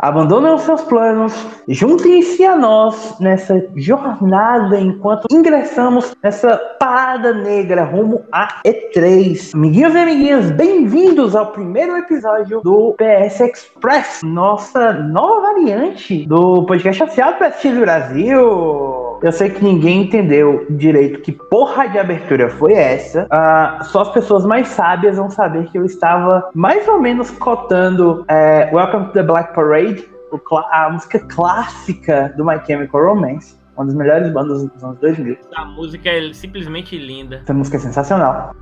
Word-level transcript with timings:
Abandonem 0.00 0.52
os 0.52 0.62
seus 0.62 0.82
planos, 0.82 1.34
juntem-se 1.66 2.44
a 2.44 2.54
nós 2.54 3.18
nessa 3.18 3.68
jornada 3.74 4.78
enquanto 4.78 5.26
ingressamos 5.28 6.14
nessa 6.22 6.56
parada 6.78 7.32
negra 7.32 7.82
rumo 7.82 8.24
a 8.30 8.60
E3. 8.64 9.54
Amiguinhos 9.54 9.94
e 9.96 9.98
amiguinhas, 9.98 10.50
bem-vindos 10.52 11.34
ao 11.34 11.50
primeiro 11.50 11.96
episódio 11.96 12.60
do 12.60 12.94
PS 12.96 13.40
Express, 13.40 14.20
nossa 14.22 14.92
nova 14.92 15.52
variante 15.52 16.24
do 16.28 16.64
podcast 16.64 17.02
oficial 17.02 17.32
do 17.32 17.38
PSX 17.38 17.78
Brasil. 17.78 19.07
Eu 19.20 19.32
sei 19.32 19.50
que 19.50 19.64
ninguém 19.64 20.02
entendeu 20.02 20.64
direito 20.70 21.20
que 21.20 21.32
porra 21.32 21.88
de 21.88 21.98
abertura 21.98 22.48
foi 22.48 22.72
essa. 22.74 23.24
Uh, 23.24 23.84
só 23.84 24.02
as 24.02 24.12
pessoas 24.12 24.46
mais 24.46 24.68
sábias 24.68 25.16
vão 25.16 25.28
saber 25.28 25.68
que 25.70 25.76
eu 25.76 25.84
estava 25.84 26.48
mais 26.54 26.86
ou 26.86 27.00
menos 27.00 27.30
cotando 27.32 28.24
é, 28.28 28.70
Welcome 28.72 29.06
to 29.06 29.12
the 29.12 29.22
Black 29.24 29.52
Parade, 29.54 30.08
a 30.70 30.90
música 30.90 31.18
clássica 31.18 32.32
do 32.36 32.44
My 32.44 32.60
Chemical 32.64 33.04
Romance. 33.06 33.58
Uma 33.76 33.86
das 33.86 33.94
melhores 33.94 34.32
bandas 34.32 34.64
dos 34.64 34.84
anos 34.84 34.98
2000. 34.98 35.36
A 35.54 35.64
música 35.64 36.08
é 36.08 36.32
simplesmente 36.32 36.96
linda. 36.96 37.40
Essa 37.42 37.54
música 37.54 37.76
é 37.76 37.80
sensacional. 37.80 38.54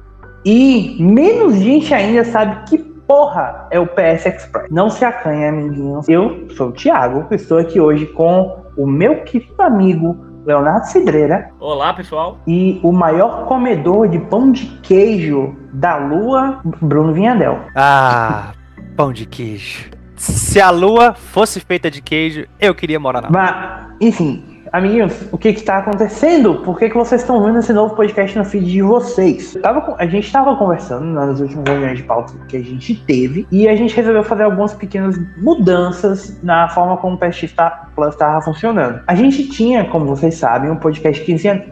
E 0.45 0.97
menos 1.01 1.55
gente 1.57 1.93
ainda 1.93 2.25
sabe 2.25 2.65
que 2.69 2.79
porra 2.79 3.67
é 3.71 3.81
o 3.81 3.87
PS 3.87 4.27
Express. 4.27 4.71
Não 4.71 4.91
se 4.91 5.05
acanhe, 5.05 5.47
amiguinhos. 5.47 6.09
Eu 6.09 6.49
sou 6.51 6.69
o 6.69 6.73
Thiago, 6.73 7.27
estou 7.35 7.59
aqui 7.59 7.81
hoje 7.81 8.07
com 8.07 8.63
o 8.77 8.87
meu 8.87 9.23
querido 9.25 9.63
amigo 9.63 10.27
Leonardo 10.47 10.87
Cidreira. 10.87 11.51
Olá, 11.59 11.93
pessoal. 11.93 12.39
E 12.47 12.79
o 12.85 12.93
maior 12.93 13.47
comedor 13.47 14.09
de 14.09 14.21
pão 14.21 14.53
de 14.53 14.65
queijo 14.81 15.57
da 15.73 15.97
Lua, 15.97 16.61
Bruno 16.81 17.13
Vinhadel. 17.13 17.63
Ah, 17.75 18.53
pão 18.97 19.13
de 19.13 19.27
queijo. 19.27 19.91
Se 20.15 20.61
a 20.61 20.71
Lua 20.71 21.15
fosse 21.15 21.59
feita 21.59 21.91
de 21.91 22.01
queijo, 22.01 22.47
eu 22.61 22.77
queria 22.77 23.01
morar 23.01 23.23
na 23.23 23.29
Mas, 23.29 23.89
enfim, 24.01 24.56
Amiguinhos, 24.77 25.27
o 25.33 25.39
que 25.39 25.49
está 25.49 25.79
acontecendo? 25.79 26.57
Por 26.57 26.79
que, 26.79 26.91
que 26.91 26.95
vocês 26.95 27.23
estão 27.23 27.43
vendo 27.43 27.61
esse 27.61 27.73
novo 27.73 27.97
podcast 27.97 28.37
no 28.37 28.45
feed 28.45 28.71
de 28.71 28.83
vocês? 28.83 29.57
Tava, 29.63 29.97
a 29.97 30.05
gente 30.05 30.27
estava 30.27 30.55
conversando 30.55 31.07
nas 31.07 31.41
últimas 31.41 31.67
reuniões 31.67 31.97
de 31.97 32.05
pauta 32.05 32.35
que 32.47 32.59
a 32.59 32.63
gente 32.63 32.95
teve 33.07 33.47
e 33.51 33.67
a 33.67 33.75
gente 33.75 33.97
resolveu 33.97 34.23
fazer 34.23 34.43
algumas 34.43 34.75
pequenas 34.75 35.19
mudanças 35.39 36.39
na 36.43 36.69
forma 36.69 36.99
como 36.99 37.17
o 37.17 37.19
PSX 37.19 37.55
Plus 37.95 38.09
estava 38.09 38.43
funcionando. 38.43 39.01
A 39.07 39.15
gente 39.15 39.49
tinha, 39.49 39.87
como 39.87 40.05
vocês 40.05 40.35
sabem, 40.35 40.71
um 40.71 40.77
podcast 40.77 41.25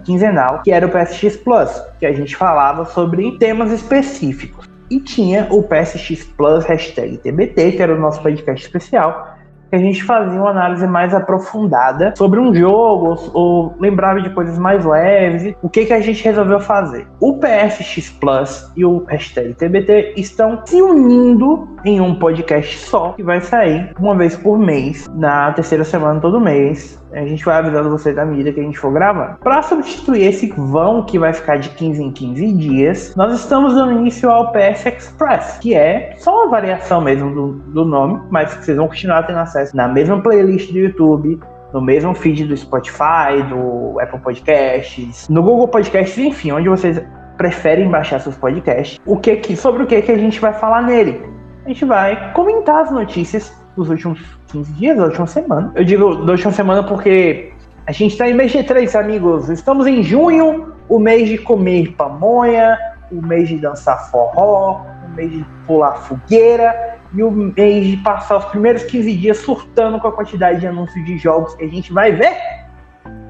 quinzenal 0.03 0.63
que 0.63 0.73
era 0.73 0.87
o 0.87 0.91
PSX 0.91 1.37
Plus, 1.37 1.71
que 2.01 2.07
a 2.07 2.13
gente 2.15 2.35
falava 2.35 2.87
sobre 2.87 3.37
temas 3.37 3.71
específicos. 3.71 4.67
E 4.91 4.99
tinha 4.99 5.47
o 5.51 5.63
PSX 5.63 6.25
Plus 6.25 6.65
hashtag 6.65 7.19
TBT, 7.19 7.73
que 7.73 7.83
era 7.83 7.95
o 7.95 8.01
nosso 8.01 8.23
podcast 8.23 8.65
especial, 8.65 9.34
que 9.71 9.77
a 9.77 9.79
gente 9.79 10.03
fazia 10.05 10.41
uma 10.41 10.51
análise 10.51 10.87
mais 10.87 11.15
aprofundada 11.15 12.15
sobre 12.17 12.39
um 12.41 12.55
jogo, 12.55 13.31
ou, 13.33 13.75
lembrava 13.81 14.21
de 14.21 14.31
coisas 14.31 14.59
mais 14.59 14.85
leves. 14.85 15.55
O 15.63 15.69
que, 15.69 15.87
que 15.87 15.93
a 15.93 16.01
gente 16.01 16.23
resolveu 16.25 16.61
fazer? 16.61 17.07
O 17.21 17.39
PSX 17.39 18.11
Plus 18.11 18.71
e 18.77 18.85
o 18.85 19.05
hashtag 19.07 19.55
TBT 19.55 20.15
estão 20.17 20.63
se 20.65 20.81
unindo 20.81 21.69
em 21.85 22.01
um 22.01 22.15
podcast 22.15 22.79
só, 22.79 23.13
que 23.13 23.23
vai 23.23 23.41
sair 23.41 23.93
uma 23.99 24.15
vez 24.15 24.37
por 24.37 24.59
mês, 24.59 25.07
na 25.15 25.53
terceira 25.53 25.85
semana 25.85 26.21
todo 26.21 26.41
mês. 26.41 27.03
A 27.15 27.27
gente 27.27 27.45
vai 27.45 27.57
avisando 27.57 27.91
vocês 27.91 28.17
da 28.17 28.25
medida 28.25 28.53
que 28.53 28.59
a 28.59 28.63
gente 28.63 28.79
for 28.79 28.93
gravar. 28.93 29.39
Para 29.39 29.63
substituir 29.63 30.25
esse 30.25 30.53
vão 30.57 31.05
que 31.05 31.19
vai 31.19 31.33
ficar 31.33 31.57
de 31.57 31.69
15 31.71 32.03
em 32.03 32.11
15 32.11 32.53
dias, 32.53 33.15
nós 33.17 33.33
estamos 33.33 33.75
dando 33.75 33.93
início 33.93 34.29
ao 34.29 34.51
PS 34.51 34.87
Express, 34.87 35.59
que 35.59 35.75
é 35.75 36.15
só 36.19 36.43
uma 36.43 36.51
variação 36.51 37.01
mesmo 37.01 37.33
do, 37.33 37.53
do 37.73 37.85
nome, 37.85 38.21
mas 38.31 38.53
que 38.55 38.65
vocês 38.65 38.77
vão 38.77 38.89
continuar 38.89 39.23
tendo 39.23 39.39
acesso 39.39 39.77
na 39.77 39.87
mesma 39.87 40.21
playlist 40.21 40.73
do 40.73 40.79
YouTube, 40.79 41.39
no 41.73 41.81
mesmo 41.81 42.15
feed 42.15 42.47
do 42.47 42.57
Spotify, 42.57 43.43
do 43.49 44.01
Apple 44.01 44.21
Podcasts, 44.21 45.29
no 45.29 45.43
Google 45.43 45.69
Podcasts, 45.69 46.19
enfim, 46.19 46.51
onde 46.51 46.69
vocês 46.69 47.01
preferem 47.37 47.89
baixar 47.89 48.21
seus 48.21 48.37
podcasts. 48.37 48.99
O 49.07 49.19
que, 49.19 49.37
que 49.37 49.57
sobre 49.57 49.85
o 49.85 49.87
que, 49.87 50.03
que 50.03 50.13
a 50.13 50.19
gente 50.19 50.41
vai 50.41 50.53
falar 50.53 50.83
nele? 50.83 51.21
A 51.65 51.69
gente 51.69 51.85
vai 51.85 52.33
comentar 52.33 52.83
as 52.83 52.91
notícias 52.91 53.64
dos 53.77 53.89
últimos 53.89 54.21
15 54.49 54.73
dias, 54.73 54.97
da 54.97 55.05
última 55.05 55.27
semana. 55.27 55.73
Eu 55.75 55.85
digo 55.85 56.25
da 56.25 56.33
última 56.33 56.53
semana 56.53 56.83
porque 56.83 57.53
a 57.87 57.93
gente 57.93 58.13
está 58.13 58.29
em 58.29 58.35
mês 58.35 58.53
de 58.53 58.63
3, 58.63 58.95
amigos. 58.97 59.49
Estamos 59.49 59.87
em 59.87 60.03
junho, 60.03 60.73
o 60.89 60.99
mês 60.99 61.29
de 61.29 61.39
comer 61.39 61.93
pamonha, 61.93 62.79
o 63.11 63.21
mês 63.21 63.49
de 63.49 63.59
dançar 63.59 64.11
forró, 64.11 64.83
o 65.05 65.17
mês 65.17 65.31
de 65.31 65.45
pular 65.67 65.97
fogueira 65.97 66.99
e 67.13 67.23
o 67.23 67.31
mês 67.31 67.87
de 67.87 67.97
passar 67.99 68.39
os 68.39 68.45
primeiros 68.47 68.83
15 68.85 69.17
dias 69.17 69.39
surtando 69.39 70.01
com 70.01 70.09
a 70.09 70.13
quantidade 70.13 70.61
de 70.61 70.67
anúncios 70.67 71.05
de 71.05 71.17
jogos 71.19 71.55
que 71.55 71.65
a 71.65 71.69
gente 71.69 71.93
vai 71.93 72.13
ver. 72.13 72.35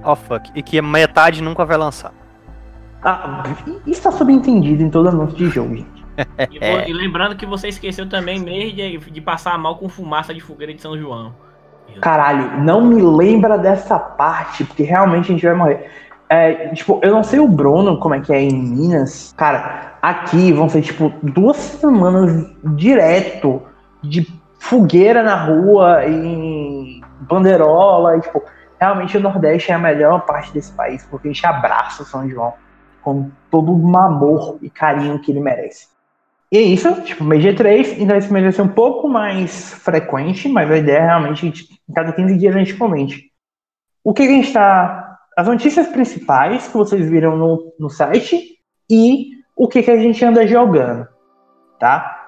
Oh 0.05 0.16
fuck, 0.16 0.50
e 0.55 0.62
que 0.62 0.81
metade 0.81 1.43
nunca 1.43 1.65
vai 1.65 1.76
lançar. 1.76 2.12
Ah, 3.03 3.43
isso 3.87 4.03
tá 4.03 4.11
subentendido 4.11 4.82
em 4.82 4.88
todo 4.88 5.09
anúncio 5.09 5.37
de 5.37 5.49
jogo, 5.50 5.76
gente. 5.76 5.94
E, 6.51 6.59
e, 6.91 6.93
lembrando 6.93 7.37
que 7.37 7.47
você 7.47 7.69
esqueceu 7.69 8.09
também 8.09 8.41
mês 8.41 8.75
de, 8.75 8.99
de 8.99 9.21
passar 9.21 9.59
mal 9.59 9.77
com 9.77 9.89
fumaça 9.89 10.33
de 10.33 10.41
fogueira 10.41 10.73
de 10.73 10.81
São 10.81 10.97
João. 10.97 11.35
Caralho, 12.01 12.61
não 12.63 12.81
me 12.81 13.01
lembra 13.01 13.59
dessa 13.59 13.99
parte, 13.99 14.65
porque 14.65 14.83
realmente 14.83 15.31
a 15.31 15.35
gente 15.35 15.47
vai 15.47 15.55
morrer. 15.55 15.91
É, 16.29 16.69
tipo, 16.69 16.99
eu 17.03 17.13
não 17.13 17.23
sei 17.23 17.39
o 17.39 17.47
Bruno 17.47 17.99
como 17.99 18.15
é 18.15 18.21
que 18.21 18.33
é 18.33 18.41
em 18.41 18.53
Minas. 18.53 19.35
Cara, 19.37 19.97
aqui 20.01 20.53
vão 20.53 20.69
ser, 20.69 20.83
tipo, 20.83 21.13
duas 21.23 21.57
semanas 21.57 22.51
direto 22.77 23.63
de 24.03 24.27
fogueira 24.59 25.23
na 25.23 25.37
rua 25.37 26.05
e 26.07 27.01
bandeirola. 27.21 28.17
E, 28.17 28.21
tipo, 28.23 28.43
realmente 28.81 29.17
o 29.17 29.21
Nordeste 29.21 29.71
é 29.71 29.75
a 29.75 29.79
melhor 29.79 30.23
parte 30.23 30.53
desse 30.53 30.73
país, 30.73 31.07
porque 31.11 31.29
a 31.29 31.33
gente 31.33 31.47
abraça 31.47 32.03
o 32.03 32.07
São 32.07 32.29
João 32.29 32.55
com 33.03 33.31
todo 33.51 33.73
o 33.73 33.99
amor 33.99 34.59
e 34.63 34.71
carinho 34.71 35.19
que 35.19 35.31
ele 35.31 35.41
merece. 35.41 35.94
E 36.55 36.57
é 36.57 36.61
isso, 36.61 37.03
tipo, 37.03 37.25
mês 37.25 37.43
G3, 37.43 37.97
então 37.99 38.17
esse 38.17 38.33
mês 38.33 38.45
vai 38.45 38.53
ser 38.53 38.63
um 38.63 38.69
pouco 38.69 39.09
mais 39.09 39.75
frequente, 39.75 40.49
mas 40.49 40.71
a 40.71 40.77
ideia 40.77 40.99
é 40.99 41.07
realmente, 41.07 41.49
em 41.49 41.93
cada 41.93 42.13
15 42.13 42.39
dias 42.39 42.55
a 42.55 42.59
gente 42.61 42.77
comente. 42.77 43.25
O 44.05 44.15
que 44.15 44.23
a 44.23 44.29
gente 44.29 44.47
está. 44.47 45.19
As 45.37 45.49
notícias 45.49 45.89
principais 45.89 46.69
que 46.69 46.77
vocês 46.77 47.11
viram 47.11 47.37
no, 47.37 47.75
no 47.77 47.91
site 47.91 48.57
e 48.89 49.31
o 49.57 49.67
que, 49.67 49.83
que 49.83 49.91
a 49.91 49.99
gente 49.99 50.25
anda 50.25 50.47
jogando, 50.47 51.09
tá? 51.81 52.25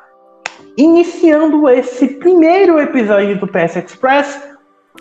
Iniciando 0.76 1.68
esse 1.68 2.08
primeiro 2.18 2.80
episódio 2.80 3.38
do 3.38 3.46
PS 3.46 3.76
Express, 3.76 4.42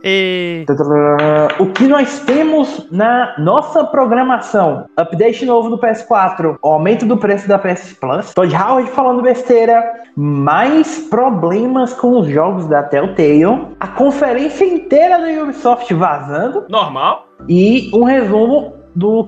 e... 0.06 0.66
O 1.60 1.66
que 1.72 1.88
nós 1.88 2.20
temos 2.20 2.88
na 2.92 3.34
nossa 3.40 3.84
programação? 3.84 4.86
Update 4.96 5.44
novo 5.46 5.70
do 5.70 5.80
PS4, 5.80 6.58
aumento 6.62 7.08
do 7.08 7.18
preço 7.18 7.48
da 7.48 7.58
PS 7.58 7.94
Plus, 8.00 8.34
Todd 8.36 8.56
Howard 8.56 8.92
falando 8.92 9.24
besteira, 9.24 9.84
mais 10.16 11.00
problemas 11.10 11.94
com 11.94 12.20
os 12.20 12.28
jogos 12.28 12.68
da 12.68 12.84
Telltale, 12.84 13.76
a 13.80 13.88
conferência 13.88 14.64
inteira 14.64 15.18
da 15.18 15.44
Ubisoft 15.44 15.92
vazando. 15.96 16.66
Normal. 16.70 17.28
E 17.50 17.90
um 17.92 18.04
resumo 18.04 18.74
do 18.96 19.28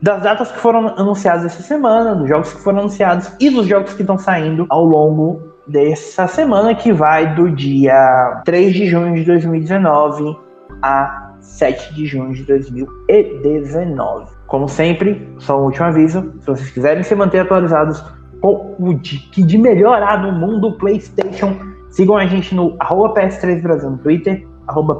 das 0.00 0.22
datas 0.22 0.52
que 0.52 0.58
foram 0.58 0.88
anunciadas 0.96 1.46
essa 1.46 1.62
semana, 1.62 2.14
dos 2.14 2.28
jogos 2.28 2.52
que 2.52 2.60
foram 2.60 2.80
anunciados 2.80 3.32
e 3.40 3.48
dos 3.48 3.66
jogos 3.66 3.94
que 3.94 4.02
estão 4.02 4.18
saindo 4.18 4.66
ao 4.68 4.84
longo 4.84 5.45
dessa 5.66 6.26
semana, 6.26 6.74
que 6.74 6.92
vai 6.92 7.34
do 7.34 7.50
dia 7.50 8.42
3 8.44 8.72
de 8.72 8.86
junho 8.86 9.14
de 9.14 9.24
2019 9.24 10.36
a 10.82 11.32
7 11.40 11.94
de 11.94 12.06
junho 12.06 12.34
de 12.34 12.44
2019. 12.44 14.26
Como 14.46 14.68
sempre, 14.68 15.28
só 15.38 15.60
um 15.60 15.64
último 15.64 15.86
aviso: 15.86 16.32
se 16.40 16.46
vocês 16.46 16.70
quiserem 16.70 17.02
se 17.02 17.14
manter 17.14 17.40
atualizados 17.40 18.02
com 18.40 18.76
o 18.78 18.98
que 18.98 19.42
de 19.42 19.58
melhorar 19.58 20.22
no 20.22 20.32
mundo 20.32 20.76
PlayStation, 20.78 21.56
sigam 21.90 22.16
a 22.16 22.26
gente 22.26 22.54
no 22.54 22.76
PS3 22.78 23.62
Brasil 23.62 23.90
no 23.90 23.98
Twitter, 23.98 24.46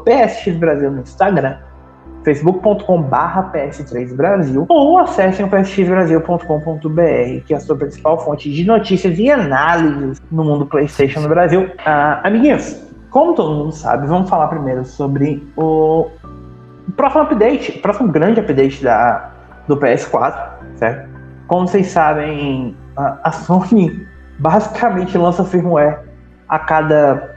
PSX 0.04 0.57
Brasil 0.57 0.91
no 0.91 1.01
Instagram 1.01 1.57
facebook.com.br 2.26 3.16
ps3brasil 3.53 4.66
ou 4.68 4.98
acessem 4.98 5.47
o 5.47 5.48
psxbrasil.com.br, 5.48 7.44
que 7.47 7.54
é 7.54 7.56
a 7.56 7.60
sua 7.60 7.76
principal 7.76 8.18
fonte 8.18 8.53
de 8.53 8.64
notícias 8.64 9.16
e 9.16 9.30
análises 9.30 10.20
no 10.30 10.42
mundo 10.42 10.66
PlayStation 10.66 11.20
no 11.20 11.28
Brasil. 11.28 11.70
Ah, 11.84 12.20
amiguinhos, 12.24 12.84
como 13.10 13.34
todo 13.34 13.54
mundo 13.54 13.72
sabe, 13.72 14.08
vamos 14.08 14.28
falar 14.28 14.48
primeiro 14.48 14.84
sobre 14.84 15.47
o 15.56 16.10
próximo 16.97 17.22
update, 17.22 17.78
o 17.78 17.80
próximo 17.80 18.10
grande 18.10 18.41
update 18.41 18.82
da, 18.82 19.30
do 19.68 19.76
PS4, 19.76 20.48
certo? 20.74 21.08
Como 21.47 21.68
vocês 21.68 21.86
sabem, 21.86 22.76
a, 22.97 23.30
Sony 23.30 24.04
basicamente 24.41 25.16
lança 25.16 25.44
firmware 25.44 26.00
a 26.48 26.58
cada 26.58 27.36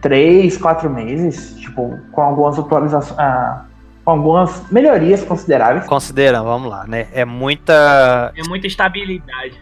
3, 0.00 0.56
4 0.56 0.88
meses, 0.88 1.56
tipo, 1.56 1.98
com 2.12 2.22
algumas 2.22 2.58
atualizações. 2.58 3.18
Ah, 3.18 3.64
algumas 4.04 4.70
melhorias 4.70 5.24
consideráveis. 5.24 5.86
Considera, 5.86 6.42
vamos 6.42 6.70
lá, 6.70 6.86
né? 6.86 7.08
É 7.12 7.24
muita. 7.24 8.32
É 8.36 8.42
muita 8.48 8.66
estabilidade. 8.66 9.60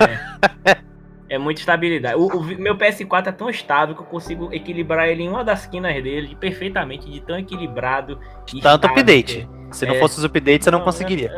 É. 0.00 0.80
É 1.32 1.38
muita 1.38 1.60
estabilidade. 1.60 2.16
O, 2.16 2.26
o 2.26 2.42
meu 2.42 2.76
PS4 2.76 3.28
é 3.28 3.30
tão 3.30 3.48
estável 3.48 3.94
que 3.94 4.00
eu 4.02 4.06
consigo 4.06 4.52
equilibrar 4.52 5.06
ele 5.06 5.22
em 5.22 5.28
uma 5.28 5.44
das 5.44 5.60
esquinas 5.60 5.94
dele 6.02 6.34
perfeitamente, 6.34 7.08
de 7.08 7.20
tão 7.20 7.38
equilibrado. 7.38 8.18
e 8.52 8.60
Tanto 8.60 8.86
estável 8.86 8.90
update. 9.00 9.48
que- 9.70 9.76
Se 9.76 9.86
não 9.86 9.94
É. 9.94 9.98
fosse 10.00 10.18
os 10.18 10.24
updates, 10.24 10.64
você 10.64 10.72
não 10.72 10.80
conseguiria. 10.80 11.30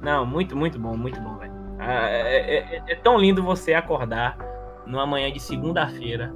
Não, 0.00 0.20
não, 0.20 0.24
muito, 0.26 0.56
muito 0.56 0.78
bom, 0.78 0.96
muito 0.96 1.20
bom, 1.20 1.36
velho. 1.36 1.52
Ah, 1.78 2.08
é, 2.08 2.56
é- 2.78 2.82
é 2.88 2.94
tão 2.94 3.18
lindo 3.18 3.42
você 3.42 3.74
acordar 3.74 4.38
numa 4.86 5.06
manhã 5.06 5.30
de 5.30 5.38
segunda-feira, 5.38 6.32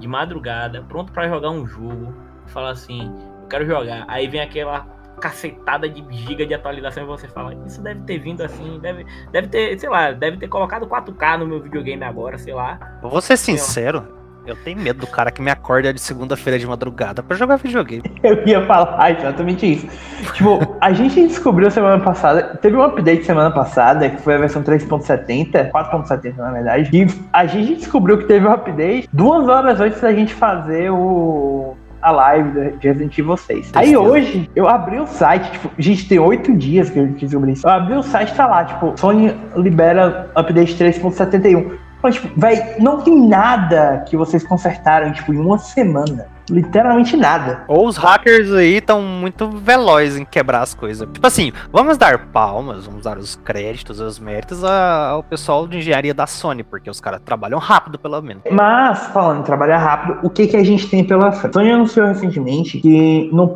de 0.00 0.08
madrugada, 0.08 0.84
pronto 0.88 1.12
pra 1.12 1.28
jogar 1.28 1.50
um 1.50 1.64
jogo, 1.64 2.12
e 2.44 2.50
falar 2.50 2.70
assim, 2.70 3.02
eu 3.42 3.46
quero 3.46 3.66
jogar. 3.66 4.04
Aí 4.08 4.26
vem 4.26 4.40
aquela 4.40 4.84
cacetada 5.18 5.88
de 5.88 6.04
giga 6.10 6.46
de 6.46 6.54
atualização 6.54 7.02
e 7.02 7.06
você 7.06 7.28
fala, 7.28 7.54
isso 7.66 7.82
deve 7.82 8.00
ter 8.02 8.18
vindo 8.18 8.42
assim, 8.42 8.78
deve, 8.80 9.04
deve 9.30 9.48
ter, 9.48 9.78
sei 9.78 9.88
lá, 9.88 10.12
deve 10.12 10.36
ter 10.36 10.48
colocado 10.48 10.86
4K 10.86 11.38
no 11.38 11.46
meu 11.46 11.60
videogame 11.60 12.04
agora, 12.04 12.38
sei 12.38 12.54
lá. 12.54 12.78
Eu 13.02 13.10
Vou 13.10 13.20
ser 13.20 13.36
sincero, 13.36 14.18
eu 14.48 14.56
tenho 14.56 14.80
medo 14.80 15.00
do 15.00 15.06
cara 15.06 15.30
que 15.30 15.42
me 15.42 15.50
acorda 15.50 15.92
de 15.92 16.00
segunda-feira 16.00 16.58
de 16.58 16.66
madrugada 16.66 17.22
pra 17.22 17.36
jogar 17.36 17.56
videogame. 17.56 18.02
Eu 18.24 18.46
ia 18.46 18.64
falar 18.64 19.10
exatamente 19.12 19.74
isso. 19.74 19.86
Tipo, 20.32 20.76
a 20.80 20.90
gente 20.92 21.26
descobriu 21.26 21.70
semana 21.70 22.02
passada, 22.02 22.56
teve 22.56 22.74
um 22.74 22.82
update 22.82 23.24
semana 23.24 23.50
passada, 23.50 24.08
que 24.08 24.22
foi 24.22 24.36
a 24.36 24.38
versão 24.38 24.62
3.70, 24.62 25.70
4.70 25.70 26.36
na 26.36 26.50
verdade, 26.50 26.90
e 26.96 27.06
a 27.32 27.46
gente 27.46 27.76
descobriu 27.76 28.18
que 28.18 28.24
teve 28.24 28.46
um 28.46 28.52
update 28.52 29.08
duas 29.12 29.46
horas 29.48 29.80
antes 29.80 30.00
da 30.00 30.12
gente 30.12 30.32
fazer 30.32 30.90
o 30.90 31.76
a 32.00 32.10
live 32.10 32.76
de 32.78 32.88
Resident 32.88 33.18
Evil 33.18 33.36
6. 33.36 33.70
Aí 33.74 33.86
Tristeza. 33.86 34.00
hoje, 34.00 34.50
eu 34.54 34.68
abri 34.68 35.00
o 35.00 35.06
site, 35.06 35.50
tipo, 35.52 35.70
gente, 35.78 36.08
tem 36.08 36.18
oito 36.18 36.54
dias 36.54 36.90
que 36.90 36.98
eu 36.98 37.06
descobri 37.08 37.52
isso. 37.52 37.66
Eu 37.66 37.72
abri 37.72 37.94
o 37.94 38.02
site, 38.02 38.34
tá 38.34 38.46
lá, 38.46 38.64
tipo, 38.64 38.94
Sony 38.96 39.34
libera 39.56 40.30
update 40.34 40.76
3.71. 40.76 41.78
Então, 41.98 42.10
tipo, 42.10 42.28
véi, 42.38 42.76
não 42.78 43.00
tem 43.00 43.28
nada 43.28 44.04
que 44.08 44.16
vocês 44.16 44.44
consertaram, 44.44 45.12
tipo, 45.12 45.34
em 45.34 45.38
uma 45.38 45.58
semana. 45.58 46.26
Literalmente 46.50 47.16
nada. 47.16 47.64
Ou 47.68 47.86
os 47.86 47.96
hackers 47.96 48.52
aí 48.52 48.76
estão 48.76 49.02
muito 49.02 49.48
velozes 49.50 50.16
em 50.16 50.24
quebrar 50.24 50.62
as 50.62 50.74
coisas. 50.74 51.08
Tipo 51.12 51.26
assim, 51.26 51.52
vamos 51.72 51.96
dar 51.98 52.18
palmas, 52.28 52.86
vamos 52.86 53.04
dar 53.04 53.18
os 53.18 53.36
créditos, 53.36 54.00
os 54.00 54.18
méritos 54.18 54.64
a- 54.64 55.08
ao 55.10 55.22
pessoal 55.22 55.66
de 55.66 55.78
engenharia 55.78 56.14
da 56.14 56.26
Sony, 56.26 56.62
porque 56.62 56.88
os 56.90 57.00
caras 57.00 57.20
trabalham 57.24 57.58
rápido, 57.58 57.98
pelo 57.98 58.20
menos. 58.22 58.42
Mas, 58.50 59.06
falando 59.08 59.40
em 59.40 59.42
trabalhar 59.42 59.78
rápido, 59.78 60.18
o 60.22 60.30
que, 60.30 60.46
que 60.46 60.56
a 60.56 60.64
gente 60.64 60.88
tem 60.88 61.04
pela 61.04 61.32
frente? 61.32 61.52
Sony 61.54 61.70
anunciou 61.72 62.06
recentemente 62.06 62.78
que 62.78 63.30
no 63.32 63.48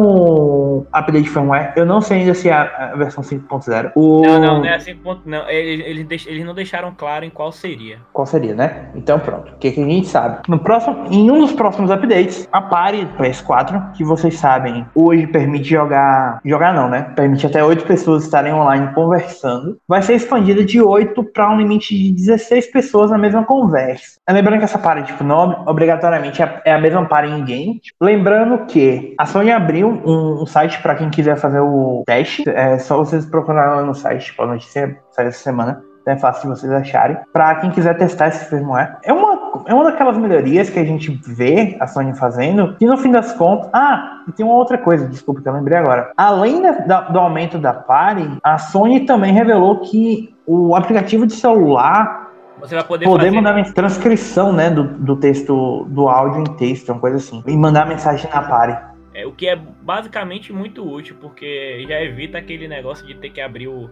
próximo 0.00 0.86
update 0.92 1.24
de 1.24 1.30
firmware, 1.30 1.72
eu 1.76 1.84
não 1.86 2.00
sei 2.00 2.18
ainda 2.20 2.34
se 2.34 2.48
é 2.48 2.52
a, 2.52 2.90
a 2.92 2.96
versão 2.96 3.22
5.0, 3.22 3.92
o... 3.94 4.22
Não, 4.22 4.40
não, 4.40 4.58
não 4.60 4.64
é 4.66 4.78
ponto, 5.02 5.22
não. 5.26 5.48
Eles, 5.48 5.86
eles, 5.86 6.06
deix- 6.06 6.26
eles 6.26 6.44
não 6.44 6.54
deixaram 6.54 6.92
claro 6.96 7.24
em 7.24 7.30
qual 7.30 7.52
seria. 7.52 7.98
Qual 8.12 8.26
seria, 8.26 8.54
né? 8.54 8.88
Então 8.94 9.18
pronto. 9.18 9.52
O 9.52 9.56
que, 9.58 9.70
que 9.72 9.80
a 9.80 9.84
gente 9.84 10.08
sabe? 10.08 10.38
No 10.48 10.58
próximo, 10.58 11.06
em 11.10 11.30
um 11.30 11.40
dos 11.40 11.52
próximos 11.52 11.90
updates, 11.90 12.29
a 12.52 12.60
Party 12.60 13.08
PS4, 13.18 13.92
que 13.92 14.04
vocês 14.04 14.38
sabem, 14.38 14.86
hoje 14.94 15.26
permite 15.26 15.68
jogar. 15.68 16.40
Jogar 16.44 16.74
não, 16.74 16.88
né? 16.88 17.12
Permite 17.16 17.46
até 17.46 17.62
8 17.62 17.84
pessoas 17.84 18.24
estarem 18.24 18.52
online 18.52 18.92
conversando. 18.94 19.78
Vai 19.88 20.02
ser 20.02 20.14
expandida 20.14 20.64
de 20.64 20.80
8 20.80 21.24
para 21.24 21.50
um 21.50 21.58
limite 21.58 21.96
de 21.96 22.12
16 22.12 22.70
pessoas 22.70 23.10
na 23.10 23.18
mesma 23.18 23.44
conversa. 23.44 24.18
Lembrando 24.28 24.58
que 24.58 24.64
essa 24.64 24.78
party, 24.78 25.04
tipo, 25.04 25.24
não 25.24 25.64
obrigatoriamente 25.66 26.42
é 26.42 26.60
é 26.64 26.72
a 26.72 26.78
mesma 26.78 27.06
party 27.06 27.28
em 27.28 27.44
game. 27.44 27.80
Lembrando 28.00 28.66
que 28.66 29.14
a 29.18 29.26
Sony 29.26 29.50
abriu 29.50 29.88
um, 29.88 30.42
um 30.42 30.46
site 30.46 30.80
para 30.80 30.94
quem 30.94 31.10
quiser 31.10 31.36
fazer 31.36 31.60
o 31.60 32.02
teste. 32.06 32.48
É 32.48 32.78
só 32.78 32.96
vocês 32.96 33.26
procurarem 33.26 33.76
lá 33.76 33.82
no 33.82 33.94
site, 33.94 34.26
tipo, 34.26 34.42
a 34.42 34.46
notícia 34.46 34.98
saiu 35.10 35.28
essa 35.28 35.42
semana. 35.42 35.82
Então 36.02 36.14
é 36.14 36.18
fácil 36.18 36.42
de 36.42 36.58
vocês 36.58 36.72
acharem. 36.72 37.16
Pra 37.32 37.54
quem 37.56 37.70
quiser 37.70 37.96
testar 37.96 38.28
esse 38.28 38.46
firmware. 38.46 38.96
É 39.04 39.12
uma, 39.12 39.36
é 39.66 39.74
uma 39.74 39.84
daquelas 39.84 40.16
melhorias 40.18 40.70
que 40.70 40.78
a 40.78 40.84
gente 40.84 41.10
vê 41.26 41.76
a 41.80 41.86
Sony 41.86 42.14
fazendo. 42.16 42.76
E 42.80 42.86
no 42.86 42.96
fim 42.96 43.10
das 43.10 43.32
contas. 43.32 43.70
Ah, 43.72 44.22
e 44.28 44.32
tem 44.32 44.44
uma 44.44 44.54
outra 44.54 44.78
coisa, 44.78 45.06
desculpa 45.08 45.40
que 45.40 45.48
eu 45.48 45.52
lembrei 45.52 45.78
agora. 45.78 46.12
Além 46.16 46.62
da- 46.62 46.72
da- 46.72 47.00
do 47.02 47.18
aumento 47.18 47.58
da 47.58 47.72
Party, 47.72 48.38
a 48.42 48.58
Sony 48.58 49.00
também 49.06 49.32
revelou 49.32 49.80
que 49.80 50.34
o 50.46 50.74
aplicativo 50.74 51.26
de 51.26 51.34
celular 51.34 52.30
Você 52.60 52.74
vai 52.74 52.84
poder 52.84 53.04
poder 53.06 53.26
fazer. 53.26 53.36
mandar 53.40 53.72
transcrição, 53.72 54.52
né, 54.52 54.70
do, 54.70 54.84
do 54.84 55.16
texto, 55.16 55.84
do 55.88 56.08
áudio 56.08 56.40
em 56.42 56.56
texto, 56.56 56.90
uma 56.92 57.00
coisa 57.00 57.16
assim. 57.16 57.42
E 57.46 57.56
mandar 57.56 57.86
mensagem 57.86 58.28
na 58.32 58.42
Party. 58.42 58.90
É, 59.12 59.26
o 59.26 59.32
que 59.32 59.48
é 59.48 59.56
basicamente 59.82 60.52
muito 60.52 60.88
útil, 60.88 61.16
porque 61.20 61.84
já 61.88 62.00
evita 62.00 62.38
aquele 62.38 62.68
negócio 62.68 63.04
de 63.06 63.14
ter 63.14 63.30
que 63.30 63.40
abrir 63.40 63.66
o, 63.66 63.90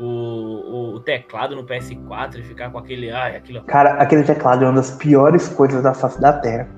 o, 0.00 0.94
o 0.94 1.00
teclado 1.00 1.54
no 1.56 1.64
PS4 1.64 2.38
e 2.38 2.42
ficar 2.42 2.70
com 2.70 2.78
aquele. 2.78 3.10
Ai, 3.10 3.36
aquilo. 3.36 3.62
Cara, 3.64 3.94
aquele 3.94 4.22
teclado 4.24 4.64
é 4.64 4.68
uma 4.68 4.74
das 4.76 4.90
piores 4.92 5.48
coisas 5.48 5.82
da 5.82 5.92
face 5.94 6.20
da 6.20 6.32
Terra. 6.32 6.68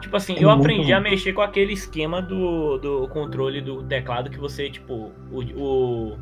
Tipo 0.00 0.16
assim, 0.16 0.34
É 0.36 0.42
eu 0.44 0.50
aprendi 0.50 0.92
a 0.92 0.98
ruim. 0.98 1.10
mexer 1.10 1.32
com 1.32 1.42
aquele 1.42 1.72
esquema 1.72 2.20
do, 2.20 2.76
do 2.78 3.08
controle 3.08 3.60
do 3.60 3.82
teclado 3.84 4.28
que 4.30 4.38
você, 4.38 4.68
tipo, 4.68 5.12
o. 5.30 5.40
o 5.56 6.18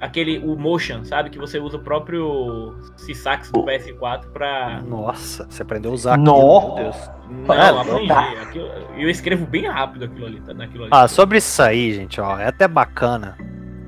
aquele. 0.00 0.38
O 0.38 0.56
motion, 0.56 1.04
sabe? 1.04 1.30
Que 1.30 1.38
você 1.38 1.58
usa 1.58 1.76
o 1.76 1.80
próprio 1.80 2.74
Sysax 2.96 3.50
do 3.50 3.64
PS4 3.64 4.26
pra. 4.32 4.80
Nossa, 4.86 5.46
você 5.48 5.62
aprendeu 5.62 5.90
a 5.90 5.94
usar 5.94 6.14
aquilo, 6.14 6.26
Nossa. 6.26 6.66
meu 6.74 6.84
Deus. 6.84 7.10
Não, 7.48 7.54
Ah, 7.54 7.80
aprendi. 7.80 8.08
tá. 8.08 8.30
Aquilo- 8.42 8.68
eu 8.96 9.08
escrevo 9.10 9.46
bem 9.46 9.66
rápido 9.66 10.04
aquilo 10.04 10.26
ali, 10.26 10.40
tá? 10.40 10.52
Naquilo 10.54 10.84
ali. 10.84 10.90
Ah, 10.94 11.06
sobre 11.08 11.38
isso 11.38 11.62
aí, 11.62 11.92
gente, 11.92 12.20
ó, 12.20 12.38
é 12.38 12.46
até 12.46 12.66
bacana. 12.68 13.36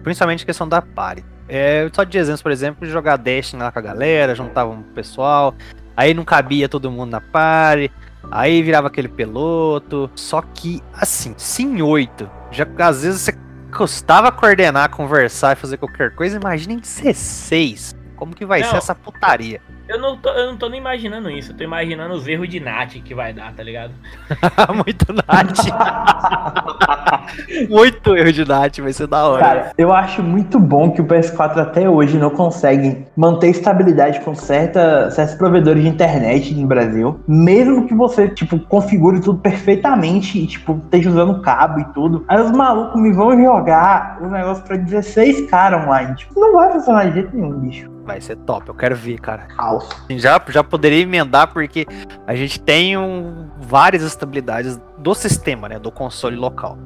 Principalmente 0.03 0.43
a 0.43 0.47
questão 0.47 0.69
da 0.69 0.83
party. 0.83 1.25
É, 1.49 1.89
só 1.93 2.05
de 2.05 2.17
exemplo, 2.19 2.43
por 2.43 2.53
exemplo, 2.53 2.89
jogar 2.89 3.17
Destiny 3.17 3.63
lá 3.63 3.73
com 3.73 3.79
a 3.79 3.83
galera, 3.83 4.35
juntava 4.35 4.71
um 4.71 4.83
pessoal, 4.83 5.55
aí 5.97 6.15
não 6.15 6.25
cabia 6.25 6.69
todo 6.69 6.91
mundo 6.91 7.11
na 7.11 7.21
party, 7.21 7.91
aí 8.31 8.63
virava 8.63 8.87
aquele 8.87 9.09
peloto. 9.09 10.11
Só 10.15 10.43
que, 10.43 10.83
assim, 10.95 11.35
em 11.59 11.83
8, 11.83 12.31
já 12.51 12.67
às 12.79 13.03
vezes 13.03 13.21
você 13.21 13.35
custava 13.77 14.31
coordenar, 14.31 14.91
conversar 14.91 15.53
e 15.53 15.61
fazer 15.61 15.79
qualquer 15.79 16.15
coisa, 16.15 16.37
imagina 16.37 16.75
em 16.75 16.79
16. 16.79 17.97
Como 18.17 18.35
que 18.35 18.47
vai 18.47 18.61
Não. 18.61 18.71
ser 18.71 18.77
essa 18.77 18.95
putaria? 18.95 19.61
Eu 19.89 19.99
não, 19.99 20.17
tô, 20.17 20.29
eu 20.31 20.47
não 20.47 20.57
tô 20.57 20.69
nem 20.69 20.81
imaginando 20.81 21.29
isso, 21.29 21.53
eu 21.53 21.57
tô 21.57 21.65
imaginando 21.65 22.15
os 22.15 22.27
erros 22.27 22.49
de 22.49 22.61
Nat 22.61 22.95
que 23.01 23.15
vai 23.15 23.33
dar, 23.33 23.53
tá 23.53 23.63
ligado? 23.63 23.93
Muito 24.75 25.13
Nath. 25.13 25.59
Muito 27.69 28.17
erro 28.17 28.33
de 28.33 28.45
Nath, 28.47 28.79
vai 28.79 28.93
ser 28.93 29.07
da 29.07 29.27
hora. 29.27 29.43
Cara, 29.43 29.73
eu 29.79 29.93
acho 29.93 30.23
muito 30.23 30.59
bom 30.59 30.91
que 30.91 31.01
o 31.01 31.05
PS4 31.05 31.59
até 31.59 31.89
hoje 31.89 32.17
não 32.19 32.31
consegue 32.31 33.07
manter 33.17 33.49
estabilidade 33.49 34.21
com 34.21 34.35
certa, 34.35 35.11
certos 35.11 35.35
provedores 35.37 35.83
de 35.83 35.89
internet 35.89 36.55
no 36.55 36.67
Brasil. 36.67 37.21
Mesmo 37.27 37.87
que 37.87 37.95
você, 37.95 38.29
tipo, 38.29 38.59
configure 38.61 39.21
tudo 39.21 39.39
perfeitamente 39.39 40.39
e, 40.39 40.47
tipo, 40.47 40.81
esteja 40.85 41.11
usando 41.11 41.41
cabo 41.43 41.81
e 41.81 41.85
tudo. 41.93 42.25
Aí 42.29 42.41
os 42.41 42.51
malucos 42.53 43.01
me 43.01 43.13
vão 43.13 43.37
jogar 43.41 44.19
o 44.21 44.29
negócio 44.29 44.65
pra 44.65 44.77
16 44.77 45.51
caras 45.51 45.85
online. 45.85 46.15
Tipo, 46.17 46.39
não 46.41 46.53
vai 46.55 46.73
funcionar 46.73 47.07
de 47.07 47.15
jeito 47.15 47.35
nenhum, 47.37 47.53
bicho. 47.61 47.91
Vai 48.05 48.21
ser 48.21 48.35
top, 48.39 48.69
eu 48.69 48.75
quero 48.75 48.97
ver, 48.97 49.19
cara. 49.21 49.47
Assim, 49.57 50.19
Já, 50.19 50.41
já 50.49 50.65
poderia 50.65 51.03
emendar 51.03 51.53
porque 51.53 51.87
a 52.27 52.35
gente 52.35 52.61
tem 52.61 52.97
um- 52.99 53.47
várias 53.61 54.03
estabilidades 54.03 54.81
do 54.99 55.15
sistema, 55.15 55.69
né? 55.69 55.79
Do 55.79 55.93
console 55.93 56.35
local. 56.37 56.77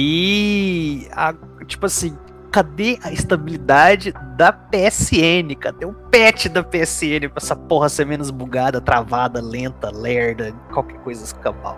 E, 0.00 1.08
a- 1.12 1.34
tipo 1.66 1.84
assim, 1.86 2.16
cadê 2.52 3.00
a 3.02 3.10
estabilidade 3.12 4.14
da 4.36 4.52
PSN? 4.52 5.56
Cadê 5.58 5.86
o 5.86 5.92
patch 5.92 6.46
da 6.46 6.62
PSN 6.62 7.28
pra 7.28 7.38
essa 7.42 7.56
porra 7.56 7.88
ser 7.88 8.06
menos 8.06 8.30
bugada, 8.30 8.80
travada, 8.80 9.40
lenta, 9.42 9.90
lerda, 9.92 10.52
qualquer 10.72 10.98
coisa 10.98 11.24
escambau? 11.24 11.76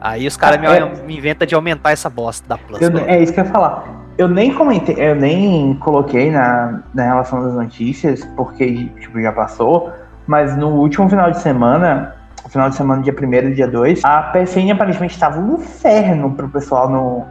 Aí 0.00 0.26
os 0.26 0.34
caras 0.34 0.58
Ah, 0.64 0.76
é. 0.76 0.80
me, 0.96 1.02
me 1.02 1.18
inventam 1.18 1.46
de 1.46 1.54
aumentar 1.54 1.90
essa 1.90 2.08
bosta 2.08 2.48
da 2.48 2.56
Plus. 2.56 2.80
Eu- 2.80 2.96
é 3.06 3.22
isso 3.22 3.34
que 3.34 3.40
eu 3.40 3.44
ia 3.44 3.50
falar. 3.50 3.84
Eu 4.16 4.28
nem 4.28 4.54
comentei, 4.54 4.96
eu 4.98 5.14
nem 5.14 5.74
coloquei 5.74 6.30
na, 6.30 6.80
na 6.94 7.02
relação 7.04 7.42
das 7.42 7.52
notícias, 7.52 8.24
porque 8.34 8.86
tipo, 8.98 9.20
já 9.20 9.30
passou, 9.30 9.92
mas 10.26 10.56
no 10.56 10.68
último 10.70 11.06
final 11.10 11.30
de 11.30 11.38
semana, 11.40 12.14
final 12.48 12.68
de 12.70 12.76
semana, 12.76 13.02
dia 13.02 13.14
1 13.14 13.34
e 13.48 13.54
dia 13.54 13.68
2, 13.68 14.04
a 14.04 14.22
PSN 14.22 14.70
aparentemente 14.72 15.14
estava 15.14 15.40
um 15.40 15.54
inferno 15.54 16.30
pro 16.32 16.48
pessoal 16.48 16.88
no, 16.88 17.24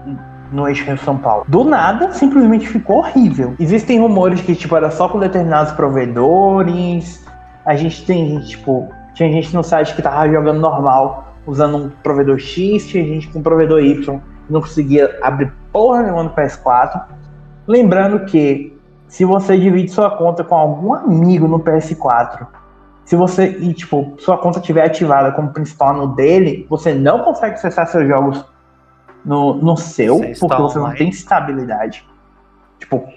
no 0.51 0.67
eixo 0.67 0.85
Rio 0.85 0.97
São 0.97 1.17
Paulo. 1.17 1.45
Do 1.47 1.63
nada, 1.63 2.11
simplesmente 2.11 2.67
ficou 2.67 2.97
horrível. 2.97 3.55
Existem 3.59 3.99
rumores 3.99 4.41
que, 4.41 4.55
tipo, 4.55 4.75
era 4.75 4.91
só 4.91 5.07
com 5.07 5.19
determinados 5.19 5.73
provedores. 5.73 7.25
A 7.65 7.75
gente 7.75 8.05
tem 8.05 8.27
gente, 8.27 8.47
tipo, 8.49 8.89
tinha 9.13 9.31
gente 9.31 9.53
no 9.55 9.63
site 9.63 9.95
que 9.95 10.01
tava 10.01 10.29
jogando 10.29 10.59
normal, 10.59 11.33
usando 11.45 11.77
um 11.77 11.89
provedor 11.89 12.39
X, 12.39 12.87
tinha 12.87 13.03
gente 13.03 13.27
com 13.29 13.41
provedor 13.41 13.81
Y, 13.81 14.19
não 14.49 14.61
conseguia 14.61 15.17
abrir 15.21 15.51
porra 15.71 16.03
nenhuma 16.03 16.23
no 16.23 16.29
PS4. 16.29 17.01
Lembrando 17.67 18.25
que 18.25 18.77
se 19.07 19.25
você 19.25 19.57
divide 19.57 19.91
sua 19.91 20.09
conta 20.11 20.43
com 20.43 20.55
algum 20.55 20.93
amigo 20.93 21.47
no 21.47 21.59
PS4, 21.59 22.47
se 23.07 23.15
você 23.15 23.57
e 23.61 23.73
tipo 23.73 24.15
sua 24.19 24.37
conta 24.37 24.59
estiver 24.59 24.83
ativada 24.83 25.31
como 25.31 25.53
principal 25.53 25.93
no 25.93 26.13
dele, 26.13 26.67
você 26.69 26.93
não 26.93 27.23
consegue 27.23 27.53
acessar 27.53 27.87
seus 27.87 28.05
jogos 28.05 28.43
no, 29.23 29.53
no 29.53 29.77
seu, 29.77 30.17
Você 30.17 30.35
porque 30.37 30.61
você 30.61 30.77
não 30.77 30.83
online. 30.83 30.97
tem 30.99 31.09
estabilidade. 31.09 32.05
Tipo, 32.77 33.07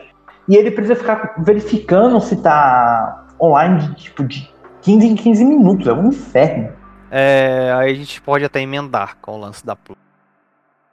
e 0.47 0.55
ele 0.55 0.71
precisa 0.71 0.95
ficar 0.95 1.35
verificando 1.39 2.21
se 2.21 2.37
tá 2.37 3.27
online, 3.41 3.81
de, 3.81 3.95
tipo, 3.97 4.23
de 4.23 4.49
15 4.83 5.07
em 5.09 5.17
15 5.17 5.45
minutos, 5.45 5.89
é 5.89 5.93
um 5.93 6.07
inferno. 6.07 6.73
É, 7.11 7.75
aí 7.77 7.91
a 7.91 7.95
gente 7.95 8.23
pode 8.23 8.45
até 8.45 8.61
emendar 8.61 9.17
com 9.21 9.33
o 9.33 9.41
lance 9.41 9.67
da 9.67 9.75
Plus. 9.75 9.99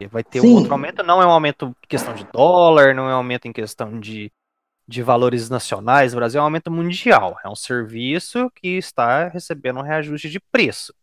Vai 0.09 0.23
ter 0.23 0.41
Sim. 0.41 0.53
um 0.53 0.55
outro 0.55 0.71
aumento, 0.71 1.03
não 1.03 1.21
é 1.21 1.25
um 1.27 1.31
aumento 1.31 1.67
em 1.67 1.87
questão 1.87 2.15
de 2.15 2.25
dólar, 2.33 2.95
não 2.95 3.07
é 3.07 3.13
um 3.13 3.17
aumento 3.17 3.47
em 3.47 3.53
questão 3.53 3.99
de, 3.99 4.31
de 4.87 5.03
valores 5.03 5.49
nacionais. 5.49 6.13
O 6.13 6.15
Brasil 6.15 6.39
é 6.39 6.41
um 6.41 6.45
aumento 6.45 6.71
mundial. 6.71 7.37
É 7.43 7.49
um 7.49 7.55
serviço 7.55 8.49
que 8.55 8.77
está 8.77 9.27
recebendo 9.27 9.79
um 9.79 9.83
reajuste 9.83 10.29
de 10.29 10.39
preço. 10.39 10.93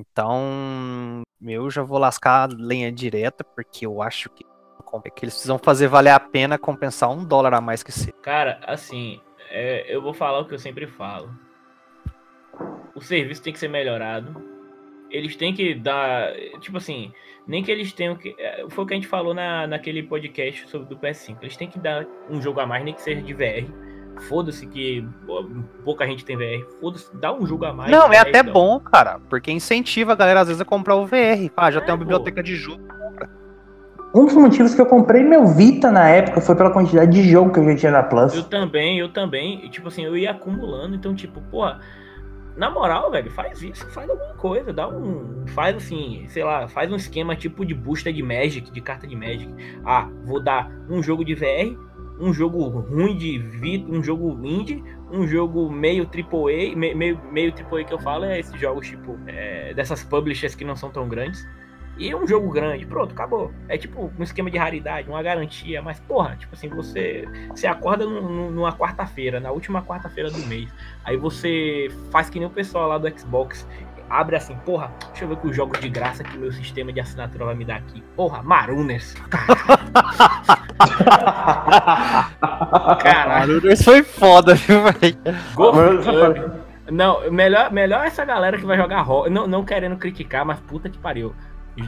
Então, 0.00 1.22
eu 1.40 1.70
já 1.70 1.82
vou 1.82 1.98
lascar 1.98 2.50
a 2.50 2.54
lenha 2.54 2.90
direta, 2.90 3.44
porque 3.44 3.86
eu 3.86 4.02
acho 4.02 4.30
que, 4.30 4.44
que 4.44 5.24
eles 5.24 5.34
precisam 5.34 5.58
fazer 5.58 5.88
valer 5.88 6.10
a 6.10 6.20
pena 6.20 6.58
compensar 6.58 7.10
um 7.10 7.24
dólar 7.24 7.54
a 7.54 7.60
mais 7.60 7.82
que 7.82 7.92
seja. 7.92 8.12
Cara, 8.22 8.60
assim, 8.66 9.20
é, 9.50 9.94
eu 9.94 10.00
vou 10.00 10.14
falar 10.14 10.40
o 10.40 10.48
que 10.48 10.54
eu 10.54 10.58
sempre 10.58 10.86
falo. 10.86 11.30
O 12.94 13.00
serviço 13.00 13.42
tem 13.42 13.52
que 13.52 13.58
ser 13.58 13.68
melhorado. 13.68 14.51
Eles 15.12 15.36
têm 15.36 15.52
que 15.54 15.74
dar. 15.74 16.32
Tipo 16.60 16.78
assim, 16.78 17.12
nem 17.46 17.62
que 17.62 17.70
eles 17.70 17.92
tenham 17.92 18.16
que. 18.16 18.34
é, 18.38 18.64
Foi 18.68 18.84
o 18.84 18.86
que 18.86 18.94
a 18.94 18.96
gente 18.96 19.06
falou 19.06 19.34
na, 19.34 19.66
naquele 19.66 20.02
podcast 20.02 20.68
sobre 20.68 20.88
do 20.88 20.96
PS5. 20.96 21.36
Eles 21.42 21.56
têm 21.56 21.68
que 21.68 21.78
dar 21.78 22.04
um 22.30 22.40
jogo 22.40 22.60
a 22.60 22.66
mais, 22.66 22.84
nem 22.84 22.94
que 22.94 23.02
seja 23.02 23.20
de 23.22 23.32
VR. 23.34 23.70
Foda-se 24.28 24.66
que 24.66 25.06
pouca 25.84 26.06
gente 26.06 26.24
tem 26.24 26.36
VR. 26.36 26.64
Foda-se, 26.80 27.14
dá 27.16 27.32
um 27.32 27.46
jogo 27.46 27.64
a 27.64 27.72
mais. 27.72 27.90
Não, 27.90 28.12
é 28.12 28.18
até 28.18 28.40
então. 28.40 28.52
bom, 28.52 28.78
cara, 28.80 29.18
porque 29.28 29.50
incentiva 29.50 30.12
a 30.12 30.16
galera 30.16 30.40
às 30.40 30.48
vezes 30.48 30.60
a 30.60 30.64
comprar 30.64 30.96
o 30.96 31.06
VR. 31.06 31.50
Ah, 31.56 31.70
já 31.70 31.80
É, 31.80 31.82
tem 31.82 31.92
uma 31.92 31.98
pô. 31.98 32.04
biblioteca 32.04 32.42
de 32.42 32.54
jogo. 32.56 32.82
Um 34.14 34.26
dos 34.26 34.34
motivos 34.34 34.74
que 34.74 34.80
eu 34.80 34.84
comprei 34.84 35.22
meu 35.22 35.46
Vita 35.46 35.90
na 35.90 36.06
época 36.06 36.42
foi 36.42 36.54
pela 36.54 36.70
quantidade 36.70 37.10
de 37.10 37.26
jogo 37.30 37.50
que 37.50 37.58
eu 37.58 37.64
já 37.64 37.74
tinha 37.76 37.92
na 37.92 38.02
Plus. 38.02 38.34
Eu 38.34 38.44
também, 38.44 38.98
eu 38.98 39.08
também. 39.10 39.64
E, 39.64 39.70
tipo 39.70 39.88
assim, 39.88 40.04
eu 40.04 40.14
ia 40.14 40.32
acumulando. 40.32 40.94
Então, 40.94 41.14
tipo, 41.14 41.40
porra, 41.50 41.80
na 42.56 42.70
moral, 42.70 43.10
velho, 43.10 43.30
faz 43.30 43.62
isso, 43.62 43.86
faz 43.90 44.08
alguma 44.08 44.34
coisa. 44.34 44.72
Dá 44.72 44.88
um. 44.88 45.44
Faz 45.48 45.76
assim, 45.76 46.24
sei 46.28 46.44
lá, 46.44 46.68
faz 46.68 46.90
um 46.92 46.96
esquema 46.96 47.34
tipo 47.36 47.64
de 47.64 47.74
booster 47.74 48.12
de 48.12 48.22
Magic, 48.22 48.70
de 48.70 48.80
carta 48.80 49.06
de 49.06 49.16
Magic. 49.16 49.52
Ah, 49.84 50.08
vou 50.24 50.42
dar 50.42 50.70
um 50.88 51.02
jogo 51.02 51.24
de 51.24 51.34
VR, 51.34 51.76
um 52.20 52.32
jogo 52.32 52.62
ruim 52.68 53.16
de 53.16 53.38
Vita, 53.38 53.90
um 53.90 54.02
jogo 54.02 54.38
indie, 54.46 54.82
um 55.10 55.26
jogo 55.26 55.70
meio 55.70 56.04
AAA. 56.06 56.76
me- 56.76 56.94
Meio, 56.94 57.20
meio 57.30 57.52
AAA 57.52 57.84
que 57.84 57.92
eu 57.94 57.98
falo 57.98 58.24
é 58.24 58.38
esses 58.38 58.58
jogos, 58.60 58.86
tipo, 58.88 59.18
é, 59.26 59.74
dessas 59.74 60.04
publishers 60.04 60.54
que 60.54 60.64
não 60.64 60.76
são 60.76 60.90
tão 60.90 61.08
grandes. 61.08 61.46
E 61.98 62.14
um 62.14 62.26
jogo 62.26 62.50
grande, 62.50 62.86
pronto, 62.86 63.12
acabou. 63.12 63.52
É 63.68 63.76
tipo 63.76 64.10
um 64.18 64.22
esquema 64.22 64.50
de 64.50 64.56
raridade, 64.58 65.08
uma 65.08 65.22
garantia, 65.22 65.80
mas 65.82 66.00
porra, 66.00 66.36
tipo 66.36 66.54
assim, 66.54 66.68
você 66.68 67.28
você 67.50 67.66
acorda 67.66 68.04
num- 68.06 68.22
num- 68.22 68.50
numa 68.50 68.72
quarta-feira, 68.72 69.38
na 69.38 69.50
última 69.50 69.82
quarta-feira 69.82 70.30
do 70.30 70.38
mês. 70.46 70.68
Aí 71.04 71.16
você 71.16 71.88
faz 72.10 72.28
que 72.30 72.38
nem 72.38 72.48
o 72.48 72.50
pessoal 72.50 72.88
lá 72.88 72.98
do 72.98 73.08
Xbox. 73.18 73.66
Abre 74.10 74.36
assim, 74.36 74.54
porra, 74.64 74.90
deixa 75.08 75.24
eu 75.24 75.28
ver 75.28 75.36
que 75.36 75.46
os 75.46 75.56
jogos 75.56 75.80
de 75.80 75.88
graça 75.88 76.22
que 76.22 76.36
meu 76.36 76.52
sistema 76.52 76.92
de 76.92 77.00
assinatura 77.00 77.46
vai 77.46 77.54
me 77.54 77.64
dar 77.64 77.76
aqui. 77.76 78.02
Porra, 78.14 78.42
Marunas. 78.42 79.14
Caralho. 83.00 83.60
Isso 83.72 83.84
foi 83.84 84.02
foda, 84.02 84.54
viu, 84.54 84.82
velho? 84.82 85.16
Não, 86.90 87.30
melhor, 87.30 87.72
melhor 87.72 88.04
essa 88.04 88.24
galera 88.24 88.58
que 88.58 88.66
vai 88.66 88.76
jogar 88.76 89.00
rock. 89.02 89.30
Não, 89.30 89.46
não 89.46 89.64
querendo 89.64 89.96
criticar, 89.96 90.44
mas 90.44 90.58
puta 90.60 90.90
que 90.90 90.98
pariu. 90.98 91.34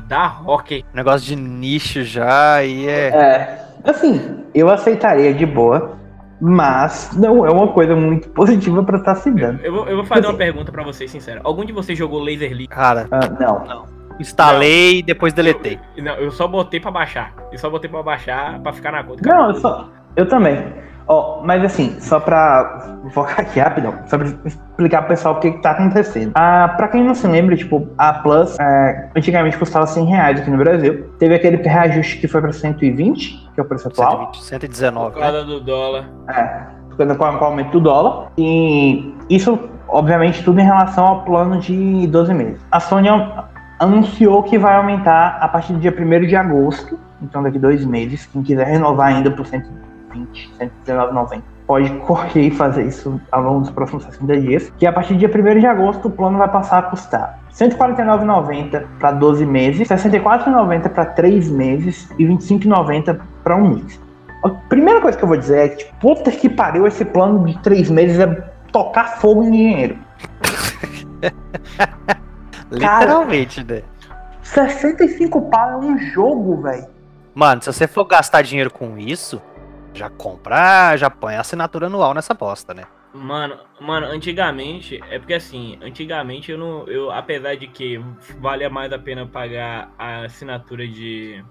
Dá 0.07 0.27
rock. 0.27 0.85
Negócio 0.95 1.27
de 1.27 1.37
nicho 1.37 2.03
já 2.05 2.63
e 2.65 2.89
é. 2.89 3.09
É, 3.09 3.65
assim, 3.85 4.45
eu 4.55 4.71
aceitaria 4.71 5.33
de 5.35 5.45
boa, 5.47 5.97
mas 6.41 7.11
não 7.17 7.47
é 7.47 7.51
uma 7.51 7.69
coisa 7.69 7.95
muito 7.95 8.29
positiva 8.31 8.83
pra 8.83 8.99
estar 8.99 9.15
se 9.17 9.31
dando. 9.31 9.61
Eu 9.63 9.73
vou, 9.73 9.87
eu 9.89 9.97
vou 9.97 10.05
fazer 10.05 10.23
uma 10.23 10.29
Assim. 10.31 10.39
pergunta 10.39 10.73
pra 10.73 10.83
vocês, 10.83 11.11
sincero. 11.11 11.41
Algum 11.45 11.65
de 11.65 11.73
vocês 11.73 11.99
jogou 11.99 12.21
Laser 12.23 12.51
League? 12.51 12.69
Cara, 12.69 13.07
Ah, 13.11 13.21
não. 13.39 13.85
instalei 14.19 14.99
e 14.99 15.03
depois 15.03 15.33
deletei. 15.33 15.79
Eu, 15.97 16.05
não, 16.05 16.15
eu 16.15 16.31
só 16.31 16.47
botei 16.49 16.81
pra 16.81 16.91
baixar. 16.91 17.33
Eu 17.53 17.59
só 17.59 17.69
botei 17.69 17.91
pra 17.91 18.03
baixar 18.03 18.59
pra 18.61 18.73
ficar 18.73 18.93
na 18.93 19.03
conta. 19.05 19.23
Não, 19.29 19.49
eu 19.49 19.55
só. 19.57 19.89
Eu 20.17 20.27
também. 20.29 20.73
Ó, 21.07 21.43
mas 21.45 21.63
assim, 21.63 21.97
só 22.01 22.19
pra 22.19 22.97
focar 23.11 23.41
aqui 23.41 23.61
rapidão, 23.61 23.93
só 24.07 24.17
pra 24.17 24.27
explicar 24.45 25.01
pro 25.03 25.09
pessoal 25.09 25.35
o 25.35 25.39
que, 25.41 25.51
que 25.51 25.59
tá 25.61 25.73
acontecendo. 25.73 26.33
Ah, 26.35 26.73
pra 26.77 26.89
quem 26.89 27.05
não 27.05 27.15
se 27.15 27.27
lembra, 27.27 27.55
tipo, 27.57 27.87
a 27.99 28.13
Plus 28.15 28.59
é, 28.59 29.11
antigamente 29.15 29.59
custava 29.59 29.87
100 29.87 30.05
reais 30.07 30.41
aqui 30.41 30.51
no 30.51 30.57
Brasil. 30.57 31.11
Teve 31.19 31.35
aquele 31.35 31.57
reajuste 31.59 32.19
que 32.19 32.27
foi 32.27 32.41
pra 32.41 32.53
120, 32.53 33.51
que 33.55 33.61
é 33.61 33.63
o 33.63 33.67
preço 33.67 33.89
atual. 33.89 34.33
120, 34.33 34.39
Por 34.39 34.45
119, 34.45 35.15
né? 35.17 35.21
causa 35.21 35.45
do 35.45 35.61
dólar. 35.61 36.05
É, 36.29 36.61
com 36.97 37.15
com 37.15 37.45
o 37.45 37.49
aumento 37.49 37.73
do 37.73 37.81
dólar. 37.81 38.29
E 38.39 39.15
isso, 39.29 39.59
obviamente, 39.89 40.43
tudo 40.43 40.59
em 40.61 40.65
relação 40.65 41.05
ao 41.07 41.23
plano 41.23 41.59
de 41.59 42.07
12 42.07 42.33
meses. 42.33 42.61
A 42.73 42.81
Sony 42.81 43.09
an- 43.09 43.45
anunciou 43.79 44.43
que 44.43 44.57
vai 44.59 44.75
aumentar 44.77 45.37
a 45.41 45.49
partir 45.49 45.75
do 45.75 45.81
dia 45.81 45.93
1 45.95 46.27
de 46.27 46.35
agosto, 46.37 46.99
então 47.21 47.43
daqui 47.43 47.59
dois 47.59 47.85
meses. 47.85 48.25
Quem 48.27 48.43
quiser 48.43 48.67
renovar 48.67 49.09
ainda 49.09 49.31
por 49.31 49.45
120, 49.45 49.75
119,90. 50.87 51.43
Pode 51.67 51.91
correr 52.01 52.49
e 52.49 52.51
fazer 52.51 52.87
isso 52.87 53.19
ao 53.33 53.43
longo 53.43 53.61
dos 53.61 53.71
próximos 53.71 54.05
60 54.05 54.41
dias. 54.41 54.73
Que 54.79 54.87
a 54.87 54.93
partir 54.93 55.15
do 55.15 55.19
dia 55.19 55.31
1 55.31 55.61
de 55.61 55.67
agosto 55.67 56.09
o 56.09 56.11
plano 56.11 56.37
vai 56.37 56.49
passar 56.49 56.79
a 56.79 56.83
custar 56.83 57.39
R$ 57.59 57.69
149,90 57.69 58.85
para 58.99 59.13
12 59.13 59.47
meses, 59.47 59.89
R$ 59.89 59.97
64,90 59.97 60.89
para 60.91 61.07
3 61.07 61.51
meses 61.51 62.11
e 62.19 62.25
R$ 62.27 62.35
25,90 62.35 63.19
para 63.43 63.57
um 63.57 63.77
mês. 63.77 64.01
A 64.45 64.51
primeira 64.51 65.01
coisa 65.01 65.17
que 65.17 65.25
eu 65.25 65.29
vou 65.29 65.39
dizer 65.39 65.59
é 65.59 65.69
que, 65.71 65.85
tipo, 65.85 65.95
puta 66.01 66.31
que 66.31 66.51
pariu, 66.51 66.87
esse 66.87 67.03
plano 67.03 67.47
de 67.47 67.59
três 67.63 67.89
meses 67.89 68.19
é 68.19 68.27
tocar 68.71 69.17
fogo 69.19 69.45
em 69.45 69.51
dinheiro. 69.51 69.99
Literalmente, 72.71 73.65
né? 73.65 73.83
65 74.43 75.43
pau 75.51 75.71
é 75.71 75.77
um 75.77 75.99
jogo, 75.99 76.61
velho. 76.61 76.87
Mano, 77.35 77.63
se 77.63 77.73
você 77.73 77.89
for 77.89 78.05
gastar 78.05 78.43
dinheiro 78.43 78.71
com 78.71 78.99
isso, 78.99 79.41
já 79.95 80.11
compra, 80.11 80.97
já 80.97 81.09
põe 81.09 81.37
a 81.37 81.41
assinatura 81.41 81.87
anual 81.87 82.13
nessa 82.13 82.35
bosta, 82.35 82.75
né? 82.75 82.85
Mano, 83.15 83.61
mano, 83.81 84.07
antigamente, 84.07 85.01
é 85.09 85.21
porque 85.21 85.35
assim, 85.35 85.79
antigamente 85.81 86.51
eu 86.51 86.59
não. 86.59 86.85
Eu, 86.89 87.13
apesar 87.13 87.55
de 87.55 87.69
que 87.69 87.97
valia 88.41 88.69
mais 88.69 88.93
a 88.93 88.99
pena 88.99 89.25
pagar 89.25 89.95
a 89.97 90.25
assinatura 90.25 90.87
de 90.89 91.45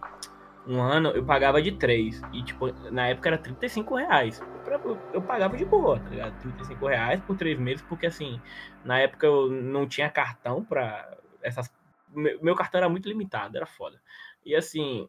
um 0.67 0.81
ano, 0.81 1.11
eu 1.11 1.23
pagava 1.23 1.61
de 1.61 1.71
três. 1.71 2.21
E 2.33 2.43
tipo, 2.43 2.69
na 2.91 3.07
época 3.07 3.29
era 3.29 3.37
35 3.37 3.95
reais. 3.95 4.41
Eu, 4.83 4.97
eu 5.13 5.21
pagava 5.21 5.55
de 5.55 5.63
boa, 5.63 5.99
tá 5.99 6.09
ligado? 6.09 6.37
35 6.41 6.85
reais 6.85 7.21
por 7.21 7.37
três 7.37 7.57
meses, 7.57 7.81
porque 7.87 8.07
assim, 8.07 8.41
na 8.83 8.99
época 8.99 9.25
eu 9.25 9.49
não 9.49 9.87
tinha 9.87 10.09
cartão 10.09 10.65
pra 10.65 11.17
essas. 11.41 11.71
Meu, 12.09 12.43
meu 12.43 12.55
cartão 12.55 12.79
era 12.79 12.89
muito 12.89 13.07
limitado, 13.07 13.55
era 13.55 13.65
foda. 13.65 14.01
E 14.45 14.53
assim. 14.53 15.07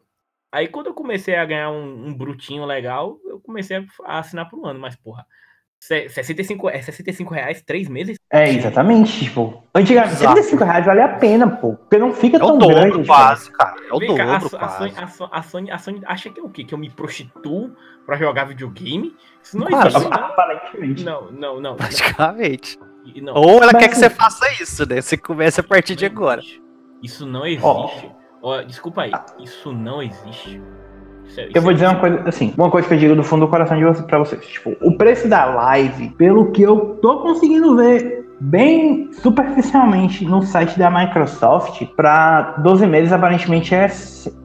Aí 0.51 0.69
quando 0.69 0.87
eu 0.87 0.93
comecei 0.93 1.35
a 1.35 1.43
ganhar 1.43 1.69
um, 1.69 2.07
um 2.07 2.13
brutinho 2.13 2.63
legal, 2.63 3.19
comecei 3.45 3.77
a, 3.77 3.83
a 4.05 4.19
assinar 4.19 4.49
por 4.49 4.59
um 4.59 4.65
ano, 4.65 4.79
mas 4.79 4.95
porra. 4.95 5.25
Se- 5.77 6.09
65, 6.09 6.69
é 6.69 6.81
65 6.81 7.33
reais, 7.33 7.61
três 7.61 7.87
meses? 7.87 8.17
É, 8.31 8.49
exatamente, 8.49 9.19
tipo. 9.25 9.61
Antigamente, 9.75 10.13
Exato. 10.15 10.35
65 10.37 10.63
reais 10.63 10.85
vale 10.85 11.01
a 11.01 11.09
pena, 11.09 11.47
pô. 11.47 11.73
Porque 11.75 11.97
não 11.97 12.11
fica 12.13 12.37
É 12.37 12.43
o 12.43 12.47
tão 12.47 12.57
dobro 12.57 12.75
grande. 12.75 12.91
tipo. 12.93 13.05
quase, 13.07 13.51
cara. 13.51 13.75
É 13.87 13.93
o 13.93 13.99
Vem 13.99 14.19
a, 14.19 14.25
dobro 14.37 14.55
a 14.55 14.59
quase. 14.59 14.77
Sony, 14.77 14.93
a, 14.97 15.37
a 15.37 15.41
Sony, 15.43 15.71
a 15.71 15.77
Sony 15.77 16.01
acha 16.05 16.29
que 16.29 16.39
é 16.39 16.43
o 16.43 16.49
quê? 16.49 16.63
Que 16.63 16.73
eu 16.73 16.77
me 16.77 16.89
prostituo 16.89 17.75
pra 18.05 18.17
jogar 18.17 18.45
videogame? 18.45 19.15
Isso 19.43 19.59
não 19.59 19.67
Quase. 19.67 19.87
existe. 19.97 20.09
Não, 20.09 20.17
Aparentemente. 20.25 21.03
não, 21.03 21.31
não. 21.31 21.61
não, 21.61 21.75
Praticamente. 21.75 22.79
não, 22.79 23.21
não. 23.21 23.33
Ou 23.35 23.61
ela 23.61 23.71
Mas 23.73 23.83
quer 23.83 23.89
que 23.89 23.95
você 23.97 24.05
assim- 24.05 24.15
faça 24.15 24.51
isso, 24.63 24.87
né? 24.89 25.01
Você 25.01 25.17
começa 25.17 25.61
a 25.61 25.63
partir 25.63 25.95
de 25.95 26.05
agora. 26.05 26.41
Isso 27.03 27.25
não 27.27 27.45
existe. 27.45 27.63
Ó. 27.63 27.89
Ó, 28.41 28.61
desculpa 28.63 29.03
aí. 29.03 29.11
Isso 29.39 29.71
não 29.71 30.01
existe. 30.01 30.61
É- 31.37 31.49
Eu 31.53 31.61
vou 31.61 31.71
é- 31.71 31.73
dizer 31.73 31.87
uma 31.87 31.95
coisa, 31.99 32.21
assim, 32.25 32.53
uma 32.57 32.69
coisa 32.69 32.87
que 32.87 32.93
eu 32.93 32.97
digo 32.97 33.15
do 33.15 33.23
fundo 33.23 33.45
do 33.45 33.49
coração 33.49 33.77
de 33.77 33.83
vocês, 33.83 34.05
pra 34.05 34.19
vocês. 34.19 34.45
Tipo, 34.45 34.75
o 34.81 34.97
preço 34.97 35.27
da 35.27 35.45
live, 35.45 36.09
pelo 36.17 36.51
que 36.51 36.61
eu 36.61 36.97
tô 37.01 37.19
conseguindo 37.19 37.75
ver 37.75 38.25
bem 38.39 39.09
superficialmente 39.13 40.25
no 40.25 40.41
site 40.43 40.77
da 40.77 40.89
Microsoft, 40.91 41.83
pra 41.95 42.55
12 42.59 42.85
meses 42.85 43.13
aparentemente 43.13 43.73
é 43.73 43.89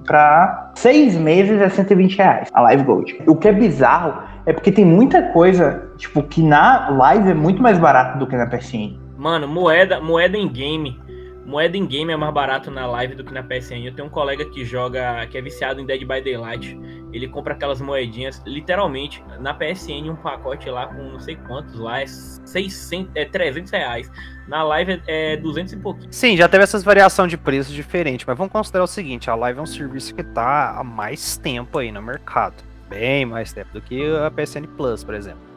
pra 0.06 0.70
6 0.74 1.16
meses 1.16 1.60
é 1.60 1.68
120 1.68 2.16
reais 2.16 2.48
a 2.52 2.60
Live 2.62 2.84
Gold. 2.84 3.22
O 3.26 3.36
que 3.36 3.48
é 3.48 3.52
bizarro 3.52 4.14
é 4.46 4.52
porque 4.52 4.72
tem 4.72 4.84
muita 4.84 5.22
coisa, 5.22 5.90
tipo, 5.96 6.22
que 6.22 6.42
na 6.42 6.88
live 6.90 7.30
é 7.30 7.34
muito 7.34 7.62
mais 7.62 7.78
barato 7.78 8.18
do 8.18 8.26
que 8.26 8.36
na 8.36 8.46
PSN. 8.46 8.98
Mano, 9.18 9.46
moeda, 9.46 10.00
moeda 10.00 10.36
em 10.36 10.48
game. 10.48 10.98
Moeda 11.44 11.76
em 11.76 11.86
game 11.86 12.12
é 12.12 12.16
mais 12.16 12.32
barato 12.32 12.70
na 12.70 12.86
live 12.86 13.14
do 13.14 13.24
que 13.24 13.32
na 13.32 13.42
PSN. 13.42 13.84
Eu 13.84 13.94
tenho 13.94 14.06
um 14.06 14.10
colega 14.10 14.44
que 14.44 14.64
joga, 14.64 15.26
que 15.26 15.38
é 15.38 15.42
viciado 15.42 15.80
em 15.80 15.86
Dead 15.86 16.00
by 16.00 16.20
Daylight. 16.20 16.78
Ele 17.12 17.26
compra 17.26 17.54
aquelas 17.54 17.80
moedinhas, 17.80 18.40
literalmente, 18.46 19.24
na 19.40 19.52
PSN, 19.52 20.10
um 20.10 20.16
pacote 20.16 20.70
lá 20.70 20.86
com 20.86 21.02
não 21.02 21.18
sei 21.18 21.36
quantos 21.36 21.78
lá, 21.78 22.02
é 22.02 22.06
600, 22.06 23.10
é 23.14 23.24
300 23.24 23.72
reais. 23.72 24.10
Na 24.46 24.62
live 24.62 25.02
é, 25.06 25.32
é 25.32 25.36
200 25.36 25.72
e 25.72 25.76
pouquinho. 25.78 26.12
Sim, 26.12 26.36
já 26.36 26.48
teve 26.48 26.62
essas 26.62 26.84
variação 26.84 27.26
de 27.26 27.36
preços 27.36 27.72
diferentes, 27.72 28.26
mas 28.26 28.36
vamos 28.36 28.52
considerar 28.52 28.84
o 28.84 28.88
seguinte, 28.88 29.30
a 29.30 29.34
Live 29.34 29.58
é 29.58 29.62
um 29.62 29.66
serviço 29.66 30.14
que 30.14 30.22
tá 30.22 30.78
há 30.78 30.84
mais 30.84 31.36
tempo 31.36 31.78
aí 31.78 31.90
no 31.90 32.02
mercado. 32.02 32.62
Bem 32.88 33.24
mais 33.24 33.52
tempo 33.52 33.72
do 33.72 33.80
que 33.80 34.02
a 34.16 34.30
PSN 34.30 34.66
Plus, 34.76 35.04
por 35.04 35.14
exemplo. 35.14 35.49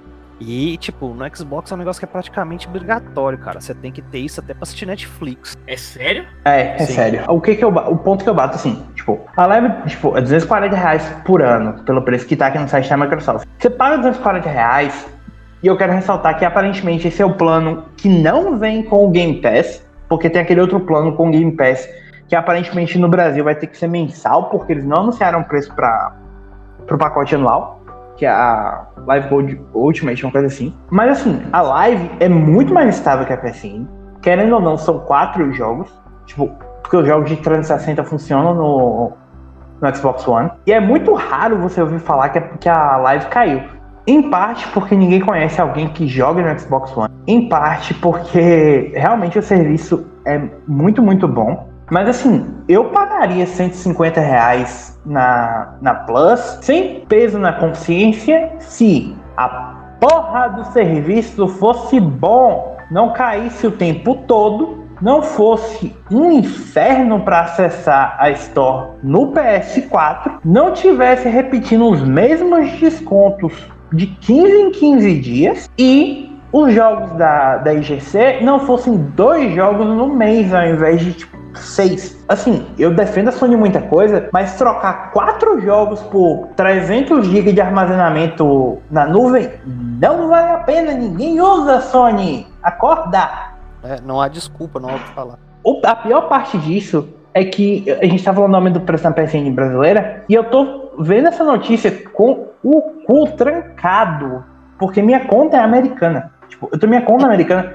E, 0.45 0.77
tipo, 0.77 1.13
no 1.13 1.35
Xbox 1.35 1.71
é 1.71 1.75
um 1.75 1.77
negócio 1.77 1.99
que 1.99 2.05
é 2.05 2.07
praticamente 2.07 2.67
obrigatório, 2.67 3.37
cara. 3.37 3.61
Você 3.61 3.73
tem 3.73 3.91
que 3.91 4.01
ter 4.01 4.19
isso 4.19 4.41
até 4.41 4.53
pra 4.53 4.63
assistir 4.63 4.85
Netflix. 4.85 5.57
É 5.65 5.77
sério? 5.77 6.25
É, 6.43 6.75
é 6.75 6.85
Sim. 6.85 6.93
sério. 6.93 7.23
O 7.29 7.39
que 7.39 7.55
que 7.55 7.63
eu, 7.63 7.69
o 7.69 7.97
ponto 7.97 8.23
que 8.23 8.29
eu 8.29 8.33
bato, 8.33 8.55
assim, 8.55 8.83
tipo, 8.93 9.21
a 9.37 9.45
live, 9.45 9.69
tipo, 9.87 10.17
é 10.17 10.21
240 10.21 10.75
reais 10.75 11.15
por 11.25 11.41
ano, 11.41 11.81
pelo 11.83 12.01
preço 12.01 12.25
que 12.25 12.35
tá 12.35 12.47
aqui 12.47 12.59
no 12.59 12.67
site 12.67 12.89
da 12.89 12.97
Microsoft. 12.97 13.47
Você 13.57 13.69
paga 13.69 13.97
240 13.97 14.49
reais, 14.49 15.07
e 15.63 15.67
eu 15.67 15.77
quero 15.77 15.93
ressaltar 15.93 16.37
que 16.37 16.43
aparentemente 16.43 17.07
esse 17.07 17.21
é 17.21 17.25
o 17.25 17.35
plano 17.35 17.85
que 17.95 18.09
não 18.09 18.57
vem 18.57 18.83
com 18.83 19.05
o 19.05 19.09
Game 19.09 19.41
Pass, 19.41 19.81
porque 20.09 20.29
tem 20.29 20.41
aquele 20.41 20.59
outro 20.59 20.79
plano 20.81 21.15
com 21.15 21.29
o 21.29 21.31
Game 21.31 21.53
Pass, 21.53 21.87
que 22.27 22.35
aparentemente 22.35 22.97
no 22.97 23.07
Brasil 23.07 23.45
vai 23.45 23.55
ter 23.55 23.67
que 23.67 23.77
ser 23.77 23.87
mensal, 23.87 24.49
porque 24.49 24.73
eles 24.73 24.83
não 24.83 24.97
anunciaram 24.97 25.39
o 25.39 25.43
preço 25.45 25.73
para 25.73 26.17
pro 26.85 26.97
pacote 26.97 27.33
anual, 27.33 27.81
que 28.15 28.25
é 28.25 28.29
a 28.29 28.85
Live 29.05 29.29
Gold 29.29 29.61
Ultimate, 29.73 30.23
uma 30.23 30.31
coisa 30.31 30.47
assim. 30.47 30.73
Mas 30.89 31.19
assim, 31.19 31.41
a 31.51 31.61
Live 31.61 32.11
é 32.19 32.29
muito 32.29 32.73
mais 32.73 32.95
estável 32.95 33.25
que 33.25 33.33
a 33.33 33.37
PSN. 33.37 33.85
Querendo 34.21 34.55
ou 34.55 34.61
não, 34.61 34.77
são 34.77 34.99
quatro 34.99 35.51
jogos. 35.53 35.89
Tipo, 36.25 36.49
porque 36.81 36.97
os 36.97 37.07
jogos 37.07 37.29
de 37.29 37.37
360 37.37 38.03
funcionam 38.03 38.53
no, 38.53 39.11
no 39.81 39.95
Xbox 39.95 40.27
One. 40.27 40.51
E 40.65 40.71
é 40.71 40.79
muito 40.79 41.13
raro 41.13 41.57
você 41.57 41.81
ouvir 41.81 41.99
falar 41.99 42.29
que 42.29 42.37
a, 42.37 42.41
que 42.41 42.69
a 42.69 42.97
Live 42.97 43.25
caiu. 43.27 43.61
Em 44.05 44.29
parte 44.29 44.67
porque 44.69 44.95
ninguém 44.95 45.21
conhece 45.21 45.61
alguém 45.61 45.87
que 45.87 46.07
joga 46.07 46.41
no 46.41 46.59
Xbox 46.59 46.95
One. 46.95 47.13
Em 47.25 47.47
parte 47.47 47.93
porque 47.93 48.91
realmente 48.95 49.39
o 49.39 49.41
serviço 49.41 50.05
é 50.25 50.41
muito, 50.67 51.01
muito 51.01 51.27
bom. 51.27 51.69
Mas 51.91 52.09
assim, 52.09 52.45
eu 52.67 52.85
pagaria 52.85 53.45
150 53.45 54.19
reais 54.19 54.99
na, 55.05 55.75
na 55.81 55.93
Plus, 55.93 56.59
sem 56.61 57.05
peso 57.07 57.37
na 57.37 57.53
consciência, 57.53 58.51
se 58.59 59.15
a 59.37 59.47
porra 59.99 60.47
do 60.49 60.65
serviço 60.65 61.47
fosse 61.47 61.99
bom, 61.99 62.77
não 62.89 63.13
caísse 63.13 63.67
o 63.67 63.71
tempo 63.71 64.15
todo, 64.27 64.83
não 65.01 65.21
fosse 65.21 65.93
um 66.09 66.31
inferno 66.31 67.19
para 67.21 67.41
acessar 67.41 68.15
a 68.17 68.29
Store 68.31 68.91
no 69.03 69.33
PS4, 69.33 70.39
não 70.45 70.71
tivesse 70.71 71.27
repetindo 71.27 71.89
os 71.89 72.01
mesmos 72.01 72.71
descontos 72.79 73.53
de 73.91 74.07
15 74.07 74.51
em 74.53 74.71
15 74.71 75.19
dias 75.19 75.69
e 75.77 76.31
os 76.51 76.73
jogos 76.73 77.11
da, 77.13 77.57
da 77.57 77.73
IGC 77.73 78.39
não 78.41 78.59
fossem 78.59 78.95
dois 78.95 79.53
jogos 79.53 79.87
no 79.87 80.07
mês 80.07 80.53
ao 80.53 80.65
invés 80.65 81.01
de 81.01 81.13
tipo 81.13 81.42
seis. 81.55 82.23
Assim, 82.27 82.65
eu 82.77 82.93
defendo 82.93 83.29
a 83.29 83.31
Sony 83.31 83.55
muita 83.55 83.81
coisa, 83.81 84.29
mas 84.33 84.55
trocar 84.57 85.11
quatro 85.11 85.59
jogos 85.61 86.01
por 86.03 86.47
300 86.55 87.25
GB 87.27 87.53
de 87.53 87.61
armazenamento 87.61 88.79
na 88.89 89.05
nuvem 89.05 89.49
não 89.65 90.27
vale 90.29 90.51
a 90.51 90.57
pena. 90.59 90.93
Ninguém 90.93 91.39
usa 91.41 91.81
Sony. 91.81 92.47
Acorda! 92.61 93.29
É, 93.83 93.99
não 94.05 94.21
há 94.21 94.27
desculpa, 94.27 94.79
não 94.79 94.89
há 94.89 94.95
o 94.95 94.99
que 94.99 95.09
falar. 95.13 95.37
O- 95.63 95.81
A 95.85 95.95
pior 95.95 96.27
parte 96.29 96.57
disso 96.57 97.07
é 97.33 97.43
que 97.43 97.85
a 98.01 98.05
gente 98.05 98.23
tá 98.23 98.33
falando 98.33 98.49
o 98.49 98.53
nome 98.53 98.69
do 98.69 98.81
preço 98.81 99.03
na 99.03 99.11
PSN 99.11 99.51
brasileira 99.51 100.23
e 100.29 100.33
eu 100.33 100.43
tô 100.45 100.91
vendo 100.99 101.27
essa 101.27 101.43
notícia 101.43 101.91
com 102.13 102.47
o 102.63 102.81
cu 103.05 103.27
trancado, 103.35 104.43
porque 104.77 105.01
minha 105.01 105.21
conta 105.25 105.57
é 105.57 105.59
americana. 105.59 106.31
Tipo, 106.47 106.69
eu 106.71 106.77
tenho 106.79 106.89
minha 106.89 107.01
conta 107.01 107.25
americana 107.25 107.73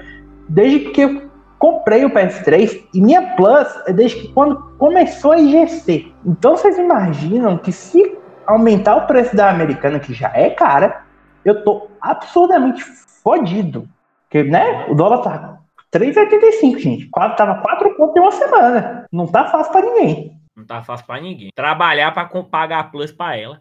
desde 0.48 0.80
que 0.90 1.00
eu 1.02 1.27
comprei 1.58 2.04
o 2.04 2.10
PS3 2.10 2.84
e 2.94 3.00
minha 3.00 3.34
Plus 3.34 3.66
é 3.86 3.92
desde 3.92 4.28
quando 4.28 4.56
começou 4.78 5.32
a 5.32 5.38
IGC. 5.38 6.12
Então 6.24 6.56
vocês 6.56 6.78
imaginam 6.78 7.58
que 7.58 7.72
se 7.72 8.16
aumentar 8.46 8.96
o 8.96 9.06
preço 9.06 9.34
da 9.36 9.50
americana, 9.50 9.98
que 9.98 10.14
já 10.14 10.30
é 10.34 10.50
cara, 10.50 11.02
eu 11.44 11.64
tô 11.64 11.88
absurdamente 12.00 12.82
fodido. 13.22 13.88
Porque, 14.24 14.42
né, 14.48 14.86
o 14.88 14.94
dólar 14.94 15.18
tá 15.22 15.58
3,85, 15.90 16.78
gente. 16.78 17.06
Quase, 17.08 17.36
tava 17.36 17.56
4 17.62 17.94
conto 17.96 18.16
em 18.16 18.20
uma 18.20 18.30
semana. 18.30 19.06
Não 19.10 19.26
tá 19.26 19.46
fácil 19.46 19.72
pra 19.72 19.80
ninguém. 19.82 20.32
Não 20.56 20.64
tá 20.66 20.82
fácil 20.82 21.06
pra 21.06 21.20
ninguém. 21.20 21.50
Trabalhar 21.54 22.12
com- 22.28 22.44
pagar 22.44 22.80
a 22.80 22.84
Plus 22.84 23.10
pra 23.12 23.36
ela. 23.36 23.58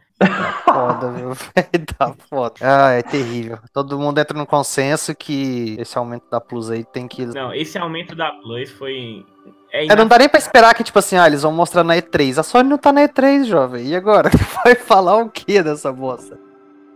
Foda, 0.63 1.11
viu? 1.11 1.33
velho? 1.55 1.85
Tá 1.97 2.13
foda. 2.29 2.55
Ah, 2.61 2.91
é 2.91 3.01
terrível. 3.03 3.59
Todo 3.73 3.99
mundo 3.99 4.19
entra 4.19 4.37
no 4.37 4.45
consenso 4.45 5.15
que 5.15 5.75
esse 5.79 5.97
aumento 5.97 6.23
da 6.31 6.41
Plus 6.41 6.69
aí 6.71 6.83
tem 6.83 7.07
que. 7.07 7.25
Não, 7.25 7.53
esse 7.53 7.77
aumento 7.77 8.15
da 8.15 8.31
Plus 8.31 8.71
foi. 8.71 9.25
É, 9.71 9.85
É, 9.85 9.95
não 9.95 10.07
dá 10.07 10.17
nem 10.17 10.29
pra 10.29 10.39
esperar 10.39 10.73
que, 10.73 10.83
tipo 10.83 10.97
assim, 10.97 11.17
ah, 11.17 11.27
eles 11.27 11.43
vão 11.43 11.51
mostrar 11.51 11.83
na 11.83 11.95
E3. 11.95 12.39
A 12.39 12.43
Sony 12.43 12.69
não 12.69 12.77
tá 12.77 12.91
na 12.91 13.01
E3, 13.01 13.45
jovem. 13.45 13.85
E 13.85 13.95
agora? 13.95 14.29
Vai 14.63 14.75
falar 14.75 15.17
o 15.17 15.29
que 15.29 15.61
dessa 15.61 15.91
moça? 15.91 16.37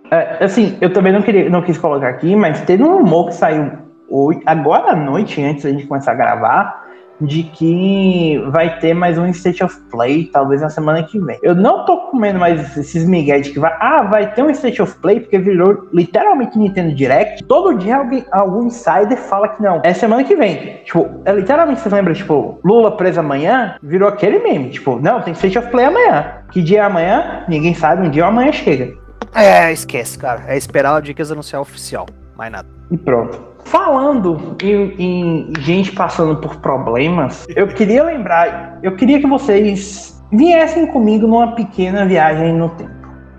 É, 0.10 0.44
assim, 0.44 0.78
eu 0.82 0.92
também 0.92 1.14
não, 1.14 1.22
queria, 1.22 1.50
não 1.50 1.62
quis 1.62 1.78
colocar 1.78 2.10
aqui, 2.10 2.36
mas 2.36 2.62
teve 2.62 2.84
um 2.84 2.98
rumor 2.98 3.28
que 3.28 3.36
saiu 3.36 3.72
hoje, 4.10 4.42
agora 4.46 4.92
à 4.92 4.96
noite, 4.96 5.42
antes 5.42 5.64
da 5.64 5.70
gente 5.70 5.88
começar 5.88 6.12
a 6.12 6.16
gravar, 6.16 6.86
de 7.22 7.44
que 7.44 8.42
vai 8.50 8.80
ter 8.80 8.94
mais 8.94 9.18
um 9.18 9.28
State 9.28 9.64
of 9.64 9.80
Play, 9.92 10.26
talvez 10.26 10.62
na 10.62 10.70
semana 10.70 11.04
que 11.04 11.20
vem. 11.20 11.40
Eu 11.42 11.56
não 11.56 11.86
tô 11.86 11.98
comendo 12.10 12.40
mais 12.40 12.78
esses 12.78 13.06
migué 13.06 13.40
de 13.40 13.52
que 13.52 13.60
vai, 13.60 13.76
ah, 13.80 14.04
vai 14.04 14.34
ter 14.34 14.44
um 14.44 14.50
State 14.50 14.82
of 14.82 14.96
Play, 15.00 15.20
porque 15.20 15.38
virou 15.38 15.88
literalmente 15.94 16.58
Nintendo 16.58 16.94
Direct. 16.94 17.44
Todo 17.44 17.78
dia 17.78 17.98
alguém, 17.98 18.26
algum 18.32 18.66
insider 18.66 19.18
fala 19.18 19.50
que 19.50 19.62
não. 19.62 19.82
É 19.84 19.94
semana 19.94 20.24
que 20.24 20.36
vem. 20.36 20.82
Tipo, 20.84 21.22
é 21.26 21.34
literalmente, 21.34 21.82
você 21.82 21.90
lembra, 21.90 22.14
tipo, 22.14 22.60
Lula 22.64 22.96
preso 22.98 23.20
amanhã, 23.20 23.76
virou 23.82 24.10
aquele 24.10 24.40
meme. 24.40 24.70
Tipo, 24.70 25.00
não, 25.00 25.22
tem 25.22 25.34
State 25.34 25.58
of 25.58 25.70
Play 25.70 25.86
amanhã. 25.86 26.42
Que 26.52 26.62
dia 26.62 26.80
é 26.80 26.84
amanhã? 26.84 27.46
Ninguém 27.48 27.74
sabe, 27.74 28.08
um 28.08 28.10
dia 28.10 28.24
ou 28.24 28.30
amanhã 28.30 28.52
chega. 28.52 28.94
É, 29.34 29.72
esquece, 29.72 30.18
cara. 30.18 30.44
É 30.48 30.58
esperar 30.58 30.98
o 30.98 31.02
Dicas 31.02 31.32
anunciar 31.32 31.62
oficial. 31.62 32.06
Mais 32.38 32.52
nada. 32.52 32.67
E 32.89 32.98
pronto. 32.98 33.39
Falando 33.65 34.56
em, 34.62 34.96
em 34.98 35.54
gente 35.60 35.91
passando 35.91 36.38
por 36.38 36.56
problemas, 36.58 37.46
eu 37.56 37.67
queria 37.67 38.04
lembrar, 38.04 38.80
eu 38.82 38.96
queria 38.96 39.20
que 39.20 39.28
vocês 39.28 40.20
viessem 40.32 40.88
comigo 40.88 41.28
numa 41.28 41.54
pequena 41.54 42.06
viagem 42.06 42.54
no 42.54 42.70
tempo. 42.70 42.91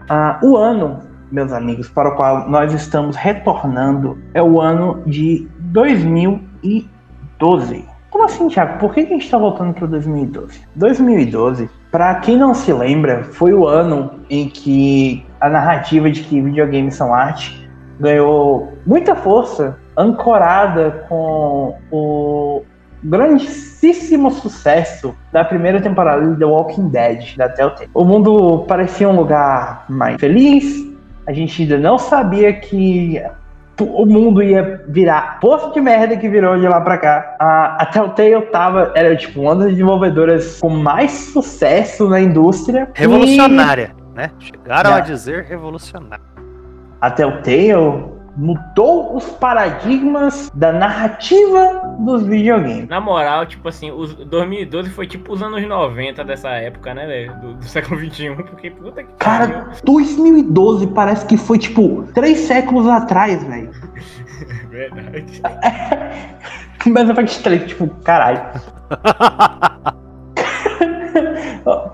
Ah, 0.08 0.38
o 0.42 0.56
ano, 0.56 1.00
meus 1.30 1.52
amigos, 1.52 1.88
para 1.88 2.10
o 2.10 2.16
qual 2.16 2.48
nós 2.48 2.72
estamos 2.72 3.16
retornando 3.16 4.18
é 4.34 4.42
o 4.42 4.60
ano 4.60 5.02
de 5.06 5.48
2012. 5.58 7.84
Como 8.10 8.24
assim, 8.24 8.48
Thiago? 8.48 8.78
Por 8.78 8.92
que 8.92 9.04
que 9.04 9.08
a 9.08 9.16
gente 9.16 9.24
está 9.24 9.38
voltando 9.38 9.72
para 9.72 9.86
2012? 9.86 10.60
2012, 10.74 11.70
para 11.90 12.16
quem 12.16 12.36
não 12.36 12.52
se 12.52 12.70
lembra, 12.72 13.24
foi 13.24 13.54
o 13.54 13.66
ano 13.66 14.10
em 14.28 14.48
que 14.48 15.24
a 15.40 15.48
narrativa 15.48 16.10
de 16.10 16.22
que 16.22 16.40
videogames 16.40 16.94
são 16.94 17.14
arte 17.14 17.61
ganhou 18.02 18.72
muita 18.84 19.14
força, 19.14 19.76
ancorada 19.96 21.04
com 21.08 21.76
o 21.90 22.62
grandíssimo 23.04 24.30
sucesso 24.30 25.14
da 25.32 25.44
primeira 25.44 25.80
temporada 25.80 26.26
de 26.26 26.36
The 26.38 26.44
Walking 26.44 26.88
Dead 26.88 27.36
da 27.36 27.48
Telltale. 27.48 27.88
O 27.94 28.04
mundo 28.04 28.64
parecia 28.66 29.08
um 29.08 29.16
lugar 29.16 29.84
mais 29.88 30.20
feliz, 30.20 30.84
a 31.26 31.32
gente 31.32 31.62
ainda 31.62 31.78
não 31.78 31.96
sabia 31.98 32.52
que 32.52 33.22
o 33.80 34.04
mundo 34.04 34.42
ia 34.42 34.84
virar 34.88 35.40
poço 35.40 35.72
de 35.72 35.80
merda 35.80 36.16
que 36.16 36.28
virou 36.28 36.58
de 36.58 36.68
lá 36.68 36.80
pra 36.80 36.98
cá. 36.98 37.36
A, 37.38 37.82
a 37.82 37.86
Telltale 37.86 38.42
tava, 38.46 38.92
era 38.94 39.16
tipo 39.16 39.40
uma 39.40 39.56
das 39.56 39.70
desenvolvedoras 39.70 40.60
com 40.60 40.68
mais 40.68 41.10
sucesso 41.10 42.08
na 42.08 42.20
indústria. 42.20 42.88
e- 42.94 43.00
Revolucionária, 43.00 43.92
né? 44.14 44.30
Chegaram 44.38 44.90
Já. 44.90 44.96
a 44.96 45.00
dizer 45.00 45.44
revolucionária. 45.44 46.31
A 47.02 47.10
Telltale 47.10 48.04
mudou 48.36 49.14
os 49.16 49.24
paradigmas 49.32 50.50
da 50.54 50.72
narrativa 50.72 51.96
dos 51.98 52.22
videogames. 52.22 52.88
Na 52.88 53.00
moral, 53.00 53.44
tipo 53.44 53.68
assim, 53.68 53.90
os 53.90 54.14
2012 54.14 54.88
foi 54.88 55.06
tipo 55.06 55.32
os 55.34 55.42
anos 55.42 55.66
90 55.66 56.24
dessa 56.24 56.48
época, 56.50 56.94
né, 56.94 57.06
velho? 57.06 57.34
Do, 57.40 57.54
do 57.54 57.64
século 57.64 57.98
21, 58.00 58.36
porque 58.36 58.70
puta 58.70 59.02
que 59.02 59.12
pariu. 59.18 59.54
Cara, 59.54 59.66
2012 59.84 60.86
parece 60.86 61.26
que 61.26 61.36
foi 61.36 61.58
tipo 61.58 62.04
três 62.14 62.38
séculos 62.38 62.86
atrás, 62.88 63.42
velho. 63.44 63.70
Verdade. 64.70 65.42
Mas 66.86 67.10
Effect 67.10 67.42
3, 67.42 67.66
tipo, 67.66 67.88
caralho. 68.02 68.40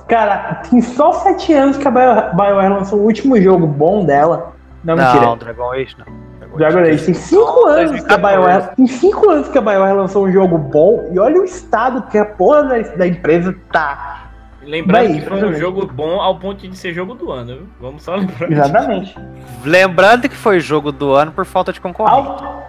Cara, 0.07 0.63
tem 0.71 0.81
só 0.81 1.13
sete 1.13 1.53
anos 1.53 1.77
que 1.77 1.87
a 1.87 1.91
Bio- 1.91 2.35
BioWare 2.37 2.73
lançou 2.73 3.01
o 3.01 3.05
último 3.05 3.41
jogo 3.41 3.67
bom 3.67 4.05
dela. 4.05 4.55
Não, 4.89 4.97
Não, 4.97 5.13
mentira. 5.13 5.37
Dragon 5.37 5.73
Age 5.73 5.97
não. 5.99 6.57
Dragon 6.57 6.79
Age. 6.81 7.05
Tem 7.05 7.15
cinco 7.15 7.61
Não, 7.61 7.69
anos 7.69 7.91
que 8.03 8.13
a 8.13 8.17
2014. 8.17 8.37
BioWare. 8.37 8.77
Tem 8.77 8.87
cinco 8.87 9.31
anos 9.31 9.49
que 9.49 9.59
a 9.59 9.61
BioWare 9.61 9.95
lançou 9.97 10.27
um 10.27 10.33
jogo 10.33 10.57
bom. 10.59 11.09
E 11.13 11.19
olha 11.19 11.41
o 11.41 11.45
estado 11.45 12.03
que 12.11 12.17
a 12.19 12.25
porra 12.25 12.63
da, 12.65 12.79
da 12.97 13.07
empresa 13.07 13.55
tá. 13.71 14.25
Lembrando 14.63 15.09
Vai, 15.09 15.21
que 15.21 15.27
foi 15.27 15.45
um 15.45 15.55
jogo 15.55 15.87
bom 15.87 16.21
ao 16.21 16.39
ponto 16.39 16.67
de 16.69 16.77
ser 16.77 16.93
jogo 16.93 17.15
do 17.15 17.31
ano, 17.33 17.47
viu? 17.55 17.67
Vamos 17.81 18.03
só 18.03 18.15
lembrar. 18.17 18.49
disso. 18.49 18.53
Exatamente. 18.53 19.19
Lembrando 19.65 20.29
que 20.29 20.35
foi 20.37 20.61
jogo 20.61 20.91
do 20.93 21.13
ano 21.15 21.33
por 21.33 21.45
falta 21.45 21.73
de 21.73 21.81
concorrente. 21.81 22.43
Ao- 22.43 22.69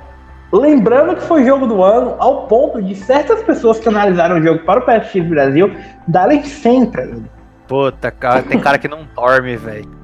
Lembrando 0.51 1.15
que 1.15 1.21
foi 1.21 1.45
jogo 1.45 1.67
do 1.67 1.83
ano, 1.83 2.15
ao 2.17 2.47
ponto 2.47 2.81
de 2.81 2.95
certas 2.95 3.41
pessoas 3.43 3.79
que 3.79 3.87
analisaram 3.87 4.37
o 4.39 4.41
jogo 4.43 4.59
para 4.65 4.79
o 4.79 4.83
PSX 4.83 5.27
Brasil 5.27 5.71
darem 6.07 6.43
100 6.43 6.85
pra 6.87 7.03
ele. 7.03 7.23
Puta, 7.67 8.09
cara, 8.09 8.41
tem 8.41 8.59
cara 8.59 8.79
que 8.79 8.87
não 8.87 9.07
dorme, 9.15 9.55
velho. 9.57 9.98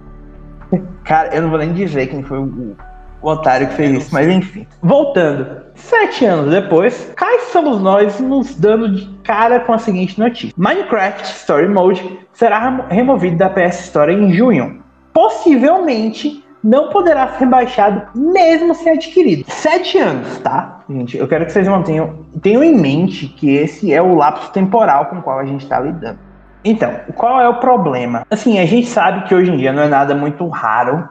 Cara, 1.03 1.35
eu 1.35 1.41
não 1.41 1.49
vou 1.49 1.59
nem 1.59 1.73
dizer 1.73 2.07
quem 2.07 2.23
foi 2.23 2.39
o, 2.39 2.75
o 3.21 3.29
otário 3.29 3.67
que 3.67 3.73
fez 3.73 3.91
isso, 3.91 4.09
mas 4.13 4.27
enfim. 4.27 4.67
Voltando. 4.81 5.65
Sete 5.75 6.25
anos 6.25 6.51
depois, 6.51 7.11
cá 7.15 7.33
estamos 7.35 7.81
nós 7.81 8.19
nos 8.19 8.55
dando 8.55 8.89
de 8.95 9.07
cara 9.23 9.59
com 9.59 9.73
a 9.73 9.77
seguinte 9.77 10.19
notícia: 10.19 10.53
Minecraft 10.57 11.23
Story 11.23 11.67
Mode 11.67 12.19
será 12.31 12.87
removido 12.89 13.37
da 13.37 13.49
PS 13.49 13.85
Store 13.85 14.13
em 14.13 14.33
junho. 14.33 14.81
Possivelmente 15.13 16.43
não 16.63 16.89
poderá 16.89 17.27
ser 17.37 17.45
baixado 17.45 18.07
mesmo 18.15 18.73
se 18.73 18.89
adquirido. 18.89 19.45
Sete 19.47 19.99
anos, 19.99 20.39
tá? 20.39 20.79
Gente, 20.89 21.15
eu 21.15 21.27
quero 21.27 21.45
que 21.45 21.51
vocês 21.51 21.67
mantenham 21.67 22.25
tenham 22.41 22.63
em 22.63 22.75
mente 22.75 23.27
que 23.27 23.55
esse 23.55 23.93
é 23.93 24.01
o 24.01 24.15
lapso 24.15 24.51
temporal 24.51 25.05
com 25.05 25.17
o 25.17 25.21
qual 25.21 25.39
a 25.39 25.45
gente 25.45 25.63
está 25.63 25.79
lidando. 25.79 26.19
Então, 26.65 26.99
qual 27.15 27.39
é 27.39 27.47
o 27.47 27.59
problema? 27.59 28.25
Assim, 28.29 28.57
a 28.57 28.65
gente 28.65 28.87
sabe 28.87 29.27
que 29.27 29.35
hoje 29.35 29.51
em 29.51 29.57
dia 29.57 29.71
não 29.71 29.83
é 29.83 29.87
nada 29.87 30.15
muito 30.15 30.47
raro 30.47 31.07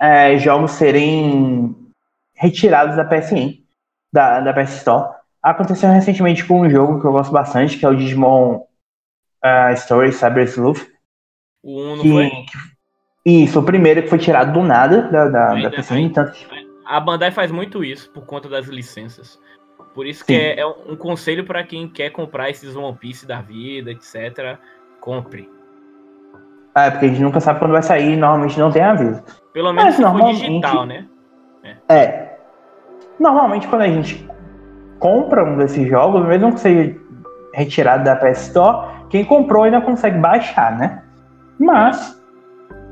é, 0.00 0.36
jogos 0.38 0.72
serem 0.72 1.76
retirados 2.34 2.96
da 2.96 3.04
PSN, 3.04 3.54
da, 4.12 4.40
da 4.40 4.52
PS 4.52 4.78
Store. 4.78 5.14
Aconteceu 5.42 5.88
recentemente 5.90 6.44
com 6.44 6.62
um 6.62 6.68
jogo 6.70 7.00
que 7.00 7.06
eu 7.06 7.12
gosto 7.12 7.30
bastante, 7.30 7.78
que 7.78 7.86
é 7.86 7.88
o 7.88 7.94
Digimon 7.96 8.56
uh, 9.44 9.72
Story 9.74 10.12
Cyber 10.12 10.44
Sleuth. 10.48 10.86
O 11.62 11.80
1 11.80 11.96
não 11.96 12.02
que, 12.02 12.10
foi? 12.10 12.30
que- 12.30 12.70
isso, 13.24 13.60
o 13.60 13.62
primeiro 13.62 14.02
que 14.02 14.08
foi 14.08 14.18
tirado 14.18 14.52
do 14.52 14.62
nada 14.62 15.02
da, 15.02 15.28
da, 15.28 15.52
Ainda- 15.52 15.70
da 15.70 15.76
PSN. 15.76 15.94
ainda- 15.96 16.24
Tanto, 16.24 16.38
A 16.86 16.98
Bandai 16.98 17.30
faz 17.30 17.50
muito 17.52 17.84
isso 17.84 18.10
por 18.10 18.24
conta 18.26 18.48
das 18.48 18.66
licenças. 18.66 19.38
Por 19.94 20.06
isso 20.06 20.24
que 20.24 20.32
Sim. 20.32 20.38
é, 20.40 20.60
é 20.60 20.66
um 20.66 20.96
conselho 20.96 21.44
pra 21.44 21.62
quem 21.62 21.86
quer 21.88 22.10
comprar 22.10 22.48
esses 22.50 22.74
One 22.74 22.96
Piece 22.96 23.26
da 23.26 23.40
vida, 23.42 23.90
etc. 23.90 24.58
Compre. 25.00 25.48
é, 26.76 26.90
porque 26.90 27.06
a 27.06 27.08
gente 27.08 27.22
nunca 27.22 27.40
sabe 27.40 27.58
quando 27.58 27.72
vai 27.72 27.82
sair 27.82 28.16
normalmente 28.16 28.58
não 28.58 28.70
tem 28.70 28.82
aviso. 28.82 29.22
Pelo 29.52 29.72
menos 29.72 29.84
Mas 29.84 29.94
se 29.96 30.02
normalmente- 30.02 30.46
digital, 30.46 30.86
né? 30.86 31.06
É. 31.88 32.36
Normalmente 33.18 33.66
quando 33.68 33.82
a 33.82 33.88
gente 33.88 34.28
compra 34.98 35.44
um 35.44 35.56
desses 35.56 35.88
jogos, 35.88 36.24
mesmo 36.26 36.52
que 36.54 36.60
seja 36.60 36.96
retirado 37.54 38.04
da 38.04 38.14
PS 38.16 38.42
Store, 38.48 38.86
quem 39.08 39.24
comprou 39.24 39.64
ainda 39.64 39.80
consegue 39.80 40.18
baixar, 40.18 40.76
né? 40.78 41.02
Mas, 41.58 42.18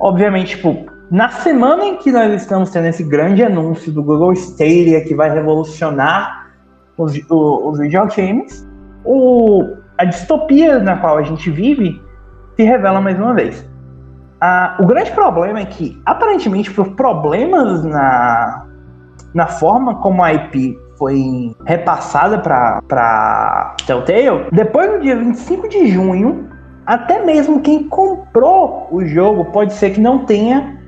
obviamente, 0.00 0.56
tipo, 0.56 0.86
na 1.10 1.28
semana 1.30 1.84
em 1.84 1.96
que 1.96 2.10
nós 2.10 2.32
estamos 2.34 2.70
tendo 2.70 2.86
esse 2.88 3.04
grande 3.04 3.42
anúncio 3.44 3.92
do 3.92 4.02
Google 4.02 4.32
Stadia 4.32 5.02
que 5.04 5.14
vai 5.14 5.30
revolucionar 5.30 6.50
os, 6.98 7.16
o- 7.30 7.68
os 7.70 7.78
videogames, 7.78 8.66
o, 9.04 9.76
a 9.98 10.04
distopia 10.04 10.78
na 10.78 10.96
qual 10.96 11.18
a 11.18 11.22
gente 11.22 11.50
vive 11.50 12.00
se 12.56 12.62
revela 12.62 13.00
mais 13.00 13.18
uma 13.18 13.34
vez. 13.34 13.68
Ah, 14.40 14.76
o 14.80 14.86
grande 14.86 15.10
problema 15.10 15.58
é 15.58 15.66
que, 15.66 16.00
aparentemente, 16.06 16.70
por 16.70 16.94
problemas 16.94 17.84
na, 17.84 18.66
na 19.34 19.46
forma 19.48 19.96
como 19.96 20.22
a 20.22 20.32
IP 20.32 20.78
foi 20.96 21.54
repassada 21.66 22.38
para 22.38 23.74
Telltale, 23.86 24.46
depois 24.52 24.92
do 24.92 25.00
dia 25.00 25.16
25 25.16 25.68
de 25.68 25.88
junho, 25.88 26.48
até 26.86 27.24
mesmo 27.24 27.60
quem 27.60 27.88
comprou 27.88 28.88
o 28.90 29.04
jogo 29.04 29.46
pode 29.46 29.72
ser 29.74 29.90
que 29.90 30.00
não 30.00 30.24
tenha 30.24 30.80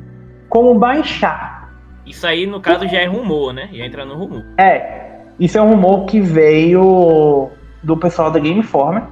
como 0.49 0.79
baixar. 0.79 1.71
Isso 2.07 2.27
aí, 2.27 2.47
no 2.47 2.61
caso, 2.61 2.89
já 2.89 2.99
é 2.99 3.07
rumor, 3.07 3.53
né? 3.53 3.69
Já 3.73 3.85
entra 3.85 4.05
no 4.05 4.17
rumor. 4.17 4.45
É, 4.59 5.21
isso 5.39 5.59
é 5.59 5.63
um 5.63 5.71
rumor 5.71 6.07
que 6.07 6.21
veio 6.21 7.51
do 7.83 7.97
pessoal 7.97 8.31
da 8.31 8.39
Game 8.39 8.61
Informer, 8.61 9.03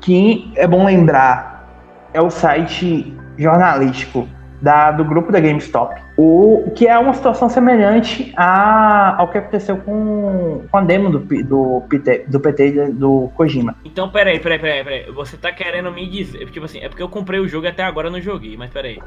que 0.00 0.50
é 0.56 0.66
bom 0.66 0.84
lembrar, 0.84 1.68
é 2.12 2.20
o 2.20 2.30
site 2.30 3.14
jornalístico 3.36 4.28
da, 4.60 4.90
do 4.90 5.04
grupo 5.04 5.32
da 5.32 5.40
GameStop, 5.40 6.00
o, 6.16 6.70
que 6.74 6.86
é 6.86 6.98
uma 6.98 7.14
situação 7.14 7.48
semelhante 7.48 8.32
a, 8.36 9.16
ao 9.18 9.28
que 9.28 9.38
aconteceu 9.38 9.78
com, 9.78 10.64
com 10.70 10.76
a 10.76 10.82
demo 10.82 11.10
do, 11.10 11.18
do, 11.44 11.82
PT, 11.88 12.26
do 12.28 12.38
PT 12.38 12.90
do 12.92 13.30
Kojima. 13.34 13.74
Então, 13.84 14.10
peraí, 14.10 14.38
peraí, 14.38 14.58
peraí, 14.58 14.84
peraí. 14.84 15.12
Você 15.12 15.36
tá 15.36 15.50
querendo 15.50 15.90
me 15.90 16.06
dizer. 16.06 16.50
Tipo 16.50 16.66
assim, 16.66 16.80
é 16.80 16.88
porque 16.88 17.02
eu 17.02 17.08
comprei 17.08 17.40
o 17.40 17.48
jogo 17.48 17.66
e 17.66 17.68
até 17.68 17.82
agora 17.82 18.10
não 18.10 18.20
joguei, 18.20 18.56
mas 18.56 18.70
peraí. 18.70 19.00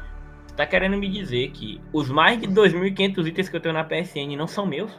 Tá 0.56 0.66
querendo 0.66 0.96
me 0.96 1.08
dizer 1.08 1.50
que 1.50 1.80
os 1.92 2.08
mais 2.10 2.40
de 2.40 2.48
2.500 2.48 3.26
itens 3.26 3.48
que 3.48 3.56
eu 3.56 3.60
tenho 3.60 3.74
na 3.74 3.84
PSN 3.84 4.36
não 4.36 4.46
são 4.46 4.66
meus? 4.66 4.90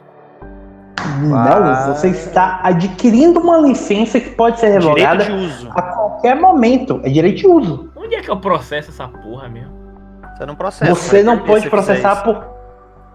Não, 1.06 1.94
você 1.94 2.08
está 2.08 2.60
adquirindo 2.62 3.40
uma 3.40 3.58
licença 3.58 4.20
que 4.20 4.30
pode 4.30 4.60
ser 4.60 4.68
revogada 4.68 5.24
de 5.24 5.32
uso. 5.32 5.70
a 5.70 5.82
qualquer 5.82 6.36
momento. 6.36 7.00
É 7.04 7.08
direito 7.08 7.38
de 7.38 7.46
uso. 7.46 7.90
Onde 7.96 8.14
é 8.14 8.20
que 8.20 8.30
eu 8.30 8.36
processo 8.38 8.90
essa 8.90 9.08
porra 9.08 9.48
mesmo? 9.48 9.74
Você 10.36 10.46
não 10.46 10.54
processa. 10.54 10.94
Você 10.94 11.16
mas 11.16 11.24
não 11.24 11.38
pode 11.40 11.70
processar 11.70 12.22
por, 12.22 12.44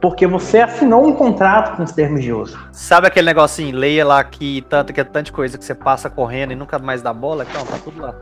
porque 0.01 0.25
você 0.25 0.60
assinou 0.60 1.08
um 1.08 1.13
contrato 1.13 1.77
com 1.77 1.84
os 1.84 1.91
termos 1.91 2.23
de 2.23 2.34
uso. 2.34 2.60
Sabe 2.71 3.08
aquele 3.08 3.27
negocinho, 3.27 3.77
leia 3.77 4.06
lá 4.06 4.23
que 4.23 4.62
tanto 4.63 4.91
que 4.91 4.99
é 4.99 5.04
tanta 5.04 5.32
coisa 5.32 5.58
que 5.58 5.63
você 5.63 5.75
passa 5.75 6.10
correndo 6.10 6.51
e 6.51 6.56
nunca 6.56 6.80
mais 6.80 7.01
dá 7.01 7.13
bola? 7.13 7.45
Então, 7.49 7.63
tá 7.65 7.77
tudo 7.84 8.01
lá. 8.01 8.15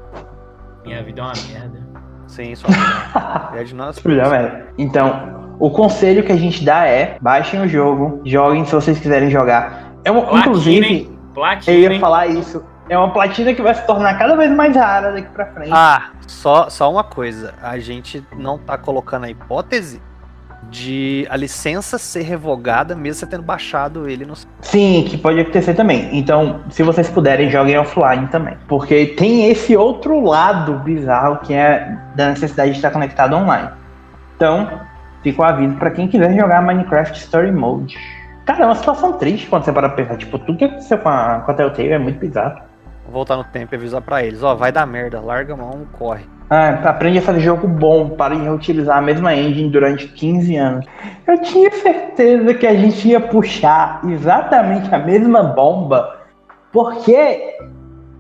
Minha 0.84 1.02
vida 1.04 1.22
é 1.22 1.24
uma 1.24 1.34
merda. 1.48 1.80
Sim, 2.28 2.54
só 2.56 2.68
é 3.56 3.64
de 3.64 3.74
nós. 3.74 4.00
Era. 4.06 4.68
Então, 4.78 5.49
o 5.60 5.70
conselho 5.70 6.24
que 6.24 6.32
a 6.32 6.38
gente 6.38 6.64
dá 6.64 6.88
é: 6.88 7.18
baixem 7.22 7.62
o 7.62 7.68
jogo, 7.68 8.22
joguem 8.26 8.66
se 8.66 8.74
vocês 8.74 8.98
quiserem 8.98 9.30
jogar. 9.30 9.92
É 10.04 10.12
uma, 10.12 10.22
Platina, 10.22 10.40
inclusive, 10.42 10.88
hein? 10.88 11.20
Platina, 11.34 11.78
eu 11.78 11.82
ia 11.82 11.94
hein? 11.94 12.00
falar 12.00 12.28
isso. 12.28 12.64
É 12.90 12.98
uma 12.98 13.12
platina 13.12 13.54
que 13.54 13.62
vai 13.62 13.76
se 13.76 13.86
tornar 13.86 14.18
cada 14.18 14.36
vez 14.36 14.52
mais 14.52 14.76
rara 14.76 15.12
daqui 15.12 15.30
pra 15.30 15.46
frente. 15.46 15.70
Ah, 15.72 16.10
só, 16.26 16.72
só 16.72 16.92
uma 16.92 17.04
coisa. 17.04 17.54
A 17.62 17.78
gente 17.78 18.24
não 18.36 18.58
tá 18.58 18.80
colocando 18.80 19.26
a 19.26 19.30
hipótese 19.30 20.02
de 20.72 21.28
a 21.30 21.38
licença 21.38 21.98
ser 21.98 22.24
revogada 22.24 22.96
mesmo 22.96 23.20
você 23.20 23.28
tendo 23.28 23.44
baixado 23.44 24.10
ele 24.10 24.26
no. 24.26 24.34
Sim, 24.62 25.06
que 25.08 25.20
pode 25.20 25.40
acontecer 25.40 25.76
também. 25.76 26.10
Então, 26.18 26.62
se 26.72 26.82
vocês 26.82 27.08
puderem, 27.10 27.52
joguem 27.52 27.78
offline 27.78 28.28
também. 28.28 28.58
Porque 28.68 29.06
tem 29.06 29.52
esse 29.52 29.78
outro 29.78 30.20
lado 30.22 30.74
bizarro 30.80 31.38
que 31.38 31.54
é 31.54 31.96
da 32.16 32.30
necessidade 32.30 32.72
de 32.72 32.78
estar 32.78 32.90
conectado 32.90 33.36
online. 33.36 33.70
Então, 34.36 34.68
fica 35.24 35.42
o 35.42 35.46
aviso 35.46 35.76
pra 35.76 35.92
quem 35.92 36.08
quiser 36.08 36.36
jogar 36.36 36.62
Minecraft 36.62 37.18
Story 37.18 37.52
Mode. 37.52 37.98
Cara, 38.46 38.64
é 38.64 38.66
uma 38.66 38.76
situação 38.76 39.14
triste 39.14 39.48
quando 39.48 39.64
você 39.64 39.72
para 39.72 39.90
pensar. 39.90 40.18
Tipo, 40.18 40.40
tudo 40.40 40.58
que 40.58 40.66
aconteceu 40.66 40.98
com 40.98 41.10
a, 41.10 41.42
com 41.46 41.52
a 41.52 41.54
Telltale 41.54 41.90
é 41.90 42.00
muito 42.00 42.20
bizarro. 42.20 42.60
Vou 43.06 43.14
voltar 43.14 43.38
no 43.38 43.44
tempo 43.44 43.74
e 43.74 43.78
avisar 43.78 44.02
pra 44.02 44.24
eles. 44.24 44.44
Ó, 44.44 44.56
vai 44.56 44.72
dar 44.72 44.86
merda, 44.86 45.20
larga 45.20 45.54
a 45.54 45.58
mão, 45.58 45.88
corre. 45.98 46.24
Ah, 46.50 46.70
aprende 46.90 47.20
a 47.20 47.22
fazer 47.22 47.42
jogo 47.42 47.68
bom, 47.68 48.10
para 48.10 48.36
de 48.36 48.42
reutilizar 48.42 48.98
a 48.98 49.02
mesma 49.02 49.36
engine 49.36 49.70
durante 49.70 50.08
15 50.08 50.56
anos. 50.56 50.86
Eu 51.28 51.40
tinha 51.42 51.72
certeza 51.72 52.54
que 52.56 52.66
a 52.66 52.74
gente 52.74 53.08
ia 53.08 53.20
puxar 53.20 54.02
exatamente 54.08 54.94
a 54.94 54.98
mesma 54.98 55.44
bomba, 55.44 56.18
porque, 56.72 57.56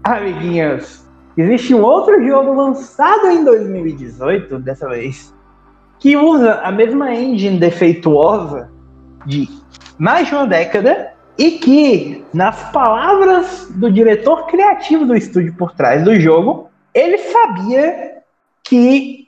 amiguinhos, 0.03 1.07
existe 1.35 1.73
um 1.73 1.81
outro 1.81 2.23
jogo 2.23 2.53
lançado 2.53 3.27
em 3.27 3.43
2018, 3.43 4.59
dessa 4.59 4.87
vez, 4.89 5.33
que 5.99 6.15
usa 6.15 6.61
a 6.61 6.71
mesma 6.71 7.13
engine 7.13 7.59
defeituosa 7.59 8.71
de 9.25 9.47
mais 9.97 10.27
de 10.27 10.35
uma 10.35 10.47
década 10.47 11.13
e 11.37 11.51
que, 11.51 12.25
nas 12.33 12.71
palavras 12.71 13.69
do 13.71 13.91
diretor 13.91 14.47
criativo 14.47 15.05
do 15.05 15.15
estúdio 15.15 15.55
por 15.55 15.73
trás 15.73 16.03
do 16.03 16.19
jogo, 16.19 16.69
ele 16.93 17.17
sabia 17.17 18.21
que 18.63 19.27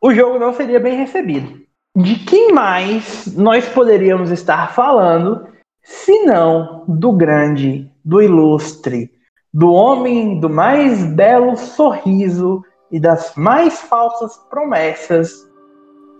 o 0.00 0.12
jogo 0.12 0.38
não 0.38 0.52
seria 0.52 0.80
bem 0.80 0.96
recebido. 0.96 1.60
De 1.96 2.14
quem 2.20 2.52
mais 2.52 3.34
nós 3.36 3.68
poderíamos 3.68 4.30
estar 4.30 4.72
falando, 4.72 5.46
se 5.82 6.24
não 6.24 6.84
do 6.86 7.12
grande, 7.12 7.90
do 8.04 8.22
ilustre, 8.22 9.10
do 9.52 9.72
homem 9.72 10.38
do 10.38 10.48
mais 10.48 11.04
belo 11.04 11.56
sorriso 11.56 12.62
e 12.92 13.00
das 13.00 13.34
mais 13.34 13.80
falsas 13.80 14.36
promessas, 14.48 15.49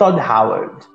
Todd 0.00 0.18
Howard, 0.18 0.86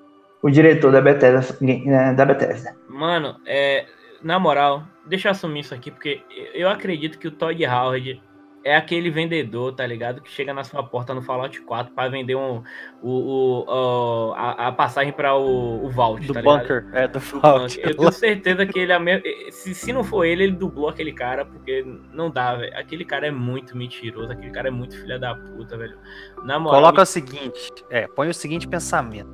o 0.41 0.49
diretor 0.49 0.91
da 0.91 0.99
Bethesda. 0.99 1.55
né, 1.61 2.11
Da 2.15 2.25
Bethesda. 2.25 2.75
Mano, 2.89 3.39
é, 3.45 3.85
na 4.23 4.39
moral, 4.39 4.83
deixa 5.05 5.27
eu 5.27 5.31
assumir 5.31 5.59
isso 5.59 5.75
aqui, 5.75 5.91
porque 5.91 6.23
eu 6.55 6.67
acredito 6.67 7.19
que 7.19 7.27
o 7.27 7.31
Todd 7.31 7.63
Howard 7.67 8.19
é 8.65 8.75
aquele 8.75 9.11
vendedor, 9.11 9.73
tá 9.73 9.85
ligado? 9.85 10.19
Que 10.21 10.29
chega 10.31 10.51
na 10.51 10.63
sua 10.63 10.81
porta 10.81 11.13
no 11.13 11.21
Fallout 11.21 11.61
4 11.61 11.93
pra 11.93 12.09
vender 12.09 12.33
um, 12.35 12.63
o, 12.99 13.09
o, 13.11 13.65
o- 13.67 14.33
a, 14.33 14.67
a 14.67 14.71
passagem 14.71 15.13
pra 15.13 15.35
o, 15.37 15.85
o 15.85 15.89
Vault, 15.91 16.25
Do 16.25 16.33
tá 16.33 16.41
bunker. 16.41 16.87
É, 16.91 17.07
do 17.07 17.19
bunker. 17.19 17.79
Eu 17.83 17.95
tenho 17.95 18.11
certeza 18.11 18.65
que 18.65 18.79
ele 18.79 18.91
é 18.91 18.97
me... 18.97 19.21
se, 19.51 19.75
se 19.75 19.93
não 19.93 20.03
for 20.03 20.25
ele, 20.25 20.45
ele 20.45 20.53
dublou 20.55 20.89
aquele 20.89 21.13
cara, 21.13 21.45
porque 21.45 21.85
não 22.11 22.31
dá, 22.31 22.55
velho. 22.55 22.75
Aquele 22.75 23.05
cara 23.05 23.27
é 23.27 23.31
muito 23.31 23.77
mentiroso, 23.77 24.31
aquele 24.31 24.51
cara 24.51 24.69
é 24.69 24.71
muito 24.71 24.97
filha 24.99 25.19
da 25.19 25.35
puta, 25.35 25.77
velho. 25.77 25.97
Na 26.43 26.57
moral, 26.57 26.81
Coloca 26.81 27.03
o 27.03 27.05
seguinte, 27.05 27.71
é, 27.91 28.07
põe 28.07 28.29
o 28.29 28.33
seguinte 28.33 28.67
pensamento. 28.67 29.29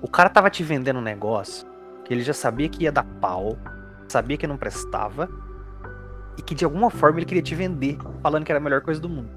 O 0.00 0.08
cara 0.08 0.28
tava 0.30 0.48
te 0.48 0.62
vendendo 0.62 1.00
um 1.00 1.02
negócio 1.02 1.68
que 2.04 2.14
ele 2.14 2.22
já 2.22 2.32
sabia 2.32 2.68
que 2.68 2.84
ia 2.84 2.92
dar 2.92 3.04
pau, 3.20 3.58
sabia 4.08 4.36
que 4.36 4.46
não 4.46 4.56
prestava, 4.56 5.28
e 6.40 6.42
que 6.42 6.54
de 6.54 6.64
alguma 6.64 6.90
forma 6.90 7.18
ele 7.18 7.26
queria 7.26 7.42
te 7.42 7.54
vender, 7.54 7.98
falando 8.22 8.44
que 8.46 8.50
era 8.50 8.58
a 8.58 8.62
melhor 8.62 8.80
coisa 8.80 8.98
do 8.98 9.10
mundo. 9.10 9.28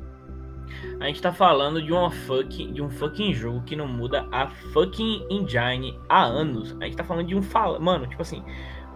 A 1.02 1.06
gente 1.08 1.22
tá 1.22 1.34
falando 1.34 1.82
de 1.82 1.92
uma 1.92 2.10
fucking, 2.10 2.72
de 2.72 2.82
um 2.82 2.90
fucking 2.90 3.34
jogo 3.34 3.62
que 3.64 3.76
não 3.76 3.88
muda 3.88 4.26
a 4.32 4.48
fucking 4.48 5.28
engine 5.30 6.00
há 6.08 6.24
anos. 6.24 6.76
A 6.80 6.86
gente 6.86 6.96
tá 6.96 7.04
falando 7.04 7.28
de 7.28 7.36
um 7.36 7.42
fala, 7.42 7.78
mano, 7.78 8.08
tipo 8.08 8.22
assim, 8.22 8.42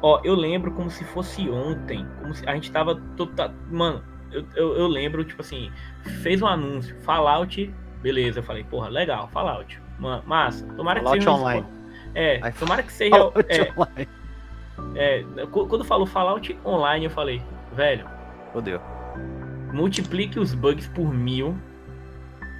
ó, 0.02 0.22
eu 0.24 0.36
lembro 0.36 0.72
como 0.72 0.90
se 0.90 1.04
fosse 1.04 1.50
ontem, 1.50 2.08
como 2.22 2.34
se 2.34 2.48
a 2.48 2.56
gente 2.56 2.72
tava 2.72 2.96
total, 3.18 3.52
mano, 3.70 4.02
eu, 4.32 4.46
eu, 4.56 4.78
eu 4.78 4.88
lembro, 4.88 5.26
tipo 5.26 5.42
assim, 5.42 5.70
fez 6.24 6.42
um 6.42 6.48
anúncio, 6.48 6.96
Fallout, 7.02 7.74
beleza, 8.02 8.40
eu 8.40 8.44
falei, 8.44 8.64
porra, 8.64 8.88
legal, 8.88 9.28
Fallout. 9.28 9.82
Massa, 10.26 10.66
tomara 10.76 11.02
Fallout 11.02 11.20
que 11.20 11.26
seja 11.26 11.38
online. 11.38 11.68
É, 12.16 12.52
tomara 12.52 12.84
que 12.84 12.94
seja 12.94 13.18
Fallout 13.18 13.46
é, 13.50 13.74
online. 13.76 14.10
é, 14.96 15.26
quando 15.52 15.84
falou 15.84 16.08
Fallout 16.08 16.58
online, 16.66 17.06
eu 17.06 17.12
falei, 17.12 17.42
velho, 17.74 18.08
Fodeu. 18.54 18.82
multiplique 19.74 20.40
os 20.40 20.54
bugs 20.54 20.88
por 20.88 21.14
mil 21.14 21.58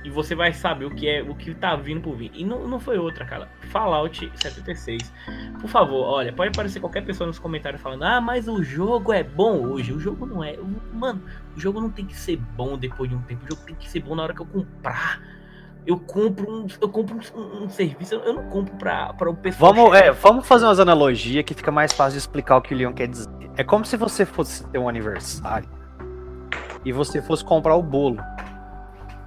e 0.04 0.10
você 0.10 0.34
vai 0.36 0.54
saber 0.54 0.86
o 0.86 0.96
que 0.96 1.08
é 1.08 1.22
o 1.22 1.36
que 1.36 1.54
tá 1.54 1.76
vindo 1.76 2.02
por 2.02 2.16
vir. 2.16 2.32
E 2.34 2.46
não, 2.46 2.66
não 2.68 2.80
foi 2.80 2.98
outra, 2.98 3.26
cara. 3.26 3.50
Fallout 3.72 4.32
76. 4.36 5.12
Por 5.60 5.70
favor, 5.70 6.06
olha, 6.06 6.32
pode 6.32 6.50
aparecer 6.50 6.80
qualquer 6.80 7.04
pessoa 7.04 7.28
nos 7.28 7.40
comentários 7.40 7.82
falando: 7.82 8.04
"Ah, 8.04 8.22
mas 8.22 8.48
o 8.48 8.64
jogo 8.64 9.12
é 9.12 9.22
bom 9.24 9.66
hoje". 9.68 9.92
O 9.92 10.00
jogo 10.00 10.26
não 10.26 10.42
é. 10.44 10.56
Mano, 10.94 11.22
o 11.56 11.60
jogo 11.60 11.82
não 11.82 11.90
tem 11.90 12.06
que 12.06 12.16
ser 12.16 12.38
bom 12.38 12.78
depois 12.78 13.10
de 13.10 13.16
um 13.16 13.22
tempo. 13.22 13.44
O 13.46 13.50
jogo 13.50 13.64
tem 13.66 13.76
que 13.76 13.90
ser 13.90 14.00
bom 14.00 14.16
na 14.16 14.24
hora 14.24 14.34
que 14.34 14.42
eu 14.42 14.46
comprar. 14.46 15.22
Eu 15.88 15.98
compro 15.98 16.52
um, 16.52 16.68
eu 16.82 16.90
compro 16.90 17.18
um, 17.34 17.64
um 17.64 17.70
serviço, 17.70 18.14
eu 18.16 18.34
não 18.34 18.44
compro 18.50 18.76
pra, 18.76 19.14
pra 19.14 19.30
o 19.30 19.36
pessoal. 19.36 19.74
Vamos, 19.74 19.94
chegar 19.96 20.06
é, 20.08 20.12
vamos 20.12 20.46
fazer 20.46 20.66
umas 20.66 20.82
analogias 20.82 21.46
que 21.46 21.54
fica 21.54 21.72
mais 21.72 21.94
fácil 21.94 22.12
de 22.12 22.18
explicar 22.18 22.58
o 22.58 22.62
que 22.62 22.74
o 22.76 22.78
Leon 22.78 22.92
quer 22.92 23.08
dizer. 23.08 23.30
É 23.56 23.64
como 23.64 23.86
se 23.86 23.96
você 23.96 24.26
fosse 24.26 24.68
ter 24.68 24.78
um 24.78 24.90
aniversário 24.90 25.68
e 26.84 26.92
você 26.92 27.22
fosse 27.22 27.44
comprar 27.46 27.76
o 27.76 27.82
bolo. 27.82 28.18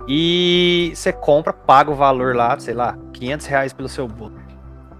E 0.06 0.92
você 0.94 1.12
compra, 1.12 1.52
paga 1.52 1.90
o 1.90 1.94
valor 1.94 2.34
lá, 2.36 2.58
sei 2.58 2.74
lá, 2.74 2.96
500 3.12 3.46
reais 3.46 3.72
pelo 3.72 3.88
seu 3.88 4.06
bolo. 4.06 4.34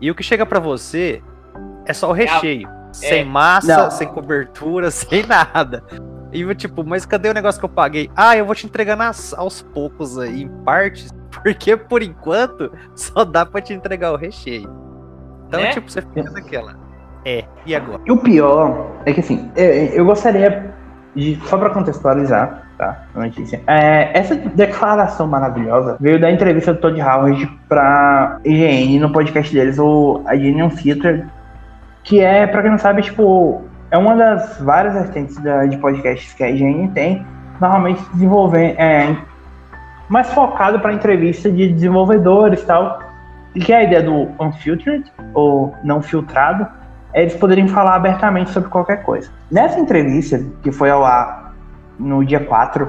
E 0.01 0.11
o 0.11 0.15
que 0.15 0.23
chega 0.23 0.47
pra 0.47 0.61
você 0.61 1.23
é 1.87 1.93
só 1.93 2.09
o 2.09 2.13
recheio. 2.13 2.69
Sem 2.93 3.25
massa, 3.25 3.85
Não. 3.85 3.91
sem 3.91 4.09
cobertura, 4.09 4.91
sem 4.91 5.25
nada. 5.27 5.85
E 6.33 6.41
eu, 6.41 6.55
tipo, 6.55 6.85
mas 6.85 7.05
cadê 7.05 7.29
o 7.29 7.35
negócio 7.35 7.61
que 7.61 7.65
eu 7.65 7.69
paguei? 7.71 8.11
Ah, 8.17 8.37
eu 8.37 8.45
vou 8.47 8.55
te 8.55 8.67
entregar 8.67 8.97
nas- 8.97 9.35
aos 9.35 9.63
poucos 9.63 10.19
aí, 10.19 10.43
em 10.43 10.49
partes, 10.65 11.11
porque 11.43 11.77
por 11.77 12.03
enquanto 12.03 12.73
só 12.95 13.25
dá 13.25 13.45
pra 13.47 13.61
te 13.61 13.73
entregar 13.73 14.13
o 14.13 14.17
recheio. 14.17 14.71
Então, 15.49 15.61
Né? 15.61 15.71
tipo, 15.71 15.91
você 15.91 16.01
fica 16.03 16.31
naquela. 16.31 16.75
É, 17.25 17.45
e 17.67 17.75
agora? 17.75 18.01
E 18.07 18.13
o 18.13 18.17
pior 18.17 18.87
é 19.05 19.13
que 19.13 19.21
assim, 19.21 19.51
eu, 19.57 19.65
eu 19.67 20.05
gostaria 20.05 20.73
de, 21.15 21.37
só 21.47 21.59
pra 21.59 21.71
contextualizar, 21.71 22.63
tá? 22.79 23.05
A 23.15 23.19
notícia. 23.21 23.61
É, 23.67 24.17
essa 24.19 24.35
declaração 24.37 25.27
maravilhosa 25.27 25.97
veio 26.01 26.21
da 26.21 26.31
entrevista 26.31 26.73
do 26.73 26.81
Todd 26.81 27.01
Howard 27.03 27.47
pra 27.69 28.39
IGN 28.45 29.01
no 29.01 29.13
podcast 29.13 29.53
deles, 29.53 29.79
o 29.79 30.23
Agenium 30.27 30.71
Theater, 30.71 31.27
que 32.05 32.21
é, 32.21 32.47
pra 32.47 32.63
quem 32.63 32.71
não 32.71 32.79
sabe, 32.79 33.03
tipo, 33.03 33.63
é 33.91 33.99
uma 33.99 34.15
das 34.17 34.59
várias 34.61 34.95
vertentes 34.95 35.37
da- 35.39 35.67
de 35.67 35.77
podcasts 35.77 36.33
que 36.33 36.43
a 36.45 36.49
IGN 36.49 36.89
tem, 36.95 37.27
normalmente 37.61 38.03
desenvolvendo, 38.15 38.79
é, 38.79 39.15
mais 40.11 40.29
focado 40.33 40.81
pra 40.81 40.93
entrevista 40.93 41.51
de 41.51 41.69
desenvolvedores 41.69 42.61
e 42.61 42.67
tal. 42.67 42.99
Que 43.55 43.73
é 43.73 43.77
a 43.77 43.83
ideia 43.85 44.03
do 44.03 44.29
unfiltered, 44.41 45.11
ou 45.35 45.75
não 45.83 46.03
filtrado, 46.03 46.67
é 47.13 47.23
eles 47.23 47.35
poderem 47.35 47.67
falar 47.67 47.97
abertamente 47.97 48.51
sobre 48.51 48.69
qualquer 48.69 49.03
coisa. 49.03 49.31
Nessa 49.51 49.81
entrevista, 49.81 50.41
que 50.63 50.71
foi 50.71 50.91
ao 50.91 51.05
ar 51.05 51.53
no 51.99 52.25
dia 52.25 52.39
4, 52.39 52.89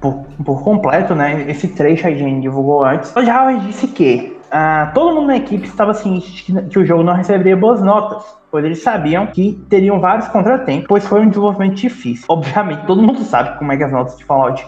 por, 0.00 0.24
por 0.44 0.62
completo, 0.62 1.14
né? 1.14 1.50
Esse 1.50 1.68
trecho 1.68 2.06
a 2.06 2.10
gente 2.10 2.42
divulgou 2.42 2.84
antes. 2.84 3.10
Todd 3.10 3.28
Howard 3.28 3.66
disse 3.66 3.88
que 3.88 4.38
ah, 4.50 4.90
todo 4.94 5.14
mundo 5.14 5.28
na 5.28 5.36
equipe 5.36 5.66
estava 5.66 5.94
ciente 5.94 6.44
que, 6.44 6.62
que 6.62 6.78
o 6.78 6.84
jogo 6.84 7.02
não 7.02 7.14
receberia 7.14 7.56
boas 7.56 7.82
notas, 7.82 8.24
pois 8.50 8.64
eles 8.64 8.82
sabiam 8.82 9.26
que 9.26 9.54
teriam 9.68 10.00
vários 10.00 10.28
contratempos, 10.28 10.86
pois 10.88 11.06
foi 11.06 11.22
um 11.22 11.28
desenvolvimento 11.28 11.74
difícil. 11.74 12.26
Obviamente, 12.28 12.86
todo 12.86 13.02
mundo 13.02 13.20
sabe 13.20 13.58
como 13.58 13.72
é 13.72 13.76
que 13.76 13.84
as 13.84 13.92
notas 13.92 14.16
de 14.16 14.24
Fallout 14.24 14.64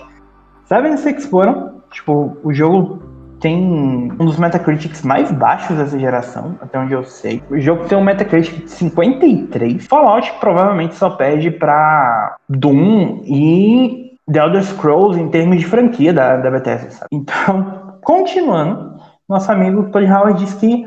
76 0.67 1.27
foram. 1.27 1.83
Tipo, 1.91 2.37
o 2.43 2.53
jogo 2.53 3.03
tem 3.41 4.11
um 4.19 4.25
dos 4.25 4.39
Metacritics 4.39 5.03
mais 5.03 5.31
baixos 5.31 5.77
dessa 5.77 5.99
geração, 5.99 6.57
até 6.61 6.79
onde 6.79 6.95
eu 6.95 7.05
sei. 7.05 7.43
O 7.51 7.61
jogo 7.61 7.85
tem 7.85 7.97
um 7.99 8.03
Metacritic 8.05 8.65
de 8.65 8.71
53. 8.71 9.87
Fallout 9.87 10.33
provavelmente 10.41 10.95
só 10.95 11.11
perde 11.11 11.51
pra 11.51 12.37
Doom 12.49 13.23
e 13.25 14.17
The 14.33 14.41
Elder 14.41 14.65
Scrolls 14.65 15.21
em 15.21 15.29
termos 15.29 15.59
de 15.59 15.67
franquia 15.67 16.13
da, 16.13 16.37
da 16.39 16.51
Bethesda, 16.51 16.91
sabe? 16.91 17.09
Então, 17.13 17.99
continuando, 18.03 18.99
nosso 19.29 19.53
amigo 19.53 19.91
Tony 19.91 20.11
Howard 20.11 20.43
disse 20.43 20.57
que 20.57 20.87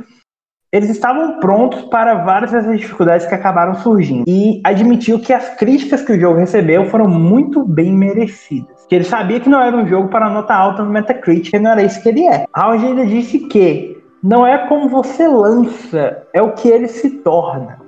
eles 0.72 0.90
estavam 0.90 1.40
prontos 1.40 1.84
para 1.84 2.24
várias 2.24 2.52
dessas 2.52 2.80
dificuldades 2.80 3.26
que 3.26 3.34
acabaram 3.34 3.76
surgindo 3.76 4.26
e 4.28 4.62
admitiu 4.66 5.20
que 5.20 5.32
as 5.32 5.56
críticas 5.56 6.02
que 6.02 6.12
o 6.12 6.20
jogo 6.20 6.40
recebeu 6.40 6.86
foram 6.88 7.08
muito 7.08 7.64
bem 7.64 7.92
merecidas. 7.94 8.77
Que 8.90 8.96
ele 8.96 9.04
sabia 9.04 9.40
que 9.40 9.50
não 9.50 9.62
era 9.62 9.76
um 9.76 9.88
jogo 9.88 10.08
para 10.08 10.30
nota 10.30 10.54
alta 10.54 10.84
no 10.84 10.90
Metacritic, 10.90 11.54
e 11.54 11.60
não 11.60 11.72
era 11.72 11.84
isso 11.84 12.02
que 12.02 12.10
ele 12.10 12.26
é. 12.26 12.46
Howard 12.56 12.86
ainda 12.86 13.06
disse 13.06 13.40
que 13.48 14.02
não 14.24 14.46
é 14.46 14.58
como 14.68 14.90
você 14.90 15.28
lança, 15.28 16.24
é 16.34 16.42
o 16.42 16.54
que 16.54 16.68
ele 16.68 16.88
se 16.88 17.10
torna. 17.20 17.80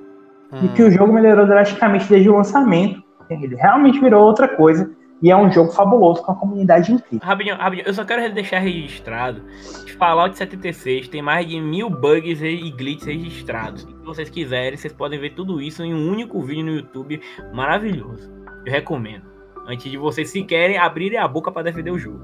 E 0.62 0.68
que 0.68 0.82
o 0.82 0.90
jogo 0.90 1.12
melhorou 1.12 1.46
drasticamente 1.46 2.08
desde 2.08 2.28
o 2.28 2.36
lançamento. 2.36 3.02
Ele 3.28 3.54
realmente 3.54 4.00
virou 4.00 4.24
outra 4.24 4.48
coisa. 4.48 4.90
E 5.22 5.30
é 5.30 5.36
um 5.36 5.52
jogo 5.52 5.70
fabuloso 5.70 6.22
com 6.22 6.32
a 6.32 6.34
comunidade 6.34 6.92
incrível. 6.92 7.20
Rapidinho, 7.22 7.56
rapidinho, 7.56 7.86
eu 7.86 7.92
só 7.92 8.04
quero 8.04 8.32
deixar 8.32 8.58
registrado 8.58 9.42
que 9.84 9.92
Fallout 9.92 10.36
76 10.36 11.08
tem 11.08 11.20
mais 11.20 11.46
de 11.46 11.60
mil 11.60 11.90
bugs 11.90 12.40
e 12.40 12.70
glitches 12.70 13.06
registrados. 13.06 13.82
Se 13.82 14.04
vocês 14.04 14.30
quiserem, 14.30 14.78
vocês 14.78 14.94
podem 14.94 15.20
ver 15.20 15.34
tudo 15.34 15.60
isso 15.60 15.84
em 15.84 15.94
um 15.94 16.10
único 16.10 16.40
vídeo 16.40 16.64
no 16.64 16.72
YouTube 16.72 17.20
maravilhoso. 17.52 18.32
Eu 18.64 18.72
recomendo. 18.72 19.29
Antes 19.66 19.90
de 19.90 19.96
vocês 19.96 20.30
se 20.30 20.42
querem 20.42 20.78
abrirem 20.78 21.18
a 21.18 21.28
boca 21.28 21.50
para 21.50 21.62
defender 21.62 21.90
o 21.90 21.98
jogo. 21.98 22.20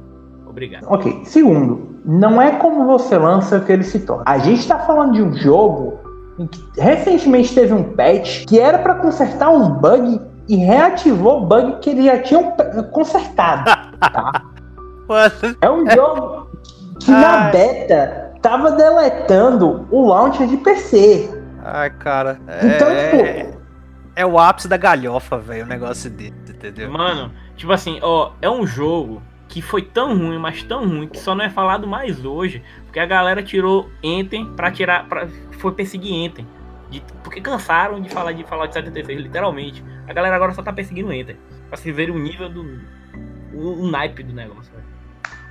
Obrigado. 0.47 0.87
Ok, 0.89 1.23
segundo, 1.25 2.01
não 2.05 2.41
é 2.41 2.53
como 2.53 2.87
você 2.87 3.19
lança 3.19 3.61
que 3.61 3.73
ele 3.73 3.85
se 3.85 4.01
torna. 4.01 4.25
A 4.27 4.39
gente 4.39 4.61
está 4.61 4.79
falando 4.79 5.13
de 5.13 5.23
um 5.23 5.35
jogo 5.35 5.99
em 6.39 6.47
que 6.47 6.65
recentemente 6.79 7.55
teve 7.55 7.73
um 7.73 7.83
patch 7.95 8.45
que 8.47 8.59
era 8.59 8.79
para 8.79 8.95
consertar 8.97 9.51
um 9.51 9.69
bug 9.71 10.21
e 10.49 10.57
reativou 10.57 11.43
o 11.43 11.47
bug 11.47 11.79
que 11.81 11.91
eles 11.91 12.05
já 12.05 12.19
tinham 12.21 12.55
consertado. 12.93 13.71
Tá? 13.99 14.43
É 15.63 15.71
um 15.71 15.89
jogo 15.89 16.49
que 17.01 17.11
na 17.11 17.51
beta 17.51 18.33
tava 18.43 18.73
deletando 18.73 19.87
o 19.91 20.07
launcher 20.07 20.47
de 20.47 20.57
PC. 20.59 21.31
Ai, 21.65 21.91
cara. 21.91 22.39
Então, 22.63 22.89
é, 22.89 23.11
tipo, 23.11 23.56
é 24.17 24.25
o 24.25 24.39
ápice 24.39 24.67
da 24.67 24.79
galhofa, 24.79 25.39
velho, 25.39 25.65
o 25.65 25.69
negócio 25.69 26.11
dele, 26.11 26.35
entendeu? 26.49 26.91
Mano, 26.91 27.31
tipo 27.55 27.71
assim, 27.71 27.99
ó, 28.03 28.33
é 28.41 28.49
um 28.49 28.67
jogo 28.67 29.23
que 29.47 29.61
foi 29.61 29.83
tão 29.83 30.17
ruim, 30.17 30.39
mas 30.39 30.63
tão 30.63 30.89
ruim, 30.89 31.07
que 31.07 31.19
só 31.19 31.35
não 31.35 31.45
é 31.45 31.51
falado 31.51 31.87
mais 31.87 32.25
hoje, 32.25 32.63
porque 32.85 32.99
a 32.99 33.07
galera 33.07 33.43
tirou 33.43 33.91
Enten 34.03 34.47
pra 34.57 34.71
tirar. 34.73 35.07
Pra, 35.07 35.29
foi 35.59 35.73
perseguir 35.73 36.13
Enten. 36.15 36.47
De- 36.91 37.03
porque 37.23 37.41
cansaram 37.41 38.01
de 38.01 38.09
falar 38.09 38.33
de 38.33 38.43
Fallout 38.45 38.73
76, 38.73 39.21
literalmente. 39.21 39.85
A 40.09 40.13
galera 40.13 40.35
agora 40.35 40.53
só 40.53 40.63
tá 40.63 40.73
perseguindo 40.73 41.13
Enter. 41.13 41.37
Pra 41.69 41.77
se 41.77 41.93
ver 41.93 42.11
o 42.11 42.19
nível 42.19 42.49
do. 42.49 42.65
O, 43.53 43.85
o 43.85 43.91
naipe 43.91 44.23
do 44.23 44.33
negócio, 44.33 44.73
velho. 44.73 44.87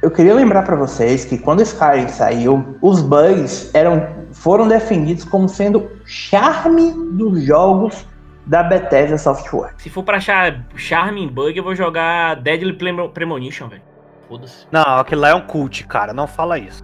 Eu 0.01 0.11
queria 0.11 0.33
lembrar 0.33 0.63
pra 0.63 0.75
vocês 0.75 1.23
que 1.23 1.37
quando 1.37 1.61
Skyrim 1.61 2.07
saiu, 2.09 2.77
os 2.81 3.01
bugs 3.01 3.73
eram, 3.73 4.07
foram 4.31 4.67
defendidos 4.67 5.23
como 5.23 5.47
sendo 5.47 5.79
o 5.79 5.91
charme 6.05 6.91
dos 7.13 7.43
jogos 7.43 8.05
da 8.45 8.61
Bethesda 8.63 9.17
Software. 9.17 9.73
Se 9.77 9.89
for 9.89 10.03
pra 10.03 10.17
achar 10.17 10.63
charme 10.75 11.23
em 11.23 11.27
bug, 11.27 11.57
eu 11.57 11.63
vou 11.63 11.75
jogar 11.75 12.35
Deadly 12.35 12.73
Premo- 12.73 13.09
Premonition, 13.09 13.67
velho. 13.67 13.81
Foda-se. 14.27 14.67
Não, 14.71 14.99
aquilo 14.99 15.21
lá 15.21 15.29
é 15.29 15.35
um 15.35 15.41
cult, 15.41 15.85
cara, 15.87 16.13
não 16.13 16.27
fala 16.27 16.57
isso. 16.57 16.83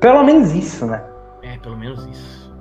Pelo 0.00 0.22
menos 0.22 0.52
isso, 0.52 0.86
né? 0.86 1.02
É, 1.42 1.56
pelo 1.58 1.76
menos 1.76 2.04
isso. 2.06 2.52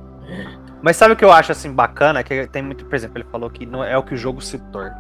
Mas 0.82 0.96
sabe 0.98 1.14
o 1.14 1.18
que 1.18 1.26
eu 1.26 1.32
acho 1.32 1.52
assim 1.52 1.72
bacana? 1.72 2.24
Que 2.24 2.48
tem 2.48 2.62
muito, 2.62 2.86
por 2.86 2.96
exemplo, 2.96 3.18
ele 3.18 3.28
falou 3.32 3.50
que 3.50 3.66
não 3.66 3.84
é 3.84 3.98
o 3.98 4.04
que 4.04 4.14
o 4.14 4.18
jogo 4.18 4.42
se 4.42 4.58
torna. 4.72 4.96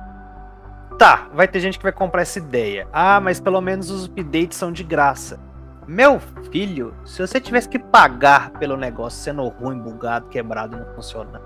Tá, 0.97 1.27
vai 1.33 1.47
ter 1.47 1.59
gente 1.59 1.77
que 1.77 1.83
vai 1.83 1.91
comprar 1.91 2.23
essa 2.23 2.39
ideia. 2.39 2.87
Ah, 2.91 3.19
mas 3.19 3.39
pelo 3.39 3.61
menos 3.61 3.91
os 3.91 4.05
updates 4.05 4.57
são 4.57 4.71
de 4.71 4.83
graça. 4.83 5.39
Meu 5.87 6.19
filho, 6.51 6.93
se 7.05 7.25
você 7.25 7.39
tivesse 7.39 7.69
que 7.69 7.79
pagar 7.79 8.49
pelo 8.51 8.75
negócio 8.75 9.19
sendo 9.23 9.47
ruim, 9.47 9.79
bugado, 9.79 10.27
quebrado 10.27 10.75
e 10.75 10.79
não 10.79 10.93
funcionando, 10.95 11.41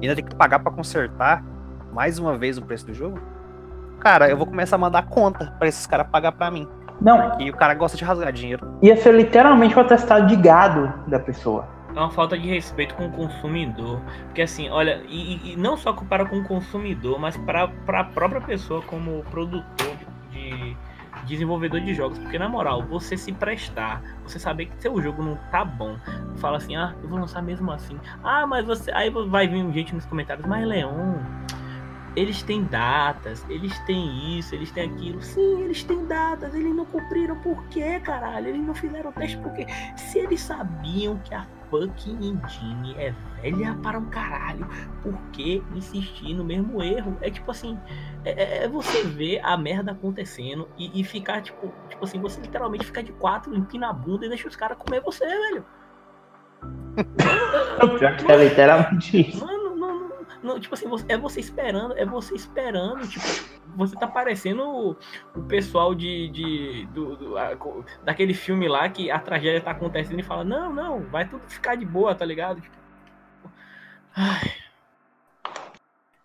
e 0.00 0.04
ainda 0.08 0.14
tem 0.16 0.24
que 0.24 0.34
pagar 0.34 0.58
pra 0.60 0.70
consertar 0.72 1.42
mais 1.92 2.18
uma 2.18 2.36
vez 2.36 2.58
o 2.58 2.62
preço 2.62 2.86
do 2.86 2.94
jogo, 2.94 3.20
cara, 4.00 4.28
eu 4.28 4.36
vou 4.36 4.46
começar 4.46 4.76
a 4.76 4.78
mandar 4.78 5.06
conta 5.06 5.54
pra 5.58 5.68
esses 5.68 5.86
caras 5.86 6.06
pagar 6.08 6.32
pra 6.32 6.50
mim. 6.50 6.66
Não, 7.00 7.40
E 7.40 7.50
o 7.50 7.54
cara 7.54 7.74
gosta 7.74 7.96
de 7.96 8.04
rasgar 8.04 8.32
dinheiro. 8.32 8.66
ia 8.82 8.96
ser 8.96 9.12
literalmente 9.14 9.76
o 9.76 9.80
atestado 9.80 10.26
de 10.26 10.36
gado 10.36 10.92
da 11.08 11.18
pessoa. 11.18 11.66
É 11.94 11.98
uma 12.00 12.10
falta 12.10 12.36
de 12.38 12.48
respeito 12.48 12.94
com 12.96 13.06
o 13.06 13.10
consumidor. 13.12 14.00
Porque 14.26 14.42
assim, 14.42 14.68
olha, 14.68 15.00
e, 15.08 15.34
e- 15.36 15.52
e 15.52 15.56
não 15.56 15.76
só 15.76 15.92
para 15.92 16.24
com 16.24 16.38
o 16.38 16.44
consumidor, 16.44 17.18
mas 17.20 17.36
para 17.36 17.64
a 17.88 18.04
própria 18.04 18.40
pessoa 18.40 18.82
como 18.82 19.22
produtor 19.30 19.64
de, 20.32 20.50
de, 20.50 20.76
desenvolvedor 21.24 21.80
de 21.80 21.94
jogos, 21.94 22.18
porque 22.18 22.38
na 22.38 22.48
moral, 22.48 22.82
você 22.82 23.16
se 23.16 23.32
prestar, 23.32 24.02
você 24.22 24.38
saber 24.38 24.66
que 24.66 24.80
seu 24.80 25.00
jogo 25.00 25.22
não 25.22 25.36
tá 25.50 25.64
bom, 25.64 25.96
fala 26.36 26.58
assim, 26.58 26.76
ah, 26.76 26.94
eu 27.02 27.08
vou 27.08 27.18
lançar 27.18 27.42
mesmo 27.42 27.70
assim. 27.72 27.98
Ah, 28.22 28.46
mas 28.46 28.64
você. 28.64 28.90
Aí 28.92 29.10
vai 29.10 29.48
vir 29.48 29.72
gente 29.72 29.94
nos 29.94 30.04
comentários, 30.06 30.46
mas 30.46 30.66
Leon, 30.66 31.18
eles 32.16 32.42
têm 32.42 32.62
datas, 32.64 33.44
eles 33.48 33.76
têm 33.80 34.38
isso, 34.38 34.54
eles 34.54 34.70
têm 34.70 34.90
aquilo. 34.90 35.20
Sim, 35.22 35.62
eles 35.62 35.82
têm 35.82 36.06
datas, 36.06 36.54
eles 36.54 36.74
não 36.74 36.84
cumpriram 36.84 37.36
por 37.40 37.62
quê, 37.64 37.98
caralho? 38.00 38.48
Eles 38.48 38.64
não 38.64 38.74
fizeram 38.74 39.10
o 39.10 39.12
teste 39.12 39.36
porque 39.38 39.66
se 39.96 40.18
eles 40.18 40.40
sabiam 40.40 41.18
que 41.18 41.34
a 41.34 41.46
fucking 41.74 42.18
engine 42.22 42.94
é 42.96 43.14
velha 43.42 43.74
para 43.82 43.98
um 43.98 44.06
caralho, 44.06 44.66
por 45.02 45.16
que 45.32 45.62
insistir 45.74 46.34
no 46.34 46.44
mesmo 46.44 46.82
erro? 46.82 47.16
É 47.20 47.30
tipo 47.30 47.50
assim, 47.50 47.78
é, 48.24 48.30
é, 48.30 48.64
é 48.64 48.68
você 48.68 49.02
ver 49.02 49.40
a 49.42 49.56
merda 49.56 49.92
acontecendo 49.92 50.68
e, 50.78 51.00
e, 51.00 51.04
ficar 51.04 51.42
tipo, 51.42 51.72
tipo 51.88 52.04
assim, 52.04 52.20
você 52.20 52.40
literalmente 52.40 52.86
fica 52.86 53.02
de 53.02 53.12
quatro, 53.12 53.54
empina 53.54 53.90
a 53.90 53.92
bunda 53.92 54.26
e 54.26 54.28
deixa 54.28 54.46
os 54.46 54.56
caras 54.56 54.78
comer 54.78 55.00
você, 55.00 55.26
velho. 55.26 55.64
Pior 57.98 58.16
que 58.16 58.30
é 58.32 58.48
literalmente 58.48 59.30
isso. 59.30 59.44
Mano, 59.44 59.64
não, 60.42 60.60
tipo 60.60 60.74
assim, 60.74 60.86
é 61.08 61.16
você 61.16 61.40
esperando, 61.40 61.96
é 61.96 62.04
você 62.04 62.34
esperando, 62.34 63.08
tipo, 63.08 63.24
você 63.76 63.96
tá 63.96 64.06
parecendo 64.06 64.62
o, 64.62 64.96
o 65.34 65.42
pessoal 65.42 65.94
de, 65.94 66.28
de 66.28 66.86
do, 66.86 67.16
do 67.16 67.38
a, 67.38 67.50
daquele 68.04 68.34
filme 68.34 68.68
lá 68.68 68.88
que 68.88 69.10
a 69.10 69.18
tragédia 69.18 69.60
tá 69.60 69.70
acontecendo 69.70 70.20
e 70.20 70.24
fala, 70.24 70.44
não, 70.44 70.72
não, 70.72 71.00
vai 71.02 71.28
tudo 71.28 71.42
ficar 71.48 71.74
de 71.74 71.84
boa, 71.84 72.14
tá 72.14 72.24
ligado? 72.24 72.60
Tipo, 72.60 72.76
ai. 74.16 74.52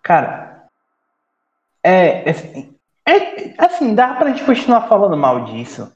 Cara, 0.02 0.68
é, 1.84 2.30
é, 2.30 2.34
é 3.06 3.56
assim, 3.58 3.94
dá 3.94 4.16
pra 4.16 4.30
gente 4.30 4.44
continuar 4.44 4.88
falando 4.88 5.18
mal 5.18 5.46
disso 5.46 5.92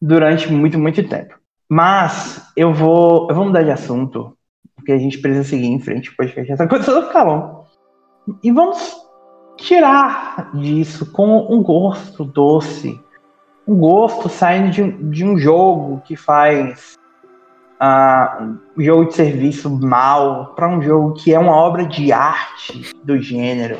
durante 0.00 0.50
muito, 0.52 0.78
muito 0.78 1.06
tempo. 1.08 1.38
Mas 1.68 2.52
eu 2.56 2.72
vou, 2.72 3.28
eu 3.28 3.34
vou 3.34 3.46
mudar 3.46 3.62
de 3.62 3.70
assunto, 3.70 4.36
porque 4.74 4.92
a 4.92 4.98
gente 4.98 5.18
precisa 5.18 5.44
seguir 5.44 5.66
em 5.66 5.80
frente, 5.80 6.10
o 6.10 6.16
podcast 6.16 6.48
já 6.48 6.56
tá 6.56 6.68
começando 6.68 6.98
a 6.98 7.06
ficar 7.06 7.24
longo. 7.24 7.66
E 8.42 8.52
vamos 8.52 9.05
tirar 9.56 10.50
disso 10.54 11.06
com 11.06 11.46
um 11.50 11.62
gosto 11.62 12.24
doce, 12.24 13.00
um 13.66 13.76
gosto 13.76 14.28
saindo 14.28 14.70
de, 14.70 14.92
de 15.10 15.24
um 15.24 15.36
jogo 15.36 16.02
que 16.04 16.16
faz 16.16 16.96
uh, 17.80 18.56
um 18.76 18.82
jogo 18.82 19.06
de 19.06 19.14
serviço 19.14 19.70
mal 19.70 20.54
para 20.54 20.68
um 20.68 20.80
jogo 20.80 21.14
que 21.14 21.34
é 21.34 21.38
uma 21.38 21.54
obra 21.54 21.86
de 21.86 22.12
arte 22.12 22.94
do 23.02 23.18
gênero. 23.18 23.78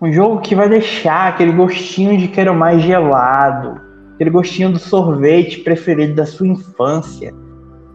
Um 0.00 0.12
jogo 0.12 0.40
que 0.40 0.54
vai 0.54 0.68
deixar 0.68 1.28
aquele 1.28 1.52
gostinho 1.52 2.16
de 2.16 2.28
quero 2.28 2.54
mais 2.54 2.80
gelado, 2.82 3.80
aquele 4.14 4.30
gostinho 4.30 4.72
do 4.72 4.78
sorvete 4.78 5.60
preferido 5.60 6.14
da 6.14 6.24
sua 6.24 6.46
infância, 6.46 7.34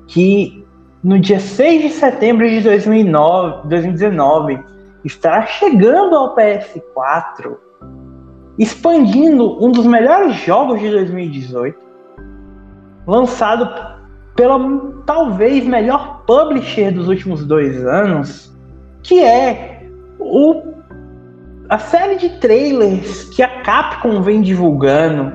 que 0.07 0.63
no 1.01 1.17
dia 1.17 1.39
6 1.39 1.81
de 1.81 1.89
setembro 1.89 2.47
de 2.47 2.59
2009, 2.61 3.67
2019 3.69 4.72
estará 5.03 5.45
chegando 5.45 6.15
ao 6.15 6.35
PS4, 6.35 7.57
expandindo 8.57 9.63
um 9.63 9.71
dos 9.71 9.85
melhores 9.85 10.35
jogos 10.35 10.79
de 10.79 10.89
2018, 10.89 11.77
lançado 13.05 13.69
pela 14.35 14.59
talvez 15.05 15.65
melhor 15.65 16.23
publisher 16.25 16.91
dos 16.91 17.07
últimos 17.07 17.45
dois 17.45 17.85
anos, 17.85 18.53
que 19.01 19.21
é 19.21 19.87
o, 20.19 20.63
a 21.69 21.77
série 21.77 22.15
de 22.15 22.29
trailers 22.39 23.25
que 23.29 23.43
a 23.43 23.61
Capcom 23.61 24.21
vem 24.21 24.41
divulgando 24.41 25.33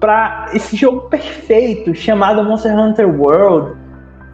para 0.00 0.46
esse 0.52 0.76
jogo 0.76 1.08
perfeito 1.08 1.94
chamado 1.94 2.44
Monster 2.44 2.76
Hunter 2.78 3.08
World 3.08 3.76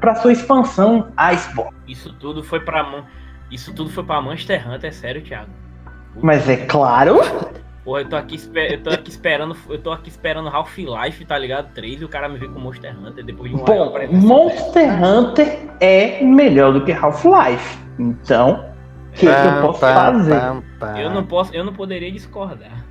para 0.00 0.16
sua 0.16 0.32
expansão 0.32 1.08
Iceborne. 1.16 1.76
Isso 1.87 2.12
tudo 2.18 2.42
foi 2.42 2.61
para 2.61 3.04
isso 3.53 3.75
tudo 3.75 3.91
foi 3.91 4.03
pra 4.03 4.21
Monster 4.21 4.69
Hunter, 4.69 4.88
é 4.88 4.93
sério, 4.93 5.23
Thiago. 5.23 5.51
Puta 6.15 6.27
Mas 6.27 6.49
é 6.49 6.57
claro. 6.57 7.21
Porra, 7.85 8.01
eu 8.01 8.09
tô 8.09 8.17
aqui, 8.17 8.41
eu 8.55 8.83
tô 8.83 8.91
aqui 8.91 9.11
esperando. 9.11 9.57
Eu 9.69 9.79
tô 9.79 9.91
aqui 9.91 10.09
esperando 10.09 10.49
Half-Life, 10.49 11.25
tá 11.25 11.37
ligado? 11.37 11.73
3 11.75 12.01
e 12.01 12.05
o 12.05 12.09
cara 12.09 12.29
me 12.29 12.38
vê 12.38 12.49
com 12.49 12.59
Monster 12.59 12.97
Hunter 12.99 13.25
depois 13.25 13.51
de 13.51 13.57
um 13.57 13.65
Bom, 13.65 13.93
Monster 14.11 15.05
Hunter 15.05 15.69
é 15.81 16.23
melhor 16.25 16.73
do 16.73 16.85
que 16.85 16.93
Half-Life. 16.93 17.79
Então, 17.99 18.73
o 19.09 19.12
que, 19.12 19.27
que, 19.27 19.27
eu 19.27 19.61
posso 19.61 19.81
fazer? 19.81 20.62
Eu 20.99 21.11
não 21.11 21.25
posso, 21.25 21.55
eu 21.55 21.65
não 21.65 21.73
poderia 21.73 22.11
discordar. 22.11 22.85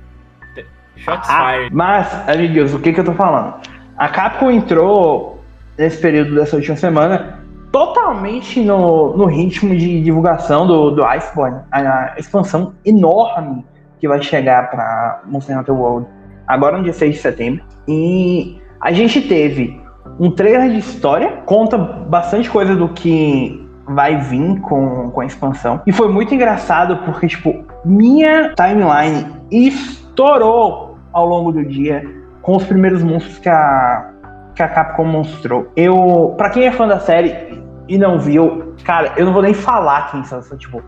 Shots 0.96 1.28
ah, 1.28 1.52
fired. 1.52 1.74
Mas, 1.74 2.28
amigos, 2.28 2.74
o 2.74 2.78
que, 2.78 2.92
que 2.92 3.00
eu 3.00 3.04
tô 3.04 3.14
falando? 3.14 3.54
A 3.96 4.08
Capcom 4.08 4.50
entrou 4.50 5.42
nesse 5.76 6.00
período 6.00 6.34
dessa 6.34 6.54
última 6.54 6.76
semana 6.76 7.41
totalmente 7.72 8.60
no, 8.60 9.16
no 9.16 9.24
ritmo 9.24 9.74
de 9.74 10.02
divulgação 10.02 10.66
do, 10.66 10.90
do 10.90 11.04
Iceborne, 11.04 11.60
a, 11.72 12.12
a 12.12 12.14
expansão 12.18 12.74
enorme 12.84 13.64
que 13.98 14.06
vai 14.06 14.22
chegar 14.22 14.70
para 14.70 15.22
Monster 15.24 15.58
Hunter 15.58 15.74
World 15.74 16.06
agora 16.46 16.76
no 16.76 16.84
dia 16.84 16.92
6 16.92 17.14
de 17.14 17.20
setembro. 17.20 17.64
E 17.88 18.60
a 18.80 18.92
gente 18.92 19.22
teve 19.22 19.80
um 20.20 20.30
trailer 20.30 20.70
de 20.70 20.78
história, 20.78 21.38
conta 21.46 21.78
bastante 21.78 22.50
coisa 22.50 22.76
do 22.76 22.88
que 22.90 23.58
vai 23.86 24.16
vir 24.18 24.60
com, 24.60 25.10
com 25.10 25.20
a 25.20 25.26
expansão. 25.26 25.80
E 25.86 25.92
foi 25.92 26.08
muito 26.08 26.34
engraçado 26.34 26.98
porque, 27.04 27.26
tipo, 27.26 27.64
minha 27.84 28.54
timeline 28.54 29.26
estourou 29.50 30.98
ao 31.12 31.26
longo 31.26 31.52
do 31.52 31.64
dia 31.64 32.04
com 32.42 32.56
os 32.56 32.64
primeiros 32.64 33.02
monstros 33.02 33.38
que 33.38 33.48
a, 33.48 34.10
que 34.54 34.62
a 34.62 34.68
Capcom 34.68 35.04
mostrou. 35.04 35.70
Eu, 35.76 36.34
para 36.36 36.50
quem 36.50 36.66
é 36.66 36.72
fã 36.72 36.86
da 36.86 37.00
série, 37.00 37.61
e 37.88 37.98
não 37.98 38.18
viu, 38.18 38.74
cara, 38.84 39.12
eu 39.16 39.26
não 39.26 39.32
vou 39.32 39.42
nem 39.42 39.54
falar 39.54 40.10
quem 40.10 40.24
são, 40.24 40.40
tipo, 40.56 40.82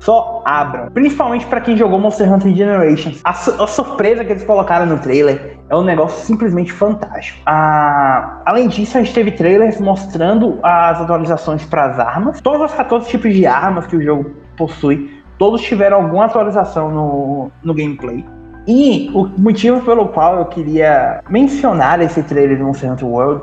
só 0.00 0.42
abram. 0.44 0.90
Principalmente 0.90 1.46
para 1.46 1.60
quem 1.60 1.76
jogou 1.76 1.98
Monster 1.98 2.32
Hunter 2.32 2.54
Generations. 2.54 3.20
A, 3.24 3.30
a, 3.30 3.66
surpresa 3.66 4.24
que 4.24 4.32
eles 4.32 4.44
colocaram 4.44 4.86
no 4.86 4.98
trailer 4.98 5.58
é 5.68 5.76
um 5.76 5.82
negócio 5.82 6.24
simplesmente 6.24 6.72
fantástico. 6.72 7.40
Ah, 7.46 8.40
além 8.46 8.68
disso, 8.68 8.96
a 8.96 9.02
gente 9.02 9.12
teve 9.12 9.32
trailers 9.32 9.80
mostrando 9.80 10.58
as 10.62 11.00
atualizações 11.00 11.64
para 11.64 11.86
as 11.86 11.98
armas. 11.98 12.40
Todos 12.40 12.70
os 12.70 12.76
14 12.76 13.08
tipos 13.08 13.34
de 13.34 13.46
armas 13.46 13.86
que 13.86 13.96
o 13.96 14.02
jogo 14.02 14.30
possui, 14.56 15.22
todos 15.36 15.60
tiveram 15.62 15.98
alguma 15.98 16.26
atualização 16.26 16.90
no, 16.90 17.50
no 17.62 17.74
gameplay. 17.74 18.24
E 18.66 19.10
o 19.14 19.26
motivo 19.38 19.80
pelo 19.80 20.08
qual 20.08 20.38
eu 20.38 20.44
queria 20.46 21.22
mencionar 21.28 22.00
esse 22.02 22.22
trailer 22.22 22.56
de 22.58 22.62
Monster 22.62 22.92
Hunter 22.92 23.08
World 23.08 23.42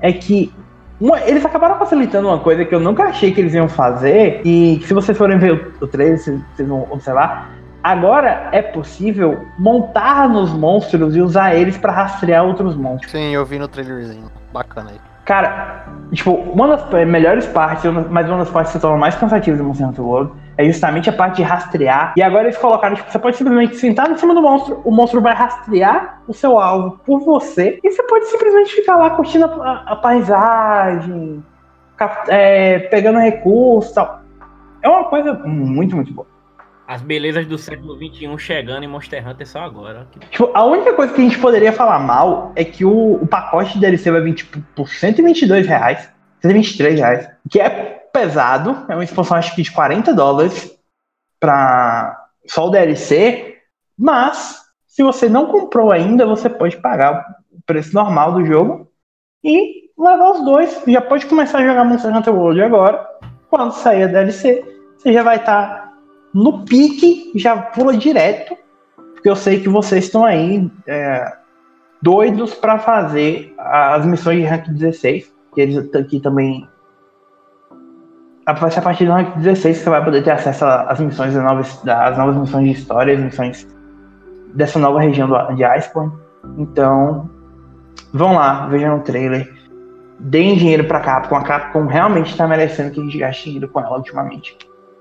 é 0.00 0.12
que 0.12 0.52
uma, 1.04 1.20
eles 1.20 1.44
acabaram 1.44 1.78
facilitando 1.78 2.28
uma 2.28 2.38
coisa 2.38 2.64
que 2.64 2.74
eu 2.74 2.80
nunca 2.80 3.04
achei 3.04 3.30
que 3.30 3.38
eles 3.38 3.52
iam 3.52 3.68
fazer, 3.68 4.40
e 4.42 4.80
se 4.86 4.94
vocês 4.94 5.16
forem 5.18 5.36
ver 5.36 5.74
o, 5.78 5.86
trailer, 5.86 6.18
vocês 6.18 6.40
vão 6.66 6.88
observar. 6.90 7.50
Agora 7.82 8.48
é 8.52 8.62
possível 8.62 9.44
montar 9.58 10.26
nos 10.30 10.50
monstros 10.50 11.14
e 11.14 11.20
usar 11.20 11.54
eles 11.54 11.76
para 11.76 11.92
rastrear 11.92 12.42
outros 12.42 12.74
monstros. 12.74 13.12
Sim, 13.12 13.34
eu 13.34 13.44
vi 13.44 13.58
no 13.58 13.68
trailerzinho. 13.68 14.30
Bacana 14.50 14.92
aí. 14.92 15.00
Cara, 15.26 15.84
tipo, 16.10 16.30
uma 16.32 16.68
das 16.68 17.06
melhores 17.06 17.46
partes, 17.48 17.84
mas 18.08 18.26
uma 18.26 18.38
das 18.38 18.48
partes 18.48 18.72
que 18.72 18.78
se 18.78 18.82
torna 18.82 18.96
mais 18.96 19.14
cansativas 19.14 19.58
do 19.58 19.64
Monster 19.64 19.86
Hunter 19.86 20.04
World 20.06 20.32
é 20.56 20.64
justamente 20.64 21.08
a 21.10 21.12
parte 21.12 21.36
de 21.36 21.42
rastrear. 21.42 22.14
E 22.16 22.22
agora 22.22 22.44
eles 22.44 22.58
colocaram, 22.58 22.94
tipo, 22.96 23.10
você 23.10 23.18
pode 23.18 23.36
simplesmente 23.36 23.76
sentar 23.76 24.10
em 24.10 24.16
cima 24.16 24.34
do 24.34 24.42
monstro, 24.42 24.80
o 24.84 24.90
monstro 24.90 25.20
vai 25.20 25.34
rastrear 25.34 26.22
o 26.26 26.32
seu 26.32 26.58
alvo 26.58 26.98
por 27.04 27.20
você, 27.20 27.78
e 27.82 27.90
você 27.90 28.02
pode 28.04 28.26
simplesmente 28.26 28.74
ficar 28.74 28.96
lá 28.96 29.10
curtindo 29.10 29.44
a, 29.44 29.84
a 29.86 29.96
paisagem, 29.96 31.42
é, 32.28 32.78
pegando 32.80 33.18
recursos 33.18 33.92
tal. 33.92 34.22
É 34.82 34.88
uma 34.88 35.04
coisa 35.04 35.32
muito, 35.32 35.96
muito 35.96 36.12
boa. 36.12 36.26
As 36.86 37.00
belezas 37.00 37.46
do 37.46 37.56
século 37.56 37.96
XXI 37.96 38.38
chegando 38.38 38.84
em 38.84 38.86
Monster 38.86 39.26
Hunter 39.26 39.48
só 39.48 39.60
agora. 39.60 40.06
Tipo, 40.30 40.50
a 40.52 40.64
única 40.64 40.92
coisa 40.92 41.14
que 41.14 41.20
a 41.22 41.24
gente 41.24 41.38
poderia 41.38 41.72
falar 41.72 41.98
mal 41.98 42.52
é 42.54 42.62
que 42.62 42.84
o, 42.84 43.14
o 43.14 43.26
pacote 43.26 43.72
de 43.74 43.80
DLC 43.80 44.10
vai 44.10 44.20
vir 44.20 44.34
tipo, 44.34 44.60
por 44.76 44.86
122 44.86 45.66
reais, 45.66 46.10
123 46.42 47.00
reais, 47.00 47.28
que 47.50 47.58
é 47.58 47.93
pesado, 48.14 48.86
é 48.88 48.94
uma 48.94 49.02
expansão 49.02 49.36
acho 49.36 49.56
que 49.56 49.62
de 49.62 49.72
40 49.72 50.14
dólares 50.14 50.72
para 51.40 52.28
só 52.46 52.68
o 52.68 52.70
DLC, 52.70 53.56
mas 53.98 54.62
se 54.86 55.02
você 55.02 55.28
não 55.28 55.46
comprou 55.46 55.90
ainda, 55.90 56.24
você 56.24 56.48
pode 56.48 56.76
pagar 56.76 57.26
o 57.50 57.60
preço 57.66 57.92
normal 57.92 58.32
do 58.32 58.46
jogo 58.46 58.88
e 59.42 59.90
levar 59.98 60.30
os 60.30 60.44
dois. 60.44 60.82
Já 60.86 61.00
pode 61.00 61.26
começar 61.26 61.58
a 61.58 61.66
jogar 61.66 61.84
Monster 61.84 62.16
Hunter 62.16 62.32
World 62.32 62.62
agora. 62.62 63.04
Quando 63.50 63.72
sair 63.72 64.04
a 64.04 64.06
DLC, 64.06 64.64
você 64.96 65.12
já 65.12 65.24
vai 65.24 65.36
estar 65.36 65.66
tá 65.66 65.92
no 66.32 66.64
pique, 66.64 67.32
já 67.34 67.56
pula 67.56 67.96
direto, 67.96 68.56
porque 69.14 69.28
eu 69.28 69.36
sei 69.36 69.60
que 69.60 69.68
vocês 69.68 70.04
estão 70.04 70.24
aí 70.24 70.70
é, 70.86 71.36
doidos 72.00 72.54
para 72.54 72.78
fazer 72.78 73.52
as 73.58 74.06
missões 74.06 74.38
de 74.38 74.44
rank 74.44 74.68
16, 74.68 75.32
que 75.52 75.60
eles 75.60 75.94
aqui 75.94 76.20
também 76.20 76.68
vai 78.52 78.70
ser 78.70 78.80
a 78.80 78.82
partir 78.82 79.06
do 79.06 79.12
rank 79.12 79.36
16 79.36 79.78
que 79.78 79.84
você 79.84 79.90
vai 79.90 80.04
poder 80.04 80.22
ter 80.22 80.32
acesso 80.32 80.64
às 80.64 81.00
missões 81.00 81.34
das 81.34 81.42
novas, 81.42 81.82
das 81.82 82.18
novas 82.18 82.36
missões 82.36 82.64
de 82.64 82.72
história, 82.72 83.14
as 83.14 83.20
missões 83.20 83.66
dessa 84.54 84.78
nova 84.78 85.00
região 85.00 85.28
do, 85.28 85.54
de 85.54 85.64
Iceborne. 85.64 86.12
Então, 86.58 87.30
vão 88.12 88.34
lá, 88.34 88.66
vejam 88.66 88.98
o 88.98 89.00
trailer. 89.00 89.52
Deem 90.20 90.56
dinheiro 90.56 90.84
pra 90.84 91.00
Capcom. 91.00 91.36
A 91.36 91.42
Capcom 91.42 91.86
realmente 91.86 92.36
tá 92.36 92.46
merecendo 92.46 92.90
que 92.90 93.00
a 93.00 93.04
gente 93.04 93.18
gaste 93.18 93.44
dinheiro 93.44 93.68
com 93.68 93.80
ela 93.80 93.96
ultimamente. 93.96 94.56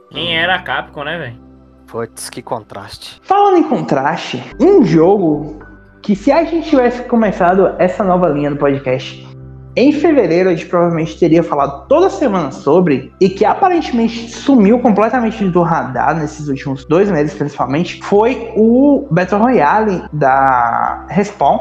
Quem 0.10 0.38
era 0.38 0.56
a 0.56 0.62
Capcom, 0.62 1.04
né, 1.04 1.18
velho? 1.18 1.40
Putz, 1.88 2.30
que 2.30 2.42
contraste. 2.42 3.20
Falando 3.24 3.58
em 3.58 3.64
contraste, 3.64 4.44
um 4.60 4.84
jogo 4.84 5.60
que 6.02 6.16
se 6.16 6.32
a 6.32 6.44
gente 6.44 6.70
tivesse 6.70 7.04
começado 7.04 7.76
essa 7.78 8.04
nova 8.04 8.28
linha 8.30 8.50
do 8.50 8.58
podcast 8.58 9.28
em 9.76 9.92
fevereiro, 9.92 10.50
a 10.50 10.56
gente 10.56 10.68
provavelmente 10.68 11.18
teria 11.18 11.42
falado 11.42 11.88
toda 11.88 12.10
semana 12.10 12.52
sobre, 12.52 13.12
e 13.20 13.28
que 13.28 13.44
aparentemente 13.44 14.30
sumiu 14.30 14.80
completamente 14.80 15.44
do 15.46 15.64
radar 15.64 16.16
nesses 16.16 16.48
últimos 16.48 16.86
dois 16.86 17.10
meses, 17.10 17.34
principalmente, 17.34 18.04
foi 18.04 18.52
o 18.56 19.08
Battle 19.10 19.42
Royale 19.42 20.04
da 20.14 21.06
Respawn. 21.10 21.60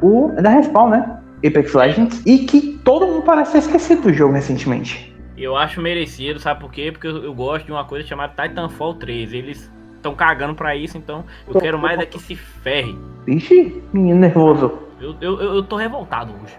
O, 0.00 0.30
da 0.40 0.50
Respawn, 0.50 0.90
né? 0.90 1.18
Apex 1.44 1.74
Legends. 1.74 2.22
E 2.24 2.38
que 2.38 2.78
todo 2.84 3.06
mundo 3.06 3.22
parece 3.22 3.52
ter 3.52 3.58
esquecido 3.58 4.02
do 4.02 4.12
jogo 4.12 4.34
recentemente. 4.34 5.14
Eu 5.36 5.56
acho 5.56 5.80
merecido, 5.80 6.38
sabe 6.38 6.60
por 6.60 6.70
quê? 6.70 6.92
Porque 6.92 7.06
eu, 7.06 7.24
eu 7.24 7.34
gosto 7.34 7.66
de 7.66 7.72
uma 7.72 7.84
coisa 7.84 8.06
chamada 8.06 8.32
Titanfall 8.40 8.94
3. 8.94 9.32
Eles 9.32 9.70
estão 9.96 10.14
cagando 10.14 10.54
pra 10.54 10.76
isso, 10.76 10.96
então 10.96 11.24
eu 11.48 11.60
quero 11.60 11.78
mais 11.78 11.98
é 11.98 12.06
que 12.06 12.18
se 12.18 12.36
ferre. 12.36 12.96
Vixe, 13.26 13.82
menino 13.92 14.20
nervoso. 14.20 14.72
Eu, 15.00 15.16
eu, 15.20 15.40
eu 15.40 15.62
tô 15.62 15.76
revoltado 15.76 16.32
hoje. 16.42 16.54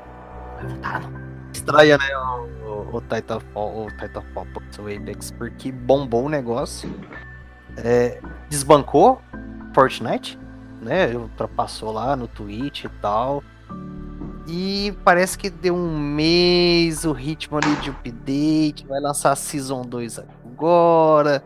Revoltado. 0.62 1.08
Estranha, 1.54 1.98
né? 1.98 2.18
O, 2.18 2.98
o, 2.98 3.02
Titanfall, 3.02 3.86
o 3.86 3.88
Titanfall, 3.98 4.48
o 4.80 4.82
Apex, 4.82 5.32
porque 5.32 5.72
bombou 5.72 6.26
o 6.26 6.30
negócio. 6.30 6.94
É, 7.78 8.22
desbancou 8.50 9.22
Fortnite, 9.74 10.40
né? 10.82 11.16
Ultrapassou 11.16 11.92
lá 11.92 12.16
no 12.16 12.28
Twitch 12.28 12.86
e 12.86 12.90
tal. 13.02 13.44
E 14.48 14.94
parece 15.04 15.38
que 15.38 15.50
deu 15.50 15.76
um 15.76 15.98
mês 15.98 17.06
o 17.06 17.12
ritmo 17.12 17.58
ali 17.58 17.76
de 17.78 17.90
update. 17.90 18.86
Vai 18.88 19.00
lançar 19.00 19.32
a 19.32 19.36
Season 19.36 19.82
2 19.84 20.20
agora. 20.20 21.44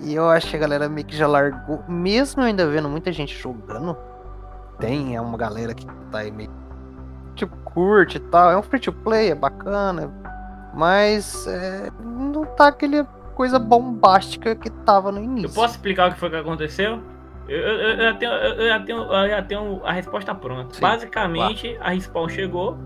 E 0.00 0.14
eu 0.14 0.28
acho 0.28 0.48
que 0.48 0.56
a 0.56 0.58
galera 0.58 0.88
meio 0.88 1.06
que 1.06 1.16
já 1.16 1.26
largou. 1.26 1.82
Mesmo 1.88 2.42
ainda 2.42 2.66
vendo 2.66 2.88
muita 2.88 3.12
gente 3.12 3.36
jogando. 3.38 3.96
Tem 4.78 5.14
é 5.14 5.20
uma 5.20 5.38
galera 5.38 5.74
que 5.74 5.86
tá 6.10 6.18
aí 6.18 6.30
meio. 6.30 6.50
Curte 7.74 8.18
e 8.18 8.20
tal. 8.20 8.50
É 8.50 8.56
um 8.56 8.62
free 8.62 8.80
to 8.80 8.92
play, 8.92 9.30
é 9.30 9.34
bacana. 9.34 10.10
Mas 10.74 11.46
é, 11.46 11.90
não 12.02 12.44
tá 12.44 12.68
aquele 12.68 13.04
coisa 13.34 13.58
bombástica 13.58 14.54
que 14.54 14.70
tava 14.70 15.12
no 15.12 15.22
início. 15.22 15.48
Eu 15.48 15.54
posso 15.54 15.74
explicar 15.74 16.10
o 16.10 16.14
que 16.14 16.20
foi 16.20 16.30
que 16.30 16.36
aconteceu? 16.36 17.02
Eu, 17.48 17.58
eu, 17.58 17.78
eu, 17.78 18.02
já, 18.02 18.14
tenho, 18.14 18.32
eu, 18.32 18.68
já, 18.68 18.80
tenho, 18.80 19.28
já 19.28 19.42
tenho 19.42 19.80
a 19.84 19.92
resposta 19.92 20.34
pronta. 20.34 20.74
Sim, 20.74 20.80
Basicamente, 20.80 21.76
a 21.80 21.90
Respawn 21.90 22.28
chegou, 22.28 22.78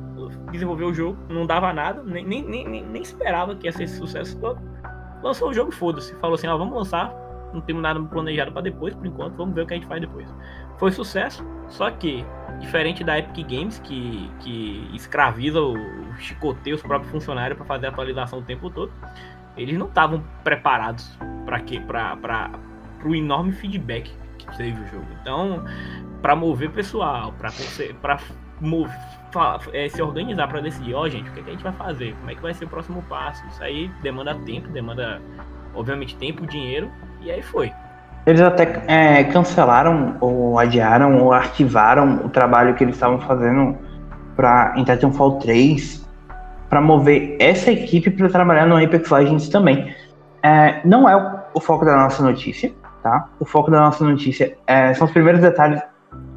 desenvolveu 0.51 0.89
o 0.89 0.95
jogo, 0.95 1.18
não 1.28 1.47
dava 1.47 1.72
nada, 1.72 2.03
nem, 2.03 2.24
nem, 2.24 2.43
nem, 2.43 2.84
nem 2.84 3.03
esperava 3.03 3.55
que 3.55 3.66
ia 3.66 3.72
ser 3.72 3.84
esse 3.84 3.99
sucesso 3.99 4.39
todo. 4.41 4.59
Lançou 5.22 5.51
o 5.51 5.55
jogo, 5.55 5.70
foda-se. 5.70 6.14
Falou 6.16 6.34
assim: 6.34 6.47
ó, 6.47 6.57
vamos 6.57 6.74
lançar. 6.74 7.14
Não 7.53 7.61
temos 7.61 7.82
nada 7.82 8.01
planejado 8.03 8.53
para 8.53 8.62
depois, 8.62 8.95
por 8.95 9.07
enquanto, 9.07 9.37
vamos 9.37 9.55
ver 9.55 9.62
o 9.62 9.66
que 9.66 9.74
a 9.74 9.76
gente 9.76 9.87
faz 9.87 10.01
depois. 10.01 10.28
Foi 10.79 10.93
sucesso, 10.93 11.45
só 11.68 11.91
que, 11.91 12.24
diferente 12.61 13.03
da 13.03 13.18
Epic 13.18 13.49
Games, 13.49 13.79
que, 13.79 14.31
que 14.41 14.91
escraviza 14.95 15.61
o, 15.61 15.74
chicoteia 16.18 16.74
os 16.74 16.83
próprios 16.83 17.11
funcionários 17.11 17.57
para 17.57 17.66
fazer 17.66 17.87
a 17.87 17.89
atualização 17.91 18.41
o 18.41 18.43
tempo 18.43 18.70
todo, 18.70 18.93
eles 19.57 19.79
não 19.79 19.87
estavam 19.87 20.22
preparados 20.45 21.16
para 21.45 21.61
quê? 21.61 21.81
Para 21.81 22.51
o 23.05 23.14
enorme 23.14 23.53
feedback 23.53 24.12
que 24.39 24.57
teve 24.57 24.81
o 24.83 24.87
jogo. 24.89 25.07
Então, 25.20 25.64
para 26.20 26.37
mover 26.37 26.70
pessoal, 26.70 27.33
para 27.33 27.51
é, 29.72 29.89
se 29.89 30.03
organizar 30.03 30.49
para 30.49 30.61
decidir, 30.61 30.95
ó, 30.95 31.03
oh, 31.03 31.09
gente, 31.09 31.29
o 31.31 31.33
que, 31.33 31.41
é 31.41 31.43
que, 31.43 31.51
a 31.51 31.53
gente 31.53 31.62
vai 31.62 31.72
fazer? 31.72 32.14
Como 32.16 32.31
é 32.31 32.35
que 32.35 32.43
vai 32.43 32.55
ser 32.55 32.64
o 32.64 32.68
próximo 32.68 33.03
passo? 33.03 33.47
Isso 33.47 33.62
aí 33.62 33.89
demanda 34.03 34.35
tempo, 34.35 34.68
demanda, 34.68 35.22
obviamente, 35.74 36.16
tempo, 36.16 36.47
dinheiro, 36.47 36.91
e 37.20 37.31
aí 37.31 37.43
foi. 37.43 37.72
Eles 38.27 38.41
até 38.41 38.83
é, 38.89 39.22
cancelaram, 39.24 40.16
ou 40.20 40.59
adiaram, 40.59 41.18
ou 41.22 41.33
arquivaram 41.33 42.22
o 42.24 42.29
trabalho 42.29 42.74
que 42.74 42.83
eles 42.83 42.97
estavam 42.97 43.20
fazendo 43.20 43.79
para 44.35 44.74
em 44.77 44.83
Titanfall 44.83 45.39
3 45.39 46.05
para 46.68 46.81
mover 46.81 47.37
essa 47.41 47.70
equipe 47.70 48.11
para 48.11 48.29
trabalhar 48.29 48.66
no 48.66 48.83
Apex 48.83 49.09
Legends 49.11 49.49
também. 49.49 49.95
É, 50.43 50.81
não 50.85 51.09
é 51.09 51.16
o, 51.55 51.61
foco 51.61 51.85
da 51.85 51.97
nossa 51.97 52.22
notícia, 52.22 52.72
tá? 53.03 53.29
O 53.39 53.45
foco 53.45 53.70
da 53.70 53.81
nossa 53.81 54.05
notícia 54.05 54.59
é, 54.66 54.93
são 54.95 55.07
os 55.07 55.12
primeiros 55.12 55.41
detalhes 55.41 55.81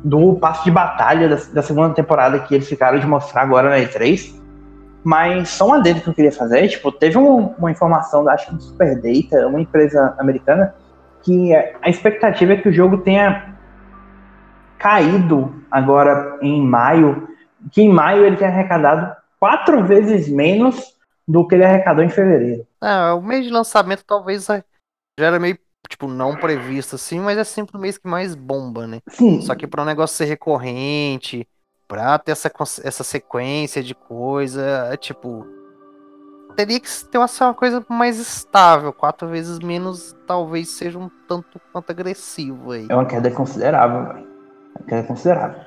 do 0.04 0.36
passo 0.36 0.64
de 0.64 0.72
batalha 0.72 1.28
da, 1.28 1.38
da, 1.54 1.62
segunda 1.62 1.94
temporada 1.94 2.40
que 2.40 2.56
eles 2.56 2.70
ficaram 2.70 3.00
de 3.00 3.08
mostrar 3.08 3.42
agora 3.42 3.70
na 3.70 3.78
E3. 3.78 4.40
Mas 5.04 5.50
só 5.50 5.66
uma 5.66 5.80
dedo 5.80 6.02
que 6.02 6.10
eu 6.10 6.14
queria 6.14 6.32
fazer, 6.32 6.68
tipo, 6.68 6.92
teve 6.92 7.18
um, 7.18 7.54
uma 7.58 7.72
informação 7.72 8.24
da 8.24 8.34
acho 8.34 8.48
que 8.48 8.56
do 8.56 8.62
Super 8.62 8.96
Data, 8.96 9.48
uma 9.48 9.62
empresa 9.62 10.14
americana, 10.20 10.74
que 11.24 11.54
a 11.54 11.90
expectativa 11.90 12.54
é 12.54 12.58
que 12.58 12.70
o 12.70 12.74
jogo 12.74 13.00
tenha 13.00 13.56
caído 14.78 15.64
agora 15.70 16.40
em 16.42 16.62
maio, 16.62 17.28
que 17.72 17.82
em 17.82 17.90
maio 17.90 18.26
ele 18.26 18.38
tenha 18.38 18.50
arrecadado 18.50 19.16
quatro 19.40 19.84
vezes 19.84 20.30
menos 20.30 20.98
do 21.28 21.46
que 21.48 21.56
ele 21.56 21.66
arrecadou 21.66 22.04
em 22.04 22.10
fevereiro. 22.10 22.66
É, 22.82 23.12
o 23.12 23.22
mês 23.22 23.46
de 23.46 23.52
lançamento 23.52 24.04
talvez 24.06 24.46
já 24.46 24.64
era 25.20 25.40
meio 25.40 25.58
tipo, 25.88 26.08
não 26.08 26.36
previsto 26.36 26.96
assim, 26.96 27.20
mas 27.20 27.38
é 27.38 27.44
sempre 27.44 27.76
o 27.76 27.80
mês 27.80 27.98
que 27.98 28.08
mais 28.08 28.36
bomba, 28.36 28.86
né? 28.86 29.00
Sim. 29.10 29.42
Só 29.42 29.56
que 29.56 29.68
para 29.68 29.82
um 29.82 29.86
negócio 29.86 30.16
ser 30.16 30.26
recorrente, 30.26 31.48
pra 31.88 32.18
ter 32.20 32.32
essa, 32.32 32.52
essa 32.84 33.04
sequência 33.04 33.84
de 33.84 33.96
coisa, 33.96 34.90
é 34.92 34.96
tipo. 34.96 35.46
Teria 36.56 36.80
que 36.80 36.90
ter 37.06 37.18
uma, 37.18 37.28
uma 37.42 37.54
coisa 37.54 37.84
mais 37.88 38.20
estável, 38.20 38.92
quatro 38.92 39.28
vezes 39.28 39.60
menos, 39.60 40.16
talvez 40.28 40.70
seja 40.70 41.00
um 41.00 41.10
tanto 41.28 41.60
quanto 41.72 41.92
agressivo 41.92 42.72
aí. 42.72 42.88
É 42.90 42.96
uma 42.96 43.06
queda 43.06 43.32
considerável, 43.32 44.06
velho. 44.06 44.28
Uma 44.78 44.88
queda 44.88 45.04
considerável. 45.08 45.60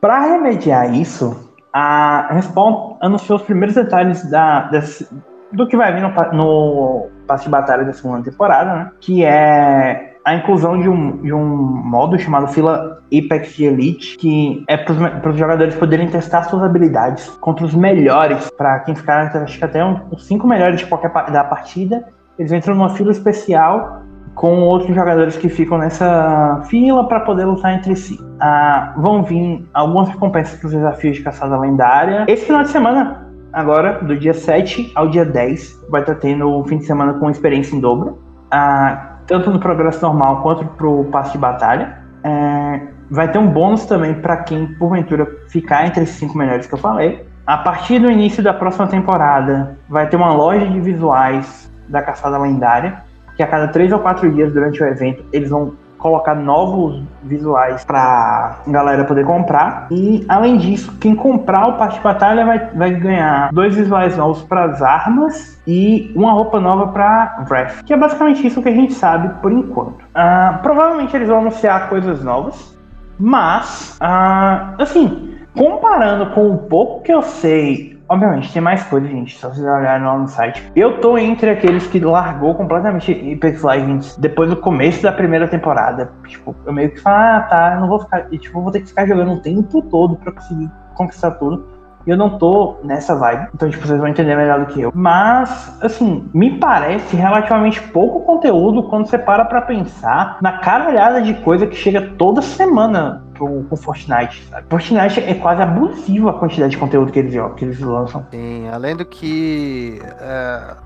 Para 0.00 0.20
remediar 0.20 0.94
isso, 0.94 1.50
a 1.72 2.32
Respawn 2.32 2.96
anunciou 3.00 3.38
os 3.38 3.44
primeiros 3.44 3.74
detalhes 3.74 4.28
da, 4.30 4.62
desse, 4.68 5.08
do 5.52 5.68
que 5.68 5.76
vai 5.76 5.92
vir 5.92 6.02
no, 6.02 6.10
no 6.32 7.10
passe 7.26 7.44
de 7.44 7.50
batalha 7.50 7.84
da 7.84 7.92
segunda 7.92 8.28
temporada, 8.28 8.74
né? 8.74 8.92
Que 9.00 9.24
é 9.24 10.09
a 10.24 10.34
inclusão 10.34 10.80
de 10.80 10.88
um, 10.88 11.22
de 11.22 11.32
um 11.32 11.46
modo 11.46 12.18
chamado 12.18 12.48
fila 12.48 12.98
Apex 13.06 13.58
Elite, 13.58 14.16
que 14.16 14.64
é 14.68 14.76
para 14.76 15.30
os 15.30 15.38
jogadores 15.38 15.74
poderem 15.74 16.08
testar 16.08 16.44
suas 16.44 16.62
habilidades 16.62 17.28
contra 17.40 17.64
os 17.64 17.74
melhores, 17.74 18.50
para 18.56 18.80
quem 18.80 18.94
ficar, 18.94 19.34
acho 19.36 19.58
que 19.58 19.64
até 19.64 19.84
uns 19.84 20.26
cinco 20.26 20.46
melhores 20.46 20.80
de 20.80 20.86
qualquer 20.86 21.10
da 21.30 21.44
partida, 21.44 22.04
eles 22.38 22.52
entram 22.52 22.74
numa 22.74 22.90
fila 22.90 23.10
especial 23.10 24.02
com 24.34 24.60
outros 24.60 24.94
jogadores 24.94 25.36
que 25.36 25.48
ficam 25.48 25.76
nessa 25.78 26.62
fila 26.66 27.06
para 27.06 27.20
poder 27.20 27.44
lutar 27.44 27.74
entre 27.74 27.96
si. 27.96 28.18
Ah, 28.40 28.94
vão 28.96 29.22
vir 29.22 29.68
algumas 29.74 30.08
recompensas 30.08 30.58
para 30.58 30.68
os 30.68 30.72
desafios 30.72 31.16
de 31.16 31.22
caçada 31.22 31.58
lendária. 31.58 32.24
Esse 32.28 32.46
final 32.46 32.62
de 32.62 32.68
semana 32.68 33.26
agora, 33.52 33.98
do 34.02 34.16
dia 34.16 34.32
7 34.32 34.92
ao 34.94 35.08
dia 35.08 35.24
10, 35.24 35.86
vai 35.90 36.00
estar 36.02 36.14
tendo 36.14 36.48
o 36.48 36.64
fim 36.64 36.78
de 36.78 36.86
semana 36.86 37.14
com 37.14 37.28
experiência 37.28 37.74
em 37.74 37.80
dobro, 37.80 38.18
ah, 38.50 39.09
tanto 39.30 39.48
no 39.48 39.60
progresso 39.60 40.02
normal 40.02 40.42
quanto 40.42 40.64
pro 40.64 41.04
passe 41.04 41.32
de 41.32 41.38
batalha. 41.38 41.98
É, 42.24 42.80
vai 43.08 43.30
ter 43.30 43.38
um 43.38 43.46
bônus 43.46 43.86
também 43.86 44.12
para 44.12 44.38
quem, 44.38 44.66
porventura, 44.74 45.24
ficar 45.46 45.86
entre 45.86 46.02
esses 46.02 46.16
cinco 46.16 46.36
melhores 46.36 46.66
que 46.66 46.74
eu 46.74 46.78
falei. 46.78 47.24
A 47.46 47.56
partir 47.56 48.00
do 48.00 48.10
início 48.10 48.42
da 48.42 48.52
próxima 48.52 48.88
temporada, 48.88 49.76
vai 49.88 50.08
ter 50.08 50.16
uma 50.16 50.32
loja 50.32 50.66
de 50.66 50.80
visuais 50.80 51.70
da 51.88 52.02
Caçada 52.02 52.38
Lendária, 52.38 53.04
que 53.36 53.42
a 53.42 53.46
cada 53.46 53.68
três 53.68 53.92
ou 53.92 54.00
quatro 54.00 54.28
dias 54.32 54.52
durante 54.52 54.82
o 54.82 54.86
evento 54.86 55.24
eles 55.32 55.48
vão 55.48 55.74
colocar 56.00 56.34
novos 56.34 57.02
visuais 57.22 57.84
pra 57.84 58.58
galera 58.66 59.04
poder 59.04 59.24
comprar. 59.24 59.86
E 59.90 60.24
além 60.28 60.56
disso, 60.56 60.96
quem 60.98 61.14
comprar 61.14 61.68
o 61.68 61.72
parte 61.74 61.96
de 61.96 62.00
batalha 62.00 62.44
vai, 62.44 62.58
vai 62.70 62.90
ganhar 62.92 63.52
dois 63.52 63.74
visuais 63.74 64.16
novos 64.16 64.42
para 64.42 64.64
as 64.64 64.82
armas 64.82 65.60
e 65.66 66.10
uma 66.16 66.32
roupa 66.32 66.58
nova 66.58 66.88
para 66.88 67.44
Wrath. 67.48 67.84
Que 67.84 67.92
é 67.92 67.96
basicamente 67.96 68.46
isso 68.46 68.62
que 68.62 68.68
a 68.68 68.74
gente 68.74 68.94
sabe 68.94 69.28
por 69.40 69.52
enquanto. 69.52 70.00
Uh, 70.00 70.58
provavelmente 70.62 71.14
eles 71.14 71.28
vão 71.28 71.38
anunciar 71.38 71.88
coisas 71.88 72.24
novas, 72.24 72.76
mas 73.18 73.98
uh, 74.00 74.82
assim, 74.82 75.36
comparando 75.54 76.26
com 76.30 76.50
o 76.50 76.58
pouco 76.58 77.02
que 77.02 77.12
eu 77.12 77.22
sei 77.22 77.89
Obviamente, 78.10 78.52
tem 78.52 78.60
mais 78.60 78.82
coisa, 78.82 79.06
gente. 79.06 79.38
Só 79.38 79.48
vocês 79.50 79.64
olharem 79.64 80.04
lá 80.04 80.18
no 80.18 80.26
site. 80.26 80.68
Eu 80.74 81.00
tô 81.00 81.16
entre 81.16 81.48
aqueles 81.48 81.86
que 81.86 82.00
largou 82.00 82.56
completamente 82.56 83.12
Apex 83.12 83.62
Legends 83.62 84.16
depois 84.16 84.50
do 84.50 84.56
começo 84.56 85.00
da 85.00 85.12
primeira 85.12 85.46
temporada. 85.46 86.10
Tipo, 86.26 86.56
eu 86.66 86.72
meio 86.72 86.90
que 86.90 86.98
falo, 86.98 87.16
ah, 87.16 87.46
tá, 87.48 87.78
não 87.78 87.86
vou 87.86 88.00
ficar. 88.00 88.26
E, 88.32 88.36
tipo, 88.36 88.60
vou 88.60 88.72
ter 88.72 88.80
que 88.80 88.88
ficar 88.88 89.06
jogando 89.06 89.34
o 89.34 89.40
tempo 89.40 89.80
todo 89.82 90.16
pra 90.16 90.32
conseguir 90.32 90.68
conquistar 90.96 91.30
tudo. 91.32 91.64
Eu 92.06 92.16
não 92.16 92.38
tô 92.38 92.76
nessa 92.82 93.14
vibe, 93.14 93.48
então 93.54 93.68
tipo, 93.68 93.86
vocês 93.86 93.98
vão 93.98 94.08
entender 94.08 94.36
melhor 94.36 94.60
do 94.60 94.66
que 94.66 94.80
eu. 94.80 94.92
Mas, 94.94 95.76
assim, 95.82 96.28
me 96.32 96.58
parece 96.58 97.16
relativamente 97.16 97.80
pouco 97.88 98.20
conteúdo 98.20 98.84
quando 98.84 99.06
você 99.06 99.18
para 99.18 99.44
pra 99.44 99.62
pensar 99.62 100.38
na 100.40 100.58
caralhada 100.58 101.20
de 101.22 101.34
coisa 101.34 101.66
que 101.66 101.76
chega 101.76 102.00
toda 102.16 102.40
semana 102.42 103.24
pro, 103.34 103.64
com 103.64 103.76
Fortnite, 103.76 104.44
sabe? 104.48 104.66
Fortnite 104.68 105.20
é 105.20 105.34
quase 105.34 105.62
abusivo 105.62 106.28
a 106.28 106.38
quantidade 106.38 106.72
de 106.72 106.78
conteúdo 106.78 107.12
que 107.12 107.18
eles, 107.18 107.34
que 107.56 107.64
eles 107.64 107.80
lançam. 107.80 108.26
Sim, 108.30 108.68
além 108.68 108.96
do 108.96 109.04
que 109.04 110.00
é, 110.20 110.76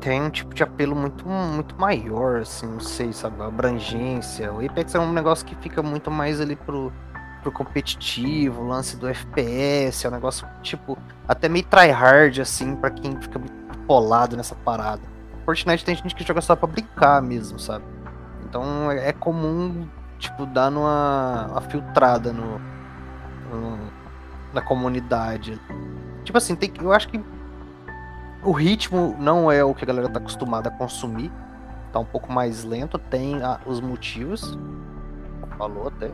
tem 0.00 0.20
um 0.20 0.30
tipo 0.30 0.54
de 0.54 0.62
apelo 0.62 0.96
muito, 0.96 1.26
muito 1.28 1.76
maior, 1.78 2.40
assim, 2.40 2.66
não 2.66 2.80
sei, 2.80 3.12
sabe? 3.12 3.40
A 3.40 3.46
abrangência. 3.46 4.52
O 4.52 4.64
Apex 4.64 4.94
é 4.94 4.98
um 4.98 5.12
negócio 5.12 5.46
que 5.46 5.54
fica 5.56 5.82
muito 5.82 6.10
mais 6.10 6.40
ali 6.40 6.56
pro 6.56 6.92
pro 7.42 7.52
competitivo, 7.52 8.62
lance 8.66 8.96
do 8.96 9.08
FPS, 9.08 10.06
é 10.06 10.08
um 10.08 10.12
negócio, 10.12 10.46
tipo, 10.62 10.96
até 11.26 11.48
meio 11.48 11.64
tryhard, 11.64 12.40
assim, 12.40 12.76
para 12.76 12.90
quem 12.90 13.20
fica 13.20 13.38
muito 13.38 13.78
polado 13.86 14.36
nessa 14.36 14.54
parada. 14.54 15.02
Fortnite 15.44 15.84
tem 15.84 15.94
gente 15.94 16.14
que 16.14 16.24
joga 16.24 16.40
só 16.40 16.54
pra 16.54 16.68
brincar 16.68 17.20
mesmo, 17.20 17.58
sabe? 17.58 17.84
Então 18.44 18.90
é, 18.90 19.08
é 19.08 19.12
comum, 19.12 19.88
tipo, 20.18 20.46
dar 20.46 20.70
uma, 20.70 21.48
uma 21.50 21.60
filtrada 21.62 22.32
no, 22.32 22.58
no, 23.50 23.78
na 24.52 24.62
comunidade. 24.62 25.60
Tipo 26.24 26.38
assim, 26.38 26.54
tem, 26.54 26.72
eu 26.80 26.92
acho 26.92 27.08
que 27.08 27.20
o 28.44 28.52
ritmo 28.52 29.16
não 29.18 29.50
é 29.50 29.64
o 29.64 29.74
que 29.74 29.84
a 29.84 29.86
galera 29.86 30.08
tá 30.08 30.18
acostumada 30.18 30.68
a 30.68 30.72
consumir. 30.72 31.30
Tá 31.92 31.98
um 31.98 32.04
pouco 32.04 32.32
mais 32.32 32.64
lento, 32.64 32.98
tem 32.98 33.42
a, 33.42 33.60
os 33.66 33.80
motivos. 33.80 34.58
Falou 35.58 35.88
até 35.88 36.10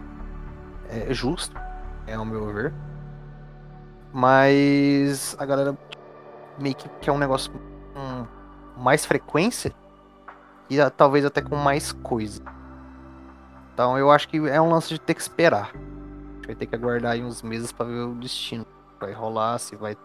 é 0.91 1.13
justo, 1.13 1.55
é 2.07 2.15
ao 2.15 2.25
meu 2.25 2.53
ver. 2.53 2.73
Mas 4.13 5.37
a 5.39 5.45
galera 5.45 5.77
meio 6.59 6.75
que 6.75 6.89
quer 7.01 7.13
um 7.13 7.19
negócio 7.19 7.53
com 7.53 8.27
mais 8.81 9.05
frequência 9.05 9.73
e 10.71 10.77
talvez 10.91 11.25
até 11.25 11.41
com 11.41 11.57
mais 11.57 11.93
coisa. 11.93 12.43
Então 13.73 13.97
eu 13.97 14.11
acho 14.11 14.29
que 14.29 14.39
é 14.49 14.61
um 14.61 14.71
lance 14.71 14.89
de 14.89 15.01
ter 15.01 15.15
que 15.15 15.21
esperar. 15.21 15.71
A 15.75 16.35
gente 16.37 16.47
vai 16.47 16.57
ter 16.57 16.67
que 16.67 16.75
aguardar 16.75 17.13
aí 17.13 17.23
uns 17.23 17.43
meses 17.43 17.73
para 17.73 17.87
ver 17.87 18.01
o 18.01 18.15
destino. 18.15 18.67
Vai 19.01 19.13
rolar, 19.13 19.59
se 19.59 19.77
vai, 19.77 19.97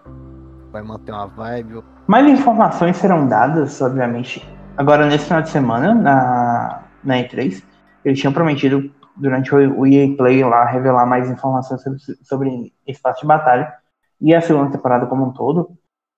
vai 0.71 0.84
manter 0.84 1.11
uma 1.11 1.27
vibe. 1.27 1.84
Mais 2.05 2.27
informações 2.27 2.97
serão 2.97 3.27
dadas, 3.27 3.81
obviamente, 3.81 4.47
agora 4.77 5.07
nesse 5.07 5.25
final 5.25 5.41
de 5.41 5.49
semana, 5.49 5.95
na, 5.95 6.84
na 7.03 7.15
E3. 7.15 7.63
Eles 8.05 8.19
tinham 8.19 8.34
prometido 8.34 8.91
durante 9.16 9.53
o 9.53 9.86
EA 9.86 10.16
Play 10.16 10.43
lá 10.43 10.66
revelar 10.66 11.05
mais 11.05 11.30
informações 11.30 11.82
sobre, 11.82 11.99
sobre 12.24 12.74
espaço 12.88 13.22
de 13.22 13.28
batalha 13.28 13.74
e 14.20 14.34
a 14.34 14.41
segunda 14.41 14.72
temporada 14.72 15.05
como 15.05 15.26
um 15.26 15.34
todo. 15.34 15.70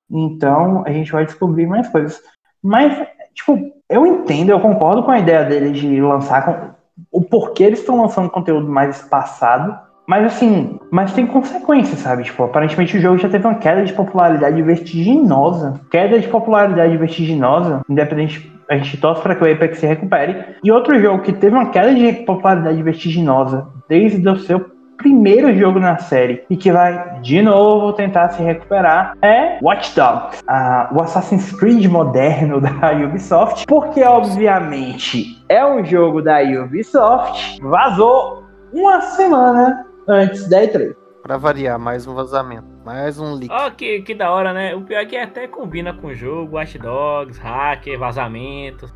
Então 0.09 0.83
a 0.85 0.91
gente 0.91 1.11
vai 1.11 1.25
descobrir 1.25 1.65
mais 1.67 1.87
coisas. 1.89 2.21
Mas, 2.61 3.07
tipo, 3.33 3.57
eu 3.89 4.05
entendo, 4.05 4.49
eu 4.49 4.59
concordo 4.59 5.03
com 5.03 5.11
a 5.11 5.19
ideia 5.19 5.43
deles 5.43 5.77
de 5.77 6.01
lançar 6.01 6.45
com, 6.45 6.75
o 7.11 7.21
porquê 7.21 7.63
eles 7.63 7.79
estão 7.79 8.01
lançando 8.01 8.29
conteúdo 8.29 8.67
mais 8.67 9.01
espaçado. 9.01 9.77
Mas 10.07 10.25
assim, 10.25 10.79
mas 10.91 11.13
tem 11.13 11.25
consequências, 11.25 11.99
sabe? 11.99 12.23
Tipo, 12.23 12.43
aparentemente 12.43 12.97
o 12.97 13.01
jogo 13.01 13.17
já 13.17 13.29
teve 13.29 13.45
uma 13.45 13.55
queda 13.55 13.83
de 13.83 13.93
popularidade 13.93 14.61
vertiginosa. 14.61 15.81
Queda 15.89 16.19
de 16.19 16.27
popularidade 16.27 16.95
vertiginosa, 16.97 17.81
independente 17.89 18.51
a 18.69 18.77
gente 18.77 18.97
torce 18.97 19.21
para 19.21 19.35
que 19.35 19.43
o 19.43 19.51
Apex 19.51 19.79
se 19.79 19.85
recupere. 19.85 20.55
E 20.63 20.71
outro 20.71 20.99
jogo 20.99 21.23
que 21.23 21.33
teve 21.33 21.55
uma 21.55 21.69
queda 21.69 21.93
de 21.93 22.13
popularidade 22.23 22.81
vertiginosa 22.81 23.67
desde 23.87 24.27
o 24.27 24.37
seu 24.37 24.75
primeiro 24.97 25.53
jogo 25.55 25.79
na 25.79 25.97
série 25.97 26.43
e 26.49 26.55
que 26.55 26.71
vai 26.71 27.19
de 27.21 27.41
novo 27.41 27.93
tentar 27.93 28.29
se 28.29 28.41
recuperar 28.41 29.15
é 29.21 29.59
Watch 29.61 29.95
Dogs, 29.95 30.41
o 30.93 31.01
Assassin's 31.01 31.51
Creed 31.51 31.85
moderno 31.85 32.59
da 32.61 32.91
Ubisoft, 32.93 33.65
porque 33.67 34.03
obviamente 34.03 35.43
é 35.49 35.65
um 35.65 35.83
jogo 35.83 36.21
da 36.21 36.39
Ubisoft, 36.41 37.61
vazou 37.61 38.45
uma 38.73 39.01
semana 39.01 39.85
antes 40.07 40.47
da 40.47 40.61
E3. 40.61 40.95
Pra 41.23 41.37
variar, 41.37 41.79
mais 41.79 42.05
um 42.05 42.13
vazamento. 42.13 42.67
Mais 42.85 43.19
um 43.19 43.33
leak. 43.33 43.51
Ó, 43.51 43.67
oh, 43.67 43.71
que, 43.71 44.01
que 44.03 44.13
da 44.13 44.31
hora, 44.31 44.53
né? 44.53 44.75
O 44.75 44.81
pior 44.81 44.99
é 44.99 45.05
que 45.05 45.17
até 45.17 45.47
combina 45.47 45.91
com 45.91 46.07
o 46.07 46.13
jogo, 46.13 46.55
Watch 46.55 46.77
Dogs, 46.77 47.39
hacker, 47.39 47.97
vazamentos. 47.97 48.93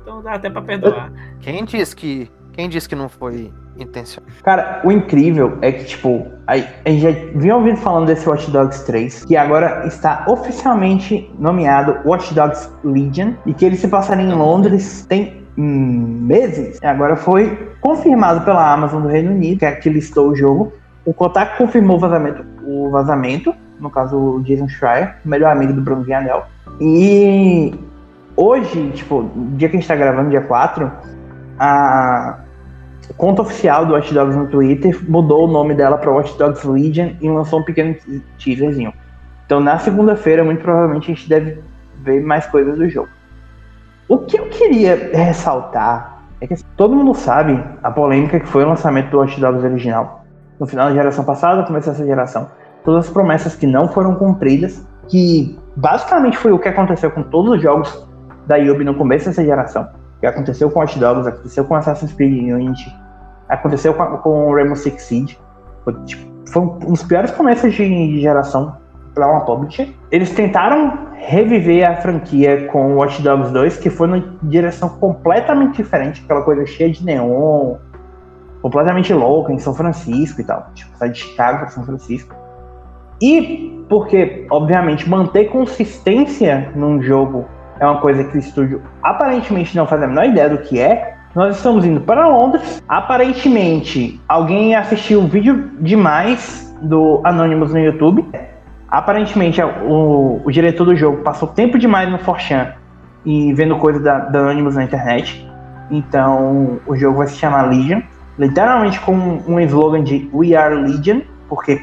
Então 0.00 0.22
dá 0.22 0.34
até 0.34 0.48
pra 0.48 0.62
perdoar. 0.62 1.12
Quem 1.40 1.64
disse 1.64 1.96
que. 1.96 2.30
Quem 2.52 2.70
disse 2.70 2.88
que 2.88 2.94
não 2.94 3.08
foi 3.08 3.52
intencional? 3.76 4.30
Cara, 4.42 4.80
o 4.82 4.90
incrível 4.90 5.58
é 5.60 5.72
que, 5.72 5.84
tipo, 5.84 6.26
a, 6.46 6.54
a 6.54 6.88
gente 6.88 7.00
já 7.00 7.10
vinha 7.34 7.54
ouvindo 7.54 7.76
falando 7.76 8.06
desse 8.06 8.26
Watch 8.26 8.50
Dogs 8.50 8.86
3, 8.86 9.26
que 9.26 9.36
agora 9.36 9.86
está 9.86 10.24
oficialmente 10.26 11.30
nomeado 11.38 11.98
Watch 12.08 12.32
Dogs 12.32 12.70
Legion, 12.82 13.34
e 13.44 13.52
que 13.52 13.64
ele 13.64 13.76
se 13.76 13.88
passaria 13.88 14.24
em 14.24 14.32
Londres 14.32 15.04
tem 15.06 15.45
meses. 15.56 16.78
Agora 16.82 17.16
foi 17.16 17.70
confirmado 17.80 18.44
pela 18.44 18.72
Amazon 18.72 19.02
do 19.02 19.08
Reino 19.08 19.30
Unido, 19.30 19.58
que 19.60 19.64
é 19.64 19.72
que 19.72 19.88
listou 19.88 20.30
o 20.30 20.36
jogo, 20.36 20.72
o 21.04 21.14
Kotaku 21.14 21.58
confirmou 21.58 21.96
o 21.96 22.00
vazamento, 22.00 22.44
o 22.64 22.90
vazamento, 22.90 23.54
no 23.78 23.88
caso 23.88 24.16
o 24.18 24.42
Jason 24.42 24.68
Schreier, 24.68 25.16
melhor 25.24 25.52
amigo 25.52 25.72
do 25.72 25.80
Bruno 25.80 26.02
Vianel. 26.02 26.46
E 26.80 27.72
hoje, 28.36 28.90
tipo, 28.90 29.30
dia 29.54 29.68
que 29.68 29.76
a 29.76 29.80
gente 29.80 29.88
tá 29.88 29.94
gravando, 29.94 30.30
dia 30.30 30.40
4, 30.40 30.90
a 31.58 32.40
conta 33.16 33.42
oficial 33.42 33.86
do 33.86 33.94
Watch 33.94 34.12
Dogs 34.12 34.36
no 34.36 34.48
Twitter 34.48 34.98
mudou 35.08 35.44
o 35.44 35.50
nome 35.50 35.74
dela 35.74 35.96
para 35.96 36.10
Watch 36.10 36.36
Dogs 36.36 36.66
Legion 36.66 37.10
e 37.20 37.28
lançou 37.28 37.60
um 37.60 37.62
pequeno 37.62 37.94
teaserzinho. 38.36 38.92
Então 39.46 39.60
na 39.60 39.78
segunda-feira, 39.78 40.42
muito 40.42 40.60
provavelmente, 40.60 41.12
a 41.12 41.14
gente 41.14 41.28
deve 41.28 41.60
ver 42.02 42.20
mais 42.20 42.46
coisas 42.46 42.76
do 42.76 42.88
jogo. 42.90 43.08
O 44.08 44.18
que 44.18 44.38
eu 44.38 44.48
queria 44.48 45.10
ressaltar 45.12 46.22
é 46.40 46.46
que 46.46 46.54
todo 46.76 46.94
mundo 46.94 47.14
sabe 47.14 47.62
a 47.82 47.90
polêmica 47.90 48.38
que 48.38 48.46
foi 48.46 48.64
o 48.64 48.68
lançamento 48.68 49.10
do 49.10 49.18
Watch 49.18 49.40
Dogs 49.40 49.64
original 49.64 50.24
no 50.58 50.66
final 50.66 50.88
da 50.88 50.94
geração 50.94 51.24
passada, 51.24 51.64
começou 51.64 51.92
essa 51.92 52.04
geração. 52.04 52.48
Todas 52.84 53.06
as 53.06 53.12
promessas 53.12 53.54
que 53.54 53.66
não 53.66 53.88
foram 53.88 54.14
cumpridas, 54.14 54.86
que 55.08 55.58
basicamente 55.76 56.38
foi 56.38 56.52
o 56.52 56.58
que 56.58 56.68
aconteceu 56.68 57.10
com 57.10 57.22
todos 57.22 57.56
os 57.56 57.62
jogos 57.62 58.08
da 58.46 58.56
Yubi 58.56 58.84
no 58.84 58.94
começo 58.94 59.26
dessa 59.26 59.44
geração. 59.44 59.88
Que 60.20 60.26
aconteceu 60.26 60.70
com 60.70 60.78
Watch 60.78 60.98
Dogs, 60.98 61.28
aconteceu 61.28 61.64
com 61.64 61.74
Assassin's 61.74 62.12
Creed 62.12 62.50
Unity, 62.52 62.94
aconteceu 63.48 63.92
com, 63.92 64.16
com 64.18 64.54
Rainbow 64.54 64.76
Six 64.76 65.02
Siege. 65.02 65.38
Foi, 65.84 65.92
tipo, 66.04 66.32
foi 66.50 66.62
um 66.62 66.78
dos 66.78 67.02
piores 67.02 67.30
começos 67.32 67.74
de, 67.74 67.84
de 67.86 68.20
geração 68.20 68.76
para 69.14 69.30
uma 69.30 69.44
publisher. 69.44 69.92
Eles 70.10 70.30
tentaram 70.30 71.05
reviver 71.18 71.88
a 71.90 71.96
franquia 71.96 72.66
com 72.66 72.96
Watch 72.96 73.22
Dogs 73.22 73.52
2, 73.52 73.78
que 73.78 73.90
foi 73.90 74.06
numa 74.06 74.24
direção 74.42 74.88
completamente 74.88 75.76
diferente, 75.76 76.22
aquela 76.24 76.42
coisa 76.42 76.64
cheia 76.66 76.90
de 76.90 77.04
neon, 77.04 77.76
completamente 78.62 79.12
louca 79.12 79.52
em 79.52 79.58
São 79.58 79.74
Francisco 79.74 80.40
e 80.40 80.44
tal. 80.44 80.66
Tipo, 80.74 80.96
sai 80.96 81.10
de 81.10 81.18
Chicago 81.18 81.58
para 81.60 81.68
São 81.68 81.84
Francisco. 81.84 82.34
E 83.20 83.84
porque, 83.88 84.46
obviamente, 84.50 85.08
manter 85.08 85.46
consistência 85.46 86.72
num 86.74 87.00
jogo 87.00 87.46
é 87.78 87.86
uma 87.86 88.00
coisa 88.00 88.24
que 88.24 88.36
o 88.36 88.38
estúdio 88.38 88.82
aparentemente 89.02 89.76
não 89.76 89.86
faz 89.86 90.02
a 90.02 90.06
menor 90.06 90.26
ideia 90.26 90.48
do 90.48 90.58
que 90.58 90.80
é. 90.80 91.14
Nós 91.34 91.56
estamos 91.56 91.84
indo 91.84 92.00
para 92.00 92.26
Londres. 92.26 92.82
Aparentemente, 92.88 94.20
alguém 94.26 94.74
assistiu 94.74 95.20
um 95.20 95.26
vídeo 95.26 95.70
demais 95.80 96.74
do 96.82 97.20
Anonymous 97.24 97.72
no 97.72 97.78
YouTube. 97.78 98.26
Aparentemente, 98.88 99.60
o, 99.62 100.40
o 100.44 100.50
diretor 100.50 100.84
do 100.84 100.96
jogo 100.96 101.22
passou 101.22 101.48
tempo 101.48 101.78
demais 101.78 102.10
no 102.10 102.18
Forchan 102.18 102.72
e 103.24 103.52
vendo 103.52 103.76
coisa 103.78 103.98
da, 103.98 104.18
da 104.20 104.38
Anonymous 104.40 104.76
na 104.76 104.84
internet. 104.84 105.46
Então, 105.90 106.78
o 106.86 106.96
jogo 106.96 107.18
vai 107.18 107.26
se 107.26 107.36
chamar 107.36 107.68
Legion 107.68 108.00
literalmente 108.38 109.00
com 109.00 109.12
um 109.46 109.60
slogan 109.60 110.02
de 110.02 110.28
We 110.32 110.54
Are 110.54 110.74
Legion, 110.74 111.22
porque 111.48 111.80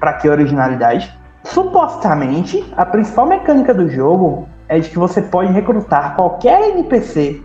para 0.00 0.14
que 0.14 0.28
originalidade? 0.28 1.12
Supostamente, 1.44 2.64
a 2.76 2.84
principal 2.84 3.26
mecânica 3.26 3.72
do 3.72 3.88
jogo 3.88 4.48
é 4.68 4.78
de 4.78 4.88
que 4.88 4.98
você 4.98 5.22
pode 5.22 5.52
recrutar 5.52 6.16
qualquer 6.16 6.70
NPC 6.70 7.42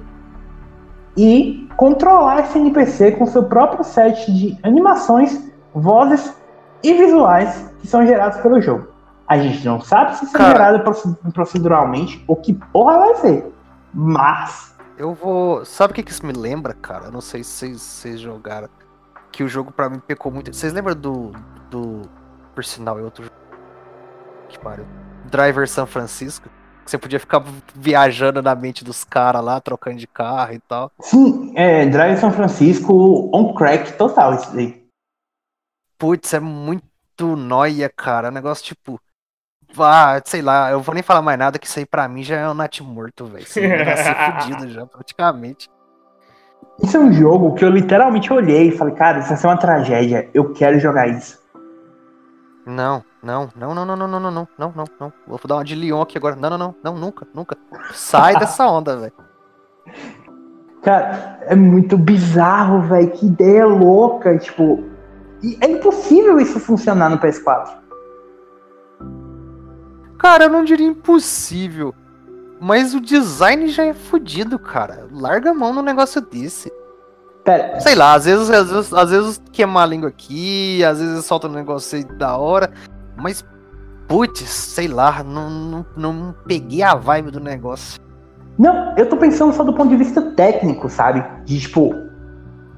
e 1.18 1.68
controlar 1.76 2.42
esse 2.42 2.58
NPC 2.58 3.12
com 3.14 3.26
seu 3.26 3.44
próprio 3.44 3.84
set 3.84 4.32
de 4.32 4.58
animações, 4.64 5.52
vozes 5.74 6.34
e 6.84 6.94
visuais 6.94 7.72
que 7.80 7.88
são 7.88 8.06
gerados 8.06 8.40
pelo 8.42 8.62
jogo. 8.62 8.88
A 9.28 9.38
gente 9.38 9.64
não 9.66 9.80
sabe 9.80 10.18
se 10.18 10.26
são 10.28 10.42
gerados 10.42 11.04
proceduralmente 11.34 12.24
ou 12.28 12.36
que 12.36 12.54
porra 12.54 12.98
vai 12.98 13.16
ser. 13.16 13.54
Mas 13.94 14.70
eu 15.00 15.14
vou. 15.14 15.64
Sabe 15.64 15.92
o 15.92 15.96
que, 15.96 16.04
que 16.04 16.12
isso 16.12 16.26
me 16.26 16.34
lembra, 16.34 16.74
cara? 16.74 17.06
Eu 17.06 17.12
não 17.12 17.22
sei 17.22 17.42
se 17.42 17.52
vocês, 17.52 17.82
vocês 17.82 18.20
jogaram. 18.20 18.68
Que 19.32 19.44
o 19.44 19.48
jogo 19.48 19.72
pra 19.72 19.90
mim 19.90 20.02
pecou 20.06 20.30
muito. 20.30 20.54
Vocês 20.54 20.74
lembram 20.74 20.94
do. 20.94 21.32
do. 21.72 22.02
Por 22.54 22.66
sinal, 22.66 23.00
é 23.00 23.02
outro 23.02 23.24
jogo. 23.24 23.36
Que 24.50 24.60
pariu. 24.60 24.86
Driver 25.32 25.68
São 25.70 25.86
Francisco? 25.86 26.50
Você 26.86 26.98
podia 26.98 27.20
ficar 27.20 27.44
viajando 27.74 28.42
na 28.42 28.56
mente 28.56 28.84
dos 28.84 29.04
caras 29.04 29.44
lá, 29.44 29.62
trocando 29.62 29.98
de 29.98 30.08
carro 30.08 30.54
e 30.54 30.60
tal. 30.60 30.92
Sim, 31.00 31.54
é, 31.56 31.86
Driver 31.86 32.20
São 32.20 32.32
Francisco 32.32 33.30
on 33.34 33.54
crack 33.54 33.94
total 33.94 34.34
isso 34.34 34.54
daí. 34.54 34.79
Putz, 36.00 36.34
é 36.34 36.40
muito 36.40 37.36
noia, 37.36 37.90
cara. 37.90 38.30
Um 38.30 38.32
negócio 38.32 38.64
tipo. 38.64 39.00
Ah, 39.78 40.20
sei 40.26 40.42
lá, 40.42 40.72
eu 40.72 40.82
vou 40.82 40.96
nem 40.96 41.04
falar 41.04 41.22
mais 41.22 41.38
nada, 41.38 41.60
que 41.60 41.68
isso 41.68 41.78
aí 41.78 41.86
pra 41.86 42.08
mim 42.08 42.24
já 42.24 42.38
é 42.38 42.50
um 42.50 42.56
nat 42.56 42.80
morto, 42.80 43.26
velho. 43.26 43.44
Isso 43.44 43.60
vai 43.60 43.98
ser 43.98 44.16
fudido 44.16 44.70
já, 44.70 44.86
praticamente. 44.88 45.70
Isso 46.82 46.98
é 46.98 47.00
um 47.00 47.12
jogo 47.12 47.54
que 47.54 47.64
eu 47.64 47.70
literalmente 47.70 48.32
olhei 48.32 48.70
e 48.70 48.72
falei, 48.72 48.96
cara, 48.96 49.20
isso 49.20 49.28
vai 49.28 49.38
ser 49.38 49.48
uma 49.48 49.58
tragédia. 49.58 50.30
Eu 50.34 50.54
quero 50.54 50.80
jogar 50.80 51.08
isso. 51.08 51.38
Não, 52.66 53.04
não, 53.22 53.50
não, 53.56 53.76
não, 53.76 53.86
não, 53.86 53.96
não, 53.96 54.08
não, 54.08 54.20
não, 54.20 54.32
não, 54.32 54.48
não, 54.58 54.74
não, 54.76 54.86
não. 55.00 55.14
Vou 55.28 55.40
dar 55.46 55.56
uma 55.56 55.66
de 55.66 55.76
Leon 55.76 56.02
aqui 56.02 56.18
agora. 56.18 56.36
Não, 56.36 56.50
não, 56.50 56.58
não, 56.58 56.76
não, 56.84 56.96
nunca, 56.96 57.28
nunca. 57.34 57.58
Sai 57.92 58.38
dessa 58.38 58.66
onda, 58.68 58.96
velho. 58.96 59.14
Cara, 60.82 61.40
é 61.42 61.56
muito 61.56 61.98
bizarro, 61.98 62.82
velho. 62.84 63.12
Que 63.12 63.26
ideia 63.26 63.66
louca. 63.66 64.38
Tipo, 64.38 64.84
e 65.42 65.58
é 65.62 65.68
impossível 65.68 66.40
isso 66.40 66.60
funcionar 66.60 67.10
no 67.10 67.18
PS4. 67.18 67.78
Cara, 70.18 70.46
eu 70.46 70.50
não 70.50 70.64
diria 70.64 70.88
impossível. 70.88 71.94
Mas 72.60 72.94
o 72.94 73.00
design 73.00 73.70
já 73.70 73.86
é 73.86 73.94
fodido, 73.94 74.60
cara. 74.60 75.08
Larga 75.12 75.52
a 75.52 75.54
mão 75.54 75.74
no 75.74 75.82
negócio 75.82 76.20
desse. 76.20 76.72
Pera, 77.46 77.80
Sei 77.80 77.96
lá, 77.96 78.14
às 78.14 78.26
vezes, 78.26 78.50
às 78.50 78.70
vezes, 78.70 78.94
às 78.94 79.10
vezes 79.10 79.42
queimar 79.52 79.84
a 79.84 79.86
língua 79.86 80.10
aqui, 80.10 80.84
às 80.84 81.00
vezes 81.00 81.24
solta 81.26 81.48
um 81.48 81.54
negócio 81.54 81.98
aí 81.98 82.04
da 82.04 82.36
hora. 82.36 82.70
Mas, 83.16 83.46
putz, 84.10 84.42
sei 84.42 84.90
lá, 84.90 85.24
não, 85.24 85.50
não, 85.50 85.86
não 85.96 86.36
peguei 86.46 86.84
a 86.84 86.96
vibe 86.96 87.32
do 87.32 87.40
negócio. 87.40 88.00
Não, 88.58 88.94
eu 88.98 89.08
tô 89.08 89.16
pensando 89.16 89.54
só 89.54 89.64
do 89.64 89.74
ponto 89.74 89.90
de 89.90 89.96
vista 89.96 90.22
técnico, 90.32 90.90
sabe? 90.90 91.24
De 91.46 91.62
tipo, 91.62 91.96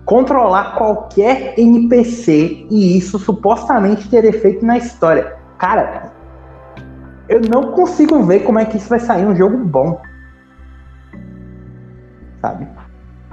controlar 0.05 0.75
qualquer 0.75 1.57
NPC 1.57 2.67
e 2.69 2.97
isso 2.97 3.19
supostamente 3.19 4.09
ter 4.09 4.25
efeito 4.25 4.65
na 4.65 4.77
história. 4.77 5.37
Cara, 5.57 6.11
eu 7.29 7.41
não 7.41 7.71
consigo 7.71 8.23
ver 8.23 8.41
como 8.41 8.59
é 8.59 8.65
que 8.65 8.77
isso 8.77 8.89
vai 8.89 8.99
sair 8.99 9.25
um 9.25 9.35
jogo 9.35 9.57
bom. 9.57 10.01
Sabe? 12.41 12.67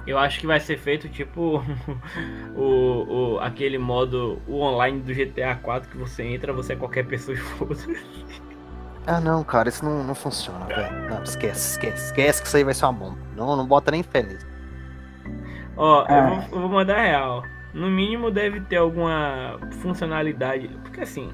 Eu 0.06 0.18
acho 0.18 0.40
que 0.40 0.46
vai 0.46 0.60
ser 0.60 0.78
feito 0.78 1.08
tipo 1.08 1.62
o, 2.56 3.34
o, 3.34 3.40
aquele 3.40 3.78
modo, 3.78 4.40
o 4.46 4.60
online 4.60 5.00
do 5.00 5.12
GTA 5.12 5.54
4 5.56 5.90
que 5.90 5.98
você 5.98 6.22
entra, 6.22 6.52
você 6.52 6.74
é 6.74 6.76
qualquer 6.76 7.06
pessoa 7.06 7.34
e 7.34 7.40
foda-se. 7.58 7.94
Ah, 9.06 9.20
não, 9.20 9.42
cara, 9.42 9.68
isso 9.68 9.84
não, 9.84 10.04
não 10.04 10.14
funciona, 10.14 10.66
velho. 10.66 11.08
Não, 11.08 11.22
esquece, 11.22 11.72
esquece, 11.72 12.06
esquece 12.06 12.42
que 12.42 12.48
isso 12.48 12.56
aí 12.56 12.64
vai 12.64 12.74
ser 12.74 12.84
uma 12.84 12.92
bomba. 12.92 13.18
Não, 13.34 13.56
não 13.56 13.66
bota 13.66 13.90
nem 13.90 14.02
fé 14.02 14.22
nisso. 14.22 14.46
Ó, 15.78 16.02
eu, 16.02 16.06
Ah. 16.14 16.26
vou, 16.28 16.54
eu 16.56 16.60
vou 16.60 16.68
mandar 16.68 17.00
real. 17.00 17.42
No 17.72 17.88
mínimo 17.88 18.30
deve 18.30 18.60
ter 18.62 18.76
alguma 18.76 19.58
funcionalidade. 19.80 20.68
Porque 20.82 21.00
assim. 21.00 21.30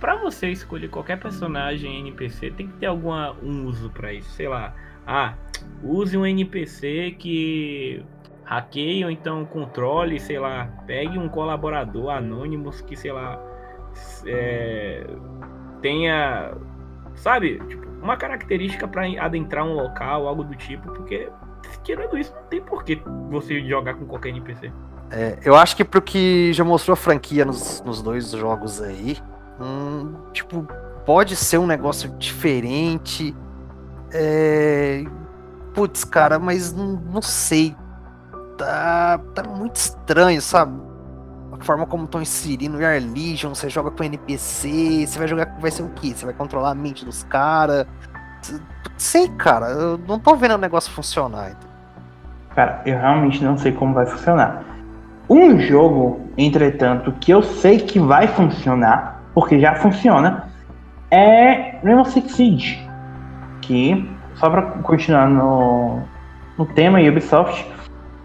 Pra 0.00 0.16
você 0.16 0.48
escolher 0.48 0.88
qualquer 0.88 1.18
personagem 1.18 2.00
NPC, 2.00 2.50
tem 2.50 2.66
que 2.66 2.74
ter 2.74 2.86
alguma 2.86 3.32
um 3.42 3.66
uso 3.66 3.90
pra 3.90 4.12
isso. 4.12 4.30
Sei 4.30 4.48
lá. 4.48 4.74
Ah, 5.06 5.34
use 5.82 6.16
um 6.16 6.24
NPC 6.26 7.14
que 7.18 8.04
hackeie 8.44 9.04
ou 9.04 9.10
então 9.10 9.44
controle, 9.46 10.18
sei 10.20 10.38
lá. 10.38 10.68
Pegue 10.86 11.18
um 11.18 11.28
colaborador 11.28 12.10
Anonymous 12.10 12.80
que, 12.82 12.96
sei 12.96 13.12
lá. 13.12 13.38
é, 14.26 15.06
tenha. 15.80 16.52
Sabe? 17.14 17.60
Tipo, 17.68 17.86
uma 18.02 18.16
característica 18.16 18.88
pra 18.88 19.04
adentrar 19.20 19.64
um 19.64 19.74
local, 19.74 20.26
algo 20.26 20.42
do 20.44 20.54
tipo. 20.56 20.92
Porque 20.92 21.28
tirando 21.84 22.18
isso, 22.18 22.34
não 22.34 22.42
tem 22.44 22.60
por 22.60 22.82
que 22.82 23.00
você 23.30 23.60
jogar 23.68 23.94
com 23.94 24.06
qualquer 24.06 24.30
NPC. 24.30 24.72
É, 25.10 25.38
eu 25.44 25.54
acho 25.54 25.76
que 25.76 25.84
pro 25.84 26.02
que 26.02 26.52
já 26.52 26.64
mostrou 26.64 26.94
a 26.94 26.96
franquia 26.96 27.44
nos, 27.44 27.82
nos 27.82 28.02
dois 28.02 28.30
jogos 28.30 28.82
aí, 28.82 29.16
hum, 29.60 30.14
tipo, 30.32 30.66
pode 31.04 31.36
ser 31.36 31.58
um 31.58 31.66
negócio 31.66 32.08
diferente. 32.18 33.34
É... 34.12 35.04
Putz, 35.72 36.04
cara, 36.04 36.38
mas 36.38 36.72
não, 36.72 36.92
não 36.92 37.22
sei. 37.22 37.76
Tá, 38.56 39.18
tá 39.34 39.42
muito 39.42 39.76
estranho, 39.76 40.40
sabe? 40.40 40.80
A 41.52 41.64
forma 41.64 41.86
como 41.86 42.04
estão 42.04 42.22
inserindo 42.22 42.78
o 42.78 42.84
Air 42.84 43.02
Legion, 43.12 43.54
você 43.54 43.68
joga 43.68 43.90
com 43.90 44.04
NPC, 44.04 45.06
você 45.06 45.18
vai 45.18 45.28
jogar. 45.28 45.58
Vai 45.60 45.70
ser 45.70 45.82
o 45.82 45.90
quê? 45.90 46.12
Você 46.14 46.24
vai 46.24 46.34
controlar 46.34 46.70
a 46.70 46.74
mente 46.74 47.04
dos 47.04 47.24
caras. 47.24 47.86
Sei, 48.96 49.28
cara, 49.28 49.70
eu 49.70 49.98
não 49.98 50.18
tô 50.18 50.36
vendo 50.36 50.54
o 50.54 50.58
negócio 50.58 50.92
funcionar. 50.92 51.50
então. 51.50 51.73
Cara, 52.54 52.82
eu 52.86 52.98
realmente 52.98 53.42
não 53.42 53.56
sei 53.56 53.72
como 53.72 53.94
vai 53.94 54.06
funcionar. 54.06 54.62
Um 55.28 55.58
jogo, 55.58 56.20
entretanto, 56.36 57.12
que 57.12 57.32
eu 57.32 57.42
sei 57.42 57.78
que 57.78 57.98
vai 57.98 58.26
funcionar, 58.28 59.22
porque 59.34 59.58
já 59.58 59.74
funciona, 59.74 60.48
é 61.10 61.76
Rainbow 61.82 62.04
Six 62.04 62.32
Siege. 62.32 62.88
Que, 63.62 64.08
só 64.34 64.50
pra 64.50 64.62
continuar 64.62 65.28
no, 65.28 66.00
no 66.58 66.66
tema 66.66 67.00
Ubisoft, 67.00 67.66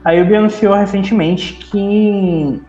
a 0.04 0.14
Ubi 0.14 0.36
anunciou 0.36 0.76
recentemente 0.76 1.54
que 1.54 2.62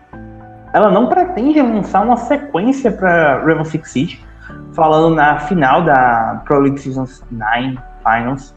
ela 0.73 0.89
não 0.89 1.07
pretende 1.07 1.61
lançar 1.61 2.01
uma 2.01 2.15
sequência 2.15 2.91
para 2.91 3.43
Rainbow 3.43 3.65
Six 3.65 3.91
Siege, 3.91 4.25
falando 4.73 5.13
na 5.13 5.39
final 5.39 5.83
da 5.83 6.41
Pro 6.45 6.59
League 6.59 6.79
Season 6.79 7.05
9 7.29 7.77
Finals. 8.03 8.55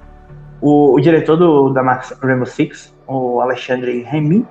O, 0.60 0.94
o 0.94 1.00
diretor 1.00 1.36
do, 1.36 1.70
da 1.70 1.82
Rainbow 2.22 2.46
Six, 2.46 2.93
o 3.06 3.40
Alexandre 3.40 4.02
Remy, 4.02 4.46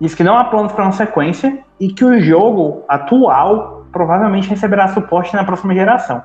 disse 0.00 0.16
que 0.16 0.24
não 0.24 0.36
há 0.36 0.44
planos 0.44 0.72
para 0.72 0.84
uma 0.84 0.92
sequência 0.92 1.64
e 1.78 1.88
que 1.88 2.04
o 2.04 2.20
jogo 2.20 2.84
atual 2.88 3.86
provavelmente 3.92 4.48
receberá 4.48 4.88
suporte 4.88 5.34
na 5.34 5.44
próxima 5.44 5.74
geração. 5.74 6.22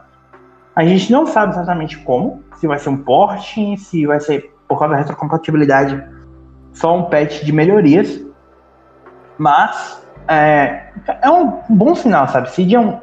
A 0.75 0.83
gente 0.83 1.11
não 1.11 1.25
sabe 1.25 1.53
exatamente 1.53 1.97
como, 1.97 2.43
se 2.55 2.67
vai 2.67 2.79
ser 2.79 2.89
um 2.89 2.97
porte, 2.97 3.77
se 3.77 4.05
vai 4.05 4.19
ser 4.19 4.53
por 4.67 4.77
causa 4.79 4.93
da 4.93 4.99
retrocompatibilidade 4.99 6.03
só 6.73 6.95
um 6.95 7.09
patch 7.09 7.43
de 7.43 7.51
melhorias, 7.51 8.23
mas 9.37 10.05
é, 10.27 10.91
é 11.21 11.29
um 11.29 11.61
bom 11.69 11.95
sinal, 11.95 12.27
sabe? 12.27 12.51
Seed 12.51 12.73
é 12.73 12.79
um, 12.79 12.99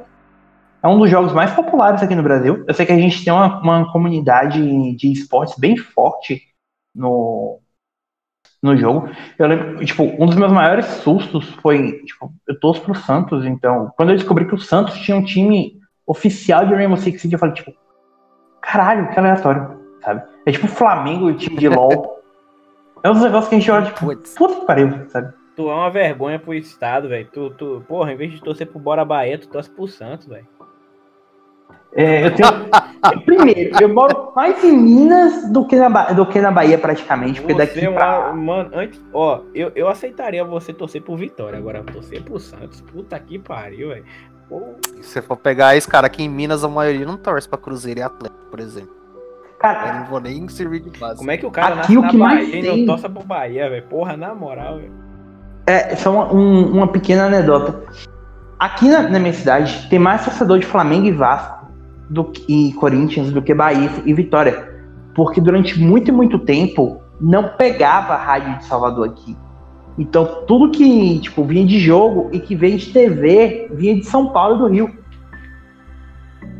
é 0.83 0.89
um 0.89 0.99
dos 0.99 1.11
jogos 1.11 1.33
mais 1.33 1.51
populares 1.53 2.03
aqui 2.03 2.15
no 2.15 2.23
Brasil. 2.23 2.65
Eu 2.67 2.75
sei 2.75 2.87
que 2.87 2.93
a 2.93 2.99
gente 2.99 3.25
tem 3.25 3.33
uma, 3.33 3.61
uma 3.61 3.93
comunidade 3.93 4.95
de 4.97 5.13
esportes 5.13 5.59
bem 5.59 5.77
forte 5.77 6.43
no, 6.95 7.61
no 8.67 8.77
jogo. 8.77 9.09
Eu 9.39 9.47
lembro, 9.47 9.85
tipo, 9.85 10.03
um 10.03 10.27
dos 10.27 10.37
meus 10.37 10.53
maiores 10.53 10.87
sustos 10.87 11.49
foi, 11.63 12.03
tipo, 12.05 12.33
eu 12.47 12.59
torço 12.61 12.83
pro 12.83 12.95
Santos, 12.95 13.45
então, 13.47 13.93
quando 13.97 14.11
eu 14.11 14.17
descobri 14.17 14.47
que 14.47 14.55
o 14.55 14.59
Santos 14.59 14.99
tinha 14.99 15.17
um 15.17 15.25
time 15.25 15.81
oficial 16.07 16.67
de 16.67 16.75
Rainbow 16.75 16.97
Six 16.97 17.21
Siege, 17.21 17.35
eu 17.35 17.39
falei, 17.39 17.55
tipo, 17.55 17.73
caralho, 18.61 19.09
que 19.11 19.19
aleatório, 19.19 19.81
sabe? 20.03 20.23
É 20.45 20.53
tipo 20.53 20.67
o 20.67 20.71
Flamengo 20.71 21.31
e 21.31 21.33
o 21.33 21.37
time 21.37 21.57
de 21.57 21.69
LoL. 21.69 22.15
É 23.05 23.11
uns 23.11 23.23
negócios 23.23 23.49
que 23.49 23.55
a 23.55 23.59
gente 23.59 23.71
olha, 23.71 23.87
tipo, 23.87 24.17
puta 24.37 24.61
que 24.61 24.67
pariu, 24.67 25.09
sabe? 25.11 25.33
Tu 25.55 25.71
é 25.71 25.75
uma 25.75 25.91
vergonha 25.91 26.41
pro 26.41 26.53
estado, 26.53 27.09
velho. 27.09 27.29
Tu, 27.33 27.51
tu, 27.51 27.85
porra, 27.87 28.13
em 28.13 28.17
vez 28.17 28.33
de 28.33 28.43
torcer 28.43 28.67
pro 28.67 28.81
Bora 28.81 29.05
Bahia, 29.05 29.39
tu 29.39 29.49
torce 29.49 29.71
pro 29.71 29.87
Santos, 29.87 30.27
velho. 30.27 30.47
É, 31.97 32.27
eu 32.27 32.35
tenho. 32.35 32.49
Primeiro, 33.25 33.77
eu 33.81 33.89
moro 33.89 34.33
mais 34.37 34.63
em 34.63 34.77
Minas 34.77 35.51
do 35.51 35.67
que 35.67 35.77
na, 35.77 35.89
Ba- 35.89 36.13
do 36.13 36.27
que 36.27 36.41
na 36.41 36.51
Bahia, 36.51 36.77
praticamente, 36.77 37.41
porque 37.41 37.55
daqui 37.55 37.81
Você 37.81 37.87
é 37.87 37.91
pra. 37.91 38.33
mano, 38.33 38.71
antes, 38.75 39.01
ó, 39.13 39.41
eu, 39.55 39.73
eu 39.75 39.89
aceitaria 39.89 40.45
você 40.45 40.73
torcer 40.73 41.03
pro 41.03 41.17
Vitória, 41.17 41.59
agora 41.59 41.83
torcer 41.85 42.23
pro 42.23 42.39
Santos. 42.39 42.81
Puta 42.81 43.19
que 43.19 43.39
pariu, 43.39 43.89
velho. 43.89 44.05
Se 45.01 45.03
você 45.03 45.23
for 45.23 45.37
pegar 45.37 45.77
isso, 45.77 45.89
cara, 45.89 46.07
aqui 46.07 46.23
em 46.23 46.29
Minas 46.29 46.63
a 46.63 46.69
maioria 46.69 47.07
não 47.07 47.17
torce 47.17 47.49
pra 47.49 47.59
Cruzeiro 47.59 47.99
e 48.01 48.03
Atlético, 48.03 48.45
por 48.51 48.61
exemplo. 48.61 48.91
Eu 49.45 49.59
Cara, 49.59 50.01
não 50.01 50.07
vou 50.07 50.21
nem 50.21 50.47
servir 50.49 50.81
de 50.81 50.91
base. 50.99 51.17
Como 51.19 51.31
é 51.31 51.37
que 51.39 51.47
o 51.47 51.51
cara 51.51 51.77
Aqui 51.81 51.95
nasce 51.95 51.99
o 51.99 52.03
na 52.03 52.09
que 52.11 52.17
mais 52.17 52.39
Bahia 52.47 52.59
e 52.59 52.63
tem- 52.63 52.79
não 52.79 52.87
torce 52.87 53.09
pro 53.09 53.25
Bahia, 53.25 53.71
velho? 53.71 53.83
Porra, 53.85 54.17
na 54.17 54.35
moral, 54.35 54.77
velho. 54.77 54.93
é 55.67 55.97
só 55.97 56.13
uma, 56.13 56.33
um- 56.33 56.73
uma 56.73 56.87
pequena 56.89 57.25
anedota. 57.27 57.83
Aqui 58.59 58.89
na, 58.89 59.03
na 59.03 59.19
minha 59.19 59.33
cidade 59.33 59.89
tem 59.91 59.99
mais 59.99 60.25
torcedor 60.25 60.59
de 60.59 60.67
Flamengo 60.67 61.07
e 61.07 61.13
Vasco 61.13 61.56
do 62.09 62.33
e 62.49 62.73
Corinthians 62.75 63.33
do 63.33 63.43
que 63.43 63.55
Bahia 63.55 63.91
e 64.05 64.13
Vitória. 64.15 64.75
Porque 65.15 65.41
durante 65.41 65.79
muito 65.81 66.09
e 66.09 66.13
muito 66.13 66.39
tempo 66.39 67.01
não 67.21 67.49
pegava 67.57 68.15
a 68.15 68.17
rádio 68.17 68.59
de 68.59 68.65
Salvador 68.65 69.09
aqui. 69.09 69.37
Então 69.99 70.45
tudo 70.47 70.71
que 70.71 71.19
tipo, 71.21 71.45
vinha 71.45 71.67
de 71.67 71.79
jogo 71.79 72.29
e 72.33 72.39
que 72.39 72.55
veio 72.55 72.79
de 72.79 72.93
TV 72.93 73.69
vinha 73.73 73.97
de 73.97 74.05
São 74.05 74.29
Paulo 74.29 74.57
e 74.57 74.59
do 74.59 74.67
Rio. 74.67 75.07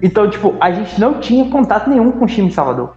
Então, 0.03 0.29
tipo, 0.29 0.55
a 0.61 0.71
gente 0.71 1.01
não 1.01 1.21
tinha 1.21 1.49
contato 1.51 1.89
nenhum 1.89 2.13
com 2.13 2.25
o 2.25 2.29
time 2.29 2.49
de 2.49 2.55
Salvador. 2.55 2.95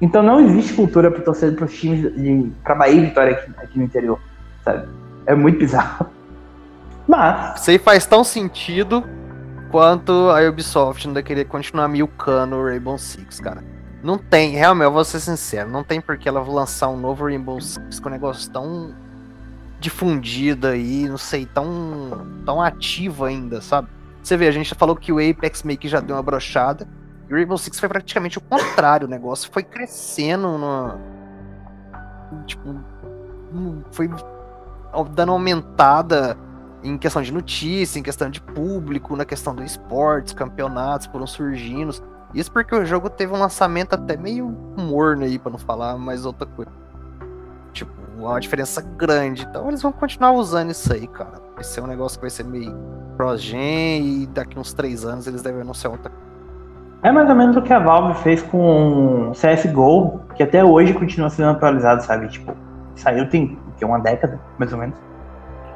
Então 0.00 0.22
não 0.22 0.40
existe 0.40 0.74
cultura 0.74 1.10
para 1.10 1.22
torcer 1.22 1.54
para 1.56 1.64
os 1.64 1.78
times 1.78 2.14
de 2.14 2.52
para 2.62 2.74
Bahia 2.74 3.00
e 3.00 3.06
Vitória 3.06 3.32
aqui, 3.32 3.52
aqui 3.58 3.78
no 3.78 3.84
interior, 3.84 4.20
sabe? 4.64 4.88
É 5.26 5.34
muito 5.34 5.58
bizarro. 5.58 6.06
Mas 7.06 7.60
Isso 7.60 7.70
aí 7.70 7.78
faz 7.78 8.06
tão 8.06 8.22
sentido 8.22 9.02
quanto 9.70 10.12
a 10.30 10.48
Ubisoft 10.48 11.06
ainda 11.06 11.22
querer 11.22 11.44
continuar 11.44 11.88
milcando 11.88 12.56
o 12.56 12.64
Rainbow 12.64 12.98
Six, 12.98 13.40
cara. 13.40 13.62
Não 14.02 14.16
tem, 14.16 14.52
realmente, 14.52 14.84
eu 14.84 14.92
vou 14.92 15.04
ser 15.04 15.20
sincero, 15.20 15.68
não 15.70 15.82
tem 15.82 16.00
por 16.00 16.16
que 16.16 16.28
ela 16.28 16.40
lançar 16.40 16.88
um 16.88 16.96
novo 16.96 17.24
Rainbow 17.24 17.60
Six 17.60 17.98
com 17.98 18.08
um 18.08 18.12
negócio 18.12 18.50
tão 18.50 18.94
difundida 19.80 20.70
aí, 20.70 21.08
não 21.08 21.18
sei, 21.18 21.46
tão, 21.46 22.26
tão 22.44 22.60
ativa 22.60 23.28
ainda, 23.28 23.60
sabe? 23.60 23.88
Você 24.22 24.36
vê, 24.36 24.46
a 24.46 24.52
gente 24.52 24.74
falou 24.74 24.94
que 24.94 25.12
o 25.12 25.18
Apex 25.18 25.62
meio 25.62 25.78
que 25.78 25.88
já 25.88 26.00
deu 26.00 26.16
uma 26.16 26.22
brochada. 26.22 26.86
E 27.28 27.32
o 27.32 27.36
Rainbow 27.36 27.56
Six 27.56 27.78
foi 27.78 27.88
praticamente 27.88 28.38
o 28.38 28.40
contrário. 28.40 29.06
O 29.06 29.10
negócio 29.10 29.50
foi 29.50 29.62
crescendo 29.62 30.58
no. 30.58 30.98
Tipo. 32.46 32.78
Foi 33.90 34.10
dando 35.12 35.32
aumentada 35.32 36.36
em 36.82 36.96
questão 36.96 37.22
de 37.22 37.32
notícia, 37.32 37.98
em 37.98 38.02
questão 38.02 38.30
de 38.30 38.40
público, 38.40 39.16
na 39.16 39.24
questão 39.24 39.54
do 39.54 39.62
esportes, 39.62 40.32
campeonatos 40.32 41.06
foram 41.06 41.26
surgindo. 41.26 41.94
Isso 42.34 42.52
porque 42.52 42.74
o 42.74 42.84
jogo 42.84 43.08
teve 43.08 43.32
um 43.32 43.38
lançamento 43.38 43.94
até 43.94 44.16
meio 44.16 44.48
morno 44.76 45.24
aí, 45.24 45.38
pra 45.38 45.50
não 45.50 45.58
falar 45.58 45.96
mais 45.96 46.26
outra 46.26 46.46
coisa. 46.46 46.70
Tipo, 47.72 47.92
uma 48.16 48.38
diferença 48.38 48.80
grande. 48.82 49.46
Então 49.48 49.68
eles 49.68 49.82
vão 49.82 49.92
continuar 49.92 50.32
usando 50.32 50.70
isso 50.70 50.92
aí, 50.92 51.06
cara. 51.06 51.40
Vai 51.54 51.64
ser 51.64 51.80
um 51.80 51.86
negócio 51.86 52.18
que 52.18 52.22
vai 52.22 52.30
ser 52.30 52.44
meio 52.44 52.76
cross-gen 53.16 54.22
e 54.22 54.26
daqui 54.26 54.58
uns 54.58 54.72
três 54.72 55.04
anos 55.04 55.26
eles 55.26 55.42
devem 55.42 55.62
anunciar 55.62 55.92
outra 55.92 56.12
É 57.02 57.10
mais 57.10 57.28
ou 57.28 57.34
menos 57.34 57.56
o 57.56 57.62
que 57.62 57.72
a 57.72 57.80
Valve 57.80 58.22
fez 58.22 58.42
com 58.42 59.32
CSGO, 59.32 60.20
que 60.36 60.42
até 60.42 60.64
hoje 60.64 60.94
continua 60.94 61.30
sendo 61.30 61.50
atualizado, 61.50 62.02
sabe? 62.04 62.28
Tipo, 62.28 62.54
saiu 62.94 63.28
tem 63.28 63.58
que 63.76 63.84
uma 63.84 63.98
década, 63.98 64.38
mais 64.58 64.72
ou 64.72 64.78
menos. 64.78 65.07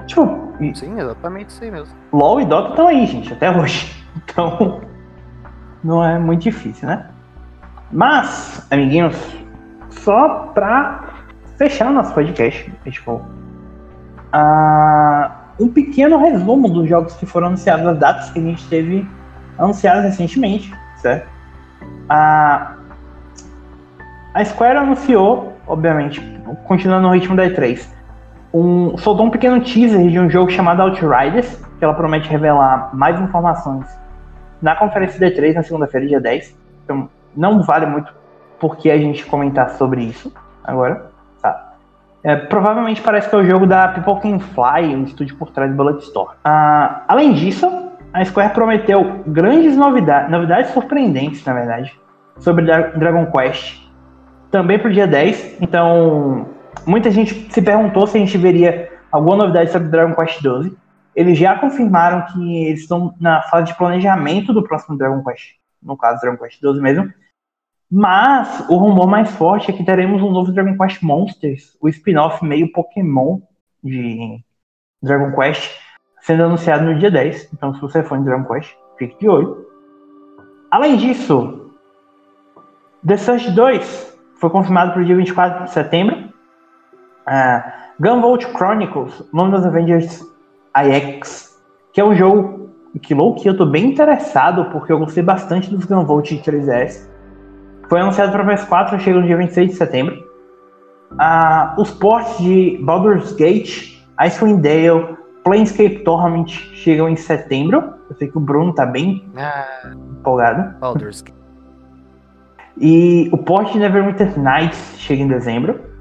Tipo, 0.07 0.53
Sim, 0.75 0.99
exatamente 0.99 1.51
isso 1.51 1.65
aí 1.65 1.71
mesmo. 1.71 1.95
LoL 2.13 2.41
e 2.41 2.45
Dota 2.45 2.71
estão 2.71 2.89
aí, 2.89 3.07
gente, 3.07 3.33
até 3.33 3.51
hoje. 3.51 4.01
Então, 4.15 4.83
não 5.83 6.05
é 6.05 6.19
muito 6.19 6.43
difícil, 6.43 6.87
né? 6.87 7.07
Mas, 7.91 8.67
amiguinhos, 8.71 9.17
só 9.89 10.51
pra 10.53 11.25
fechar 11.57 11.91
o 11.91 11.95
nosso 11.95 12.13
podcast, 12.13 12.71
tipo, 12.91 13.23
uh, 14.35 15.31
um 15.59 15.69
pequeno 15.69 16.19
resumo 16.19 16.69
dos 16.69 16.89
jogos 16.89 17.15
que 17.15 17.25
foram 17.25 17.49
anunciados, 17.49 17.87
as 17.87 17.99
datas 17.99 18.31
que 18.31 18.39
a 18.39 18.43
gente 18.43 18.69
teve 18.69 19.09
anunciadas 19.59 20.05
recentemente, 20.05 20.75
certo? 20.97 21.27
Uh, 21.83 22.83
a 24.35 24.45
Square 24.45 24.79
anunciou, 24.79 25.57
obviamente, 25.67 26.21
continuando 26.65 27.09
no 27.09 27.15
ritmo 27.15 27.37
da 27.37 27.45
E3, 27.45 27.87
um, 28.53 28.97
soltou 28.99 29.27
um 29.27 29.31
pequeno 29.31 29.61
teaser 29.61 30.09
de 30.09 30.19
um 30.19 30.29
jogo 30.29 30.51
chamado 30.51 30.83
Outriders, 30.83 31.57
que 31.79 31.85
ela 31.85 31.95
promete 31.95 32.29
revelar 32.29 32.91
mais 32.93 33.21
informações 33.21 33.87
na 34.61 34.77
conferência 34.77 35.19
D3 35.19 35.55
na 35.55 35.63
segunda-feira, 35.63 36.07
dia 36.07 36.21
10. 36.21 36.57
Então, 36.85 37.09
não 37.37 37.63
vale 37.63 37.87
muito 37.87 38.13
porque 38.59 38.91
a 38.91 38.99
gente 38.99 39.27
comentar 39.27 39.71
sobre 39.71 40.05
isso 40.05 40.33
agora. 40.63 41.11
Tá. 41.41 41.73
É, 42.23 42.37
provavelmente 42.37 43.03
parece 43.03 43.29
que 43.29 43.35
é 43.35 43.39
o 43.39 43.45
jogo 43.45 43.67
da 43.67 43.89
People 43.89 44.21
Can 44.21 44.39
Fly, 44.39 44.95
um 44.95 45.03
estúdio 45.03 45.37
por 45.37 45.51
trás 45.51 45.71
do 45.71 45.77
Bulletstorm. 45.77 46.31
Ah, 46.45 47.03
além 47.09 47.33
disso, 47.33 47.69
a 48.13 48.25
Square 48.25 48.53
prometeu 48.53 49.23
grandes 49.27 49.77
novidades, 49.77 50.31
novidades 50.31 50.71
surpreendentes, 50.71 51.45
na 51.45 51.55
verdade, 51.55 51.99
sobre 52.39 52.65
Dragon 52.65 53.27
Quest, 53.27 53.83
também 54.51 54.79
para 54.79 54.89
o 54.89 54.93
dia 54.93 55.07
10. 55.07 55.61
Então, 55.61 56.47
muita 56.87 57.11
gente 57.11 57.53
se 57.53 57.63
perguntou 57.63 58.07
se 58.07 58.17
a 58.17 58.21
gente 58.21 58.37
veria 58.39 58.91
alguma 59.11 59.37
novidade 59.37 59.71
sobre 59.71 59.89
Dragon 59.89 60.15
Quest 60.15 60.43
12. 60.43 60.77
Eles 61.15 61.39
já 61.39 61.59
confirmaram 61.59 62.25
que 62.27 62.65
eles 62.65 62.81
estão 62.81 63.15
na 63.21 63.43
fase 63.43 63.67
de 63.67 63.79
planejamento 63.79 64.53
do 64.53 64.63
próximo 64.63 64.97
Dragon 64.97 65.23
Quest, 65.23 65.57
no 65.83 65.97
caso 65.97 66.21
Dragon 66.21 66.39
Quest 66.39 66.61
12 66.61 66.81
mesmo. 66.81 67.13
Mas 67.91 68.65
o 68.71 68.77
rumor 68.77 69.07
mais 69.07 69.31
forte 69.33 69.71
é 69.71 69.75
que 69.75 69.85
teremos 69.85 70.23
um 70.23 70.31
novo 70.31 70.51
Dragon 70.51 70.77
Quest 70.79 71.03
Monsters, 71.03 71.77
o 71.81 71.89
spin-off 71.89 72.43
meio 72.43 72.73
Pokémon 72.73 73.41
de 73.85 74.43
Dragon 75.03 75.33
Quest, 75.33 75.79
sendo 76.23 76.45
anunciado 76.45 76.85
no 76.85 76.99
dia 76.99 77.11
10. 77.11 77.53
Então, 77.53 77.75
se 77.75 77.81
você 77.83 78.03
for 78.03 78.17
em 78.17 78.25
Dragon 78.25 78.45
Quest, 78.51 78.75
fique 78.99 79.19
de 79.19 79.29
olho. 79.29 79.67
Além 80.71 80.97
disso, 80.97 81.71
The 83.07 83.19
Surge 83.19 83.51
2 83.51 84.19
foi 84.41 84.49
confirmado 84.49 84.93
para 84.93 85.03
o 85.03 85.05
dia 85.05 85.17
24 85.17 85.65
de 85.65 85.71
setembro. 85.71 86.32
Uh, 87.27 87.83
Gunvolt 88.01 88.45
Chronicles, 88.57 89.23
nome 89.33 89.53
dos 89.53 89.65
Avengers 89.65 90.21
IX, 90.77 91.61
que 91.93 92.01
é 92.01 92.05
um 92.05 92.15
jogo 92.15 92.71
que 93.01 93.15
louco, 93.15 93.41
eu 93.47 93.57
tô 93.57 93.65
bem 93.65 93.87
interessado, 93.87 94.67
porque 94.67 94.93
eu 94.93 94.99
gostei 94.99 95.23
bastante 95.23 95.71
dos 95.71 95.85
Gunvolt 95.85 96.29
de 96.29 96.39
3DS. 96.39 97.09
Foi 97.89 98.01
anunciado 98.01 98.33
para 98.33 98.45
PS4, 98.45 98.99
chega 98.99 99.21
no 99.21 99.27
dia 99.27 99.37
26 99.37 99.71
de 99.71 99.77
setembro. 99.77 100.33
Uh, 101.13 101.81
os 101.81 101.91
ports 101.91 102.39
de 102.39 102.79
Baldur's 102.83 103.33
Gate, 103.33 103.99
Icewind 104.19 104.63
Dale, 104.63 105.17
Planescape 105.45 105.99
Torment 106.05 106.49
chegam 106.49 107.09
em 107.09 107.17
setembro. 107.17 107.95
Eu 108.09 108.17
sei 108.17 108.29
que 108.29 108.37
o 108.37 108.41
Bruno 108.41 108.75
tá 108.75 108.87
bem 108.87 109.25
ah, 109.37 109.93
empolgado. 110.19 110.79
Baldur's 110.79 111.21
Gate. 111.21 111.37
E 112.79 113.29
o 113.33 113.37
port 113.37 113.73
de 113.73 113.79
Neverwinter 113.79 114.39
Nights 114.39 114.95
chega 114.99 115.23
em 115.23 115.29
dezembro. 115.29 115.92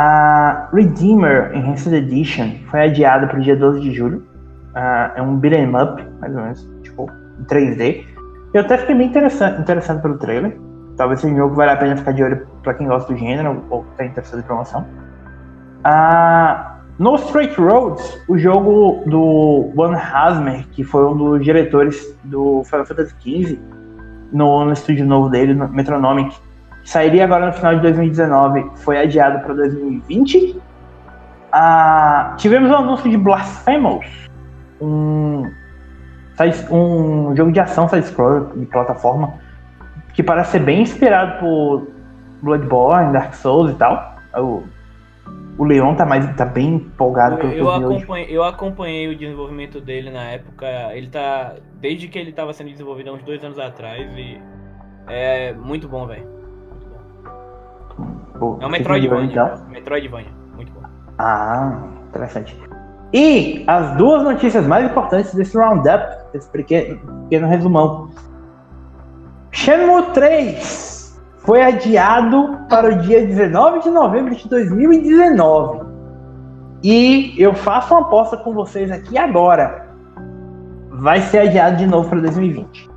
A 0.00 0.68
Redeemer 0.72 1.50
Enhanced 1.56 1.92
Edition 1.92 2.52
foi 2.70 2.82
adiada 2.82 3.26
para 3.26 3.36
o 3.36 3.40
dia 3.40 3.56
12 3.56 3.80
de 3.80 3.92
julho. 3.92 4.18
Uh, 4.70 5.10
é 5.16 5.20
um 5.20 5.36
beat'em 5.36 5.74
up, 5.74 6.00
mais 6.20 6.36
ou 6.36 6.40
menos, 6.40 6.70
tipo, 6.84 7.10
em 7.40 7.44
3D. 7.46 8.04
Eu 8.54 8.60
até 8.60 8.78
fiquei 8.78 8.94
bem 8.94 9.08
interessante, 9.08 9.60
interessado 9.60 10.00
pelo 10.00 10.16
trailer. 10.16 10.56
Talvez 10.96 11.24
um 11.24 11.34
jogo 11.34 11.56
vale 11.56 11.72
a 11.72 11.76
pena 11.76 11.96
ficar 11.96 12.12
de 12.12 12.22
olho 12.22 12.46
para 12.62 12.74
quem 12.74 12.86
gosta 12.86 13.12
do 13.12 13.18
gênero 13.18 13.64
ou 13.70 13.84
está 13.90 14.04
interessado 14.04 14.38
em 14.38 14.42
promoção. 14.44 14.86
Uh, 15.80 16.78
no 17.00 17.16
Straight 17.16 17.60
Roads, 17.60 18.22
o 18.28 18.38
jogo 18.38 19.02
do 19.04 19.72
One 19.76 19.96
Hasmer, 19.96 20.64
que 20.68 20.84
foi 20.84 21.06
um 21.06 21.16
dos 21.16 21.42
diretores 21.42 22.16
do 22.22 22.62
Final 22.62 22.86
Fantasy 22.86 23.16
XV, 23.20 23.58
no, 24.32 24.64
no 24.64 24.72
estúdio 24.72 25.04
novo 25.04 25.28
dele, 25.28 25.54
no 25.54 25.66
Metronomic, 25.68 26.36
sairia 26.88 27.24
agora 27.24 27.46
no 27.46 27.52
final 27.52 27.74
de 27.74 27.82
2019, 27.82 28.70
foi 28.76 28.98
adiado 28.98 29.40
para 29.40 29.52
2020. 29.52 30.58
Ah, 31.52 32.34
tivemos 32.38 32.70
o 32.70 32.72
um 32.72 32.76
anúncio 32.76 33.10
de 33.10 33.18
Blasphemous, 33.18 34.06
um, 34.80 35.42
um 36.70 37.36
jogo 37.36 37.52
de 37.52 37.60
ação 37.60 37.86
side-scroller 37.90 38.56
de 38.56 38.64
plataforma, 38.64 39.34
que 40.14 40.22
parece 40.22 40.52
ser 40.52 40.60
bem 40.60 40.80
inspirado 40.80 41.38
por 41.40 41.88
Bloodborne, 42.40 43.12
Dark 43.12 43.34
Souls 43.34 43.70
e 43.70 43.74
tal. 43.74 44.16
O, 44.34 44.62
o 45.58 45.64
Leon 45.64 45.94
tá, 45.94 46.06
mais, 46.06 46.24
tá 46.36 46.46
bem 46.46 46.76
empolgado 46.76 47.36
pelo 47.36 47.52
eu, 47.52 47.70
acompanhei, 47.70 48.26
eu 48.30 48.42
acompanhei 48.42 49.08
o 49.08 49.14
desenvolvimento 49.14 49.78
dele 49.78 50.10
na 50.10 50.22
época. 50.22 50.66
Ele 50.94 51.08
tá. 51.08 51.56
Desde 51.74 52.08
que 52.08 52.18
ele 52.18 52.32
tava 52.32 52.54
sendo 52.54 52.70
desenvolvido 52.70 53.10
há 53.10 53.12
uns 53.12 53.22
dois 53.22 53.44
anos 53.44 53.58
atrás 53.58 54.10
e. 54.16 54.40
É 55.06 55.52
muito 55.52 55.86
bom, 55.86 56.06
velho. 56.06 56.37
É 58.60 58.66
um 58.66 58.70
Metroidvania. 58.70 59.30
Então? 59.30 59.66
Metroidvania. 59.68 60.30
Muito 60.54 60.72
bom. 60.72 60.82
Ah, 61.18 61.82
interessante. 62.08 62.56
E 63.12 63.64
as 63.66 63.96
duas 63.96 64.22
notícias 64.22 64.66
mais 64.66 64.90
importantes 64.90 65.34
desse 65.34 65.56
roundup, 65.56 66.04
desse 66.32 66.48
pequeno, 66.50 66.98
pequeno 67.24 67.48
resumão. 67.48 68.10
Shenmue 69.50 70.02
3 70.12 71.20
foi 71.38 71.62
adiado 71.62 72.58
para 72.68 72.88
o 72.88 72.98
dia 72.98 73.26
19 73.26 73.80
de 73.80 73.90
novembro 73.90 74.34
de 74.34 74.46
2019. 74.48 75.86
E 76.82 77.34
eu 77.38 77.54
faço 77.54 77.94
uma 77.94 78.02
aposta 78.02 78.36
com 78.36 78.52
vocês 78.52 78.90
aqui 78.90 79.16
agora. 79.16 79.88
Vai 80.90 81.22
ser 81.22 81.38
adiado 81.38 81.76
de 81.76 81.86
novo 81.86 82.08
para 82.10 82.20
2020. 82.20 82.90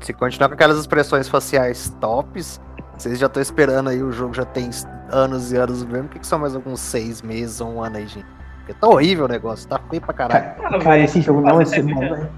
Se 0.00 0.12
continuar 0.12 0.48
com 0.48 0.54
aquelas 0.54 0.78
expressões 0.78 1.28
faciais 1.28 1.88
tops, 2.00 2.60
vocês 2.96 3.18
já 3.18 3.26
estão 3.26 3.42
esperando 3.42 3.90
aí, 3.90 4.02
o 4.02 4.10
jogo 4.10 4.32
já 4.34 4.44
tem 4.44 4.70
anos 5.10 5.52
e 5.52 5.56
anos 5.56 5.84
mesmo. 5.84 6.06
O 6.06 6.08
que, 6.08 6.26
são 6.26 6.38
mais 6.38 6.54
alguns 6.54 6.80
seis 6.80 7.22
meses 7.22 7.60
ou 7.60 7.74
um 7.74 7.82
ano 7.82 7.98
aí, 7.98 8.06
gente? 8.06 8.26
Porque 8.58 8.74
tá 8.74 8.88
horrível 8.88 9.26
o 9.26 9.28
negócio, 9.28 9.68
tá 9.68 9.78
feio 9.90 10.02
pra 10.02 10.14
caralho. 10.14 10.54
Cara, 10.56 10.78
cara 10.78 10.98
esse 10.98 11.20
jogo 11.20 11.40
não 11.40 11.56
vai 11.56 11.66
ser 11.66 11.82
bom, 11.82 12.00
velho. 12.00 12.30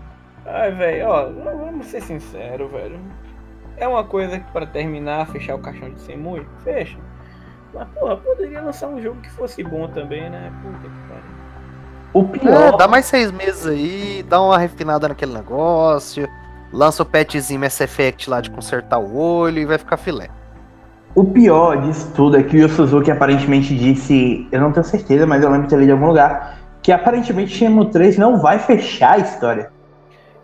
Ai, 0.47 0.73
velho, 0.73 1.09
ó, 1.09 1.31
vamos 1.31 1.87
ser 1.87 2.03
sinceros, 2.03 2.71
velho. 2.71 2.99
É 3.77 3.87
uma 3.87 4.03
coisa 4.03 4.39
que 4.39 4.51
pra 4.51 4.67
terminar, 4.67 5.29
fechar 5.29 5.55
o 5.55 5.59
caixão 5.59 5.91
de 5.91 6.01
Semui, 6.01 6.47
fecha. 6.65 6.99
Mas, 7.73 7.87
porra, 7.91 8.17
poderia 8.17 8.61
lançar 8.61 8.89
um 8.89 9.01
jogo 9.01 9.21
que 9.21 9.31
fosse 9.31 9.63
bom 9.63 9.87
também, 9.89 10.29
né? 10.29 10.53
Puta 10.63 10.79
que 10.79 11.09
pariu. 11.09 11.39
O 12.13 12.25
pior. 12.25 12.75
É, 12.75 12.77
dá 12.77 12.89
mais 12.89 13.05
seis 13.05 13.31
meses 13.31 13.67
aí, 13.67 14.25
dá 14.29 14.41
uma 14.41 14.59
refinada 14.59 15.09
naquele 15.09 15.35
negócio, 15.35 16.29
lança 16.73 17.03
o 17.03 17.07
patchzinho 17.07 17.61
Mass 17.61 17.81
Effect 17.81 18.29
lá 18.29 18.41
de 18.41 18.51
consertar 18.51 18.99
o 18.99 19.17
olho 19.17 19.59
e 19.59 19.67
vai 19.67 19.79
ficar 19.79 19.97
filé. 19.97 20.29
O 21.15 21.25
pior 21.25 21.81
disso 21.83 22.13
tudo 22.15 22.37
é 22.37 22.43
que 22.43 22.63
o 22.63 22.69
Suzuki 22.69 23.11
aparentemente 23.11 23.77
disse, 23.77 24.47
eu 24.53 24.61
não 24.61 24.73
tenho 24.73 24.85
certeza, 24.85 25.27
mas 25.27 25.43
eu 25.43 25.51
lembro 25.51 25.67
de 25.67 25.71
ter 25.71 25.79
lido 25.79 25.91
em 25.91 25.93
algum 25.93 26.07
lugar, 26.07 26.59
que 26.83 26.93
aparentemente 26.93 27.57
Shenmue 27.57 27.91
3 27.91 28.19
não 28.19 28.39
vai 28.39 28.59
fechar 28.59 29.15
a 29.15 29.19
história. 29.19 29.73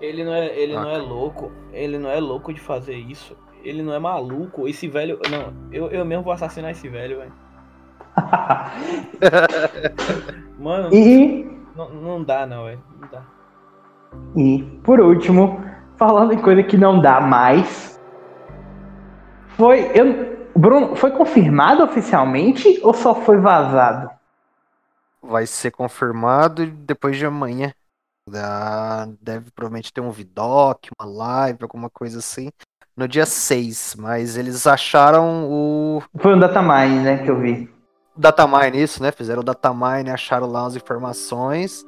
Ele 0.00 0.24
não 0.24 0.34
é, 0.34 0.46
ele 0.58 0.74
ah. 0.74 0.82
não 0.82 0.90
é 0.90 0.98
louco, 0.98 1.52
ele 1.72 1.98
não 1.98 2.10
é 2.10 2.18
louco 2.18 2.52
de 2.52 2.60
fazer 2.60 2.96
isso. 2.96 3.36
Ele 3.62 3.82
não 3.82 3.94
é 3.94 3.98
maluco. 3.98 4.68
Esse 4.68 4.86
velho, 4.86 5.18
não, 5.30 5.52
eu, 5.72 5.90
eu 5.90 6.04
mesmo 6.04 6.22
vou 6.22 6.32
assassinar 6.32 6.70
esse 6.70 6.88
velho, 6.88 7.18
velho. 7.18 7.32
Mano, 10.58 10.94
E, 10.94 11.50
não, 11.74 11.90
não 11.90 12.22
dá 12.22 12.46
não, 12.46 12.64
velho. 12.64 12.82
Não 13.00 13.08
dá. 13.08 13.22
e, 14.36 14.62
por 14.82 15.00
último, 15.00 15.60
falando 15.96 16.32
em 16.32 16.38
coisa 16.38 16.62
que 16.62 16.76
não 16.76 17.00
dá 17.00 17.20
mais, 17.20 18.00
foi. 19.56 19.90
Eu, 19.94 20.33
Bruno, 20.56 20.94
foi 20.96 21.10
confirmado 21.10 21.82
oficialmente 21.82 22.78
ou 22.82 22.94
só 22.94 23.14
foi 23.14 23.38
vazado? 23.38 24.10
Vai 25.22 25.46
ser 25.46 25.70
confirmado 25.70 26.66
depois 26.66 27.16
de 27.16 27.26
amanhã. 27.26 27.72
Deve 29.20 29.50
provavelmente 29.50 29.92
ter 29.92 30.00
um 30.00 30.10
vidoc, 30.10 30.88
uma 30.98 31.06
live, 31.10 31.58
alguma 31.62 31.90
coisa 31.90 32.18
assim. 32.18 32.50
No 32.96 33.08
dia 33.08 33.26
6, 33.26 33.96
mas 33.98 34.36
eles 34.36 34.66
acharam 34.66 35.48
o 35.50 36.02
Foi 36.18 36.34
um 36.34 36.38
datamine, 36.38 37.00
né, 37.00 37.18
que 37.24 37.30
eu 37.30 37.38
vi. 37.38 37.68
datamine, 38.16 38.80
isso, 38.82 39.02
né? 39.02 39.10
Fizeram 39.10 39.40
o 39.40 39.44
datamine, 39.44 40.10
acharam 40.10 40.46
lá 40.46 40.64
as 40.66 40.76
informações, 40.76 41.84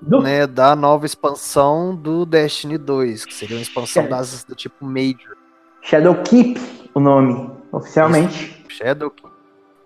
Do- 0.00 0.22
né, 0.22 0.46
da 0.46 0.76
nova 0.76 1.04
expansão 1.04 1.94
do 1.96 2.24
Destiny 2.24 2.78
2, 2.78 3.24
que 3.26 3.34
seria 3.34 3.56
uma 3.56 3.62
expansão 3.62 4.08
das 4.08 4.44
do 4.44 4.54
tipo 4.54 4.84
Major. 4.84 5.36
Shadowkeep, 5.82 6.60
o 6.94 7.00
nome, 7.00 7.50
oficialmente. 7.72 8.64
Shadow 8.68 9.10
King. 9.10 9.32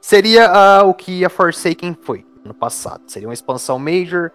Seria 0.00 0.46
ah, 0.50 0.84
o 0.84 0.92
que 0.94 1.24
a 1.24 1.28
Forsaken 1.30 1.96
foi 2.02 2.24
no 2.44 2.54
passado. 2.54 3.02
Seria 3.06 3.26
uma 3.28 3.34
expansão 3.34 3.78
Major 3.78 4.30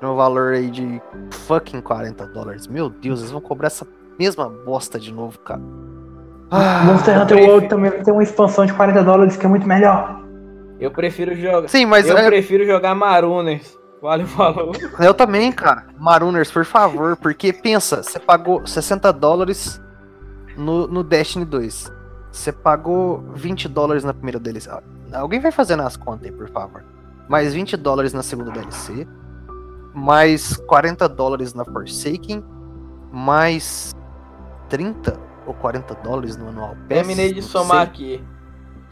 no 0.00 0.14
valor 0.14 0.52
aí 0.54 0.70
de 0.70 1.00
fucking 1.46 1.80
40 1.80 2.26
dólares. 2.26 2.66
Meu 2.66 2.88
Deus, 2.90 3.20
eles 3.20 3.30
vão 3.30 3.40
cobrar 3.40 3.68
essa 3.68 3.86
mesma 4.18 4.48
bosta 4.48 4.98
de 5.00 5.12
novo, 5.12 5.38
cara. 5.40 5.60
Ah, 6.50 6.84
Monster 6.84 7.16
Hunter 7.16 7.26
prefiro- 7.26 7.52
World 7.52 7.68
também 7.68 7.90
tem 8.04 8.12
uma 8.12 8.22
expansão 8.22 8.66
de 8.66 8.72
40 8.72 9.02
dólares 9.02 9.36
que 9.36 9.44
é 9.44 9.48
muito 9.48 9.66
melhor. 9.66 10.20
Eu 10.78 10.90
prefiro 10.90 11.34
jogar. 11.34 11.68
Sim, 11.68 11.86
mas 11.86 12.06
eu 12.08 12.16
é- 12.16 12.26
prefiro 12.26 12.64
jogar 12.66 12.94
Marooners. 12.94 13.76
Vale, 14.00 14.24
falou. 14.26 14.72
eu 15.00 15.14
também, 15.14 15.50
cara. 15.50 15.86
Marooners, 15.98 16.52
por 16.52 16.64
favor, 16.64 17.16
porque 17.16 17.52
pensa, 17.52 18.02
você 18.02 18.20
pagou 18.20 18.64
60 18.66 19.12
dólares 19.12 19.80
no, 20.56 20.86
no 20.86 21.02
Destiny 21.02 21.44
2. 21.44 21.90
Você 22.36 22.52
pagou 22.52 23.24
20 23.34 23.66
dólares 23.66 24.04
na 24.04 24.12
primeira 24.12 24.38
DLC. 24.38 24.68
Ah, 24.70 24.82
Alguém 25.14 25.40
vai 25.40 25.50
fazendo 25.50 25.82
as 25.82 25.96
contas 25.96 26.24
aí, 26.26 26.30
por 26.32 26.48
favor. 26.50 26.84
Mais 27.28 27.54
20 27.54 27.76
dólares 27.78 28.12
na 28.12 28.22
segunda 28.22 28.50
DLC. 28.50 29.08
Mais 29.94 30.54
40 30.56 31.08
dólares 31.08 31.54
na 31.54 31.64
Forsaken. 31.64 32.44
Mais 33.10 33.90
30 34.68 35.18
ou 35.46 35.54
40 35.54 35.94
dólares 35.94 36.36
no 36.36 36.48
Anual 36.50 36.70
Pass. 36.76 36.86
Terminei 36.88 37.32
de 37.32 37.40
somar 37.40 37.78
sei. 37.78 37.86
aqui. 37.86 38.24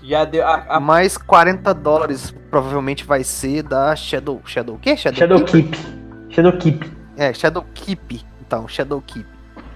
Já 0.02 0.24
deu. 0.24 0.46
A, 0.46 0.76
a- 0.76 0.80
Mais 0.80 1.18
40 1.18 1.74
dólares 1.74 2.34
provavelmente 2.50 3.04
vai 3.04 3.22
ser 3.22 3.62
da 3.62 3.94
Shadow. 3.94 4.40
Shadow 4.46 4.76
o 4.76 4.78
quê? 4.78 4.96
Shadow, 4.96 5.44
Keeper? 5.44 5.78
Shadowkeep. 5.78 6.30
Shadowkeep. 6.30 6.92
É, 7.16 7.32
Shadow 7.34 7.64
Keep. 7.74 8.24
Então, 8.40 8.66
Shadow 8.66 9.02
Keep. 9.06 9.26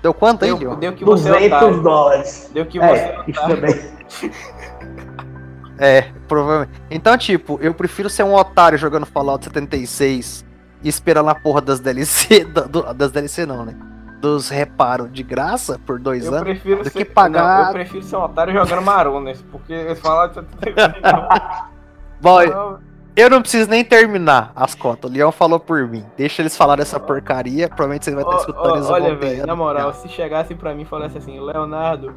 Deu 0.02 0.14
quanto 0.14 0.44
aí, 0.44 0.50
deu, 0.50 0.58
Leon? 0.58 0.78
deu 0.78 0.92
que 0.92 1.04
você 1.04 1.28
200 1.30 1.52
otário. 1.58 1.82
dólares. 1.82 2.50
Deu 2.54 2.66
que 2.66 2.78
É, 2.78 2.86
você 3.22 3.30
isso 3.30 3.40
otário. 3.40 3.56
também. 3.56 3.92
É, 5.78 6.02
provavelmente. 6.26 6.72
Então, 6.90 7.16
tipo, 7.16 7.58
eu 7.62 7.72
prefiro 7.72 8.10
ser 8.10 8.24
um 8.24 8.34
otário 8.34 8.76
jogando 8.78 9.06
Fallout 9.06 9.44
76 9.44 10.44
e 10.82 10.88
esperando 10.88 11.28
a 11.30 11.34
porra 11.34 11.60
das 11.60 11.78
DLC. 11.80 12.44
do- 12.68 12.92
das 12.94 13.10
DLC 13.12 13.46
não, 13.46 13.64
né? 13.64 13.74
Dos 14.20 14.48
reparos 14.48 15.12
de 15.12 15.22
graça 15.22 15.78
por 15.86 16.00
dois 16.00 16.24
Eu 16.26 16.32
anos. 16.32 16.42
prefiro 16.42 16.82
do 16.82 16.90
ser. 16.90 16.98
que 16.98 17.04
pagar- 17.04 17.60
Não, 17.60 17.66
eu 17.68 17.72
prefiro 17.74 18.02
ser 18.02 18.16
um 18.16 18.22
otário 18.24 18.52
jogando 18.52 18.82
Marooners. 18.82 19.40
Porque 19.52 19.72
eles 19.72 20.00
falam 20.00 20.28
de 20.28 20.40
Bom, 22.20 22.44
Não, 22.44 22.78
eu 23.18 23.28
não 23.28 23.40
preciso 23.40 23.68
nem 23.68 23.84
terminar 23.84 24.52
as 24.54 24.74
contas. 24.74 25.10
O 25.10 25.12
Leon 25.12 25.32
falou 25.32 25.58
por 25.58 25.86
mim. 25.88 26.04
Deixa 26.16 26.40
eles 26.42 26.56
falarem 26.56 26.82
essa 26.82 27.00
porcaria. 27.00 27.68
Provavelmente 27.68 28.04
você 28.04 28.14
vai 28.14 28.22
estar 28.22 28.36
escutando 28.36 28.72
ó, 28.72 28.76
eles 28.76 28.88
olha, 28.90 29.14
velho, 29.16 29.46
na 29.46 29.56
moral, 29.56 29.92
se 29.92 30.08
chegasse 30.08 30.54
pra 30.54 30.74
mim 30.74 30.82
e 30.82 30.86
falasse 30.86 31.18
assim, 31.18 31.40
Leonardo, 31.40 32.14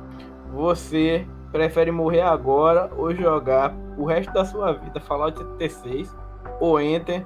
você 0.53 1.25
prefere 1.51 1.91
morrer 1.91 2.21
agora 2.21 2.89
ou 2.97 3.13
jogar 3.15 3.73
o 3.97 4.05
resto 4.05 4.31
da 4.33 4.45
sua 4.45 4.73
vida 4.73 4.99
Fallout 5.01 5.37
76, 5.37 6.15
ou 6.59 6.79
Enter, 6.79 7.25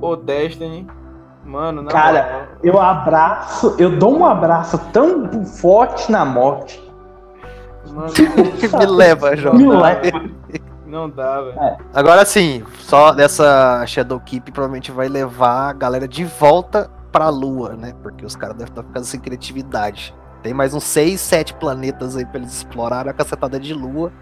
ou 0.00 0.16
Destiny, 0.16 0.86
mano, 1.44 1.82
na 1.82 1.90
Cara, 1.90 2.22
moral, 2.22 2.46
Eu 2.62 2.80
abraço, 2.80 3.74
eu 3.78 3.90
dou 3.90 4.16
um 4.18 4.24
abraço 4.24 4.78
tão 4.92 5.44
forte 5.44 6.10
na 6.10 6.24
morte. 6.24 6.82
mano, 7.92 8.12
Me 8.78 8.86
leva, 8.86 9.30
Me 9.32 9.36
João. 9.36 9.80
leva. 9.80 10.22
não 10.96 11.10
dá, 11.10 11.40
velho. 11.42 11.76
Agora 11.94 12.24
sim, 12.24 12.64
só 12.78 13.12
dessa 13.12 13.84
Shadow 13.86 14.18
Keep 14.20 14.50
provavelmente 14.52 14.90
vai 14.90 15.08
levar 15.08 15.70
a 15.70 15.72
galera 15.72 16.08
de 16.08 16.24
volta 16.24 16.90
pra 17.12 17.28
Lua, 17.28 17.74
né? 17.74 17.94
Porque 18.02 18.24
os 18.24 18.34
caras 18.34 18.56
devem 18.56 18.72
estar 18.72 18.82
ficando 18.82 19.04
sem 19.04 19.20
criatividade. 19.20 20.14
Tem 20.42 20.54
mais 20.54 20.74
uns 20.74 20.84
6, 20.84 21.20
7 21.20 21.54
planetas 21.54 22.16
aí 22.16 22.24
pra 22.24 22.38
eles 22.38 22.52
explorarem 22.52 23.10
a 23.10 23.14
cacetada 23.14 23.58
de 23.60 23.74
Lua. 23.74 24.12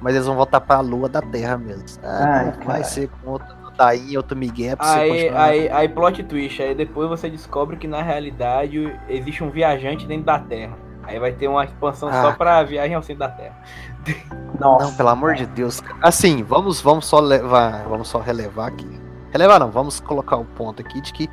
Mas 0.00 0.14
eles 0.14 0.26
vão 0.26 0.36
voltar 0.36 0.60
pra 0.60 0.80
Lua 0.80 1.08
da 1.08 1.20
Terra 1.20 1.58
mesmo. 1.58 1.86
Ah, 2.02 2.54
Ai, 2.58 2.64
vai 2.64 2.84
ser 2.84 3.08
com 3.08 3.32
outro 3.32 3.60
daí, 3.76 4.16
outro 4.16 4.36
Miguel 4.36 4.76
pra 4.76 4.86
você 4.86 5.00
Aí, 5.00 5.28
aí, 5.30 5.68
aí 5.70 5.88
plot 5.88 6.22
twist, 6.24 6.62
aí 6.62 6.74
depois 6.74 7.08
você 7.08 7.30
descobre 7.30 7.76
que 7.76 7.88
na 7.88 8.02
realidade 8.02 8.94
existe 9.08 9.42
um 9.42 9.50
viajante 9.50 10.06
dentro 10.06 10.24
da 10.24 10.38
Terra. 10.38 10.76
Aí 11.02 11.18
vai 11.18 11.32
ter 11.32 11.48
uma 11.48 11.64
expansão 11.64 12.08
Ah. 12.08 12.22
só 12.22 12.32
pra 12.32 12.62
viagem 12.62 12.94
ao 12.94 13.02
centro 13.02 13.20
da 13.20 13.28
Terra. 13.28 13.56
Nossa. 14.58 14.84
Não, 14.86 14.94
pelo 14.94 15.08
amor 15.08 15.34
de 15.34 15.46
Deus. 15.46 15.82
Assim, 16.02 16.42
vamos, 16.42 16.80
vamos 16.80 17.06
só 17.06 17.18
levar, 17.18 17.84
vamos 17.88 18.08
só 18.08 18.18
relevar 18.20 18.68
aqui. 18.68 19.00
Relevar 19.32 19.58
não, 19.60 19.70
vamos 19.70 20.00
colocar 20.00 20.36
um 20.36 20.44
ponto 20.44 20.82
aqui 20.82 21.00
de 21.00 21.12
que 21.12 21.28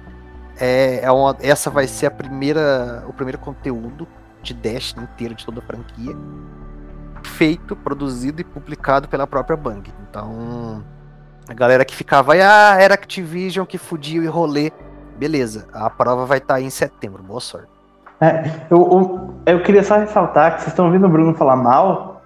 é, 0.60 1.02
é 1.04 1.12
uma, 1.12 1.36
essa 1.42 1.70
vai 1.70 1.88
ser 1.88 2.08
a 2.08 2.12
primeira, 2.12 3.04
o 3.08 3.14
primeiro 3.14 3.38
conteúdo 3.38 4.08
de 4.42 4.54
Destiny 4.54 5.04
inteiro 5.04 5.36
de 5.36 5.46
toda 5.46 5.60
a 5.60 5.64
franquia 5.64 6.16
feito, 7.24 7.76
produzido 7.76 8.42
e 8.42 8.44
publicado 8.44 9.08
pela 9.08 9.28
própria 9.28 9.58
Bang. 9.58 9.92
Então, 10.10 10.84
a 11.48 11.54
galera 11.54 11.84
que 11.84 11.96
ficava, 11.96 12.34
ah, 12.34 12.76
era 12.80 12.94
Activision 12.94 13.66
que 13.66 13.78
fudia 13.78 14.22
e 14.22 14.28
rolê. 14.28 14.72
Beleza, 15.18 15.68
a 15.74 15.90
prova 15.90 16.26
vai 16.26 16.38
estar 16.38 16.56
aí 16.56 16.64
em 16.66 16.70
setembro. 16.70 17.22
Boa 17.24 17.40
sorte. 17.42 17.72
Eu, 18.70 18.78
eu, 18.92 19.34
eu 19.46 19.64
queria 19.64 19.84
só 19.84 19.98
ressaltar 19.98 20.54
que 20.56 20.62
vocês 20.62 20.74
estão 20.74 20.86
ouvindo 20.86 21.06
o 21.06 21.10
Bruno 21.10 21.34
falar 21.36 21.56
mal. 21.56 22.22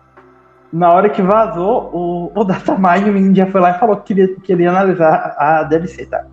Na 0.71 0.93
hora 0.93 1.09
que 1.09 1.21
vazou, 1.21 1.89
o, 1.93 2.31
o 2.33 2.43
Datamine, 2.45 3.09
o 3.09 3.13
menino 3.13 3.35
já 3.35 3.45
foi 3.47 3.59
lá 3.59 3.71
e 3.71 3.79
falou 3.79 3.97
que 3.97 4.13
queria, 4.13 4.35
queria 4.39 4.69
analisar 4.69 5.35
a 5.37 5.63
DLC, 5.63 6.05
tá? 6.05 6.23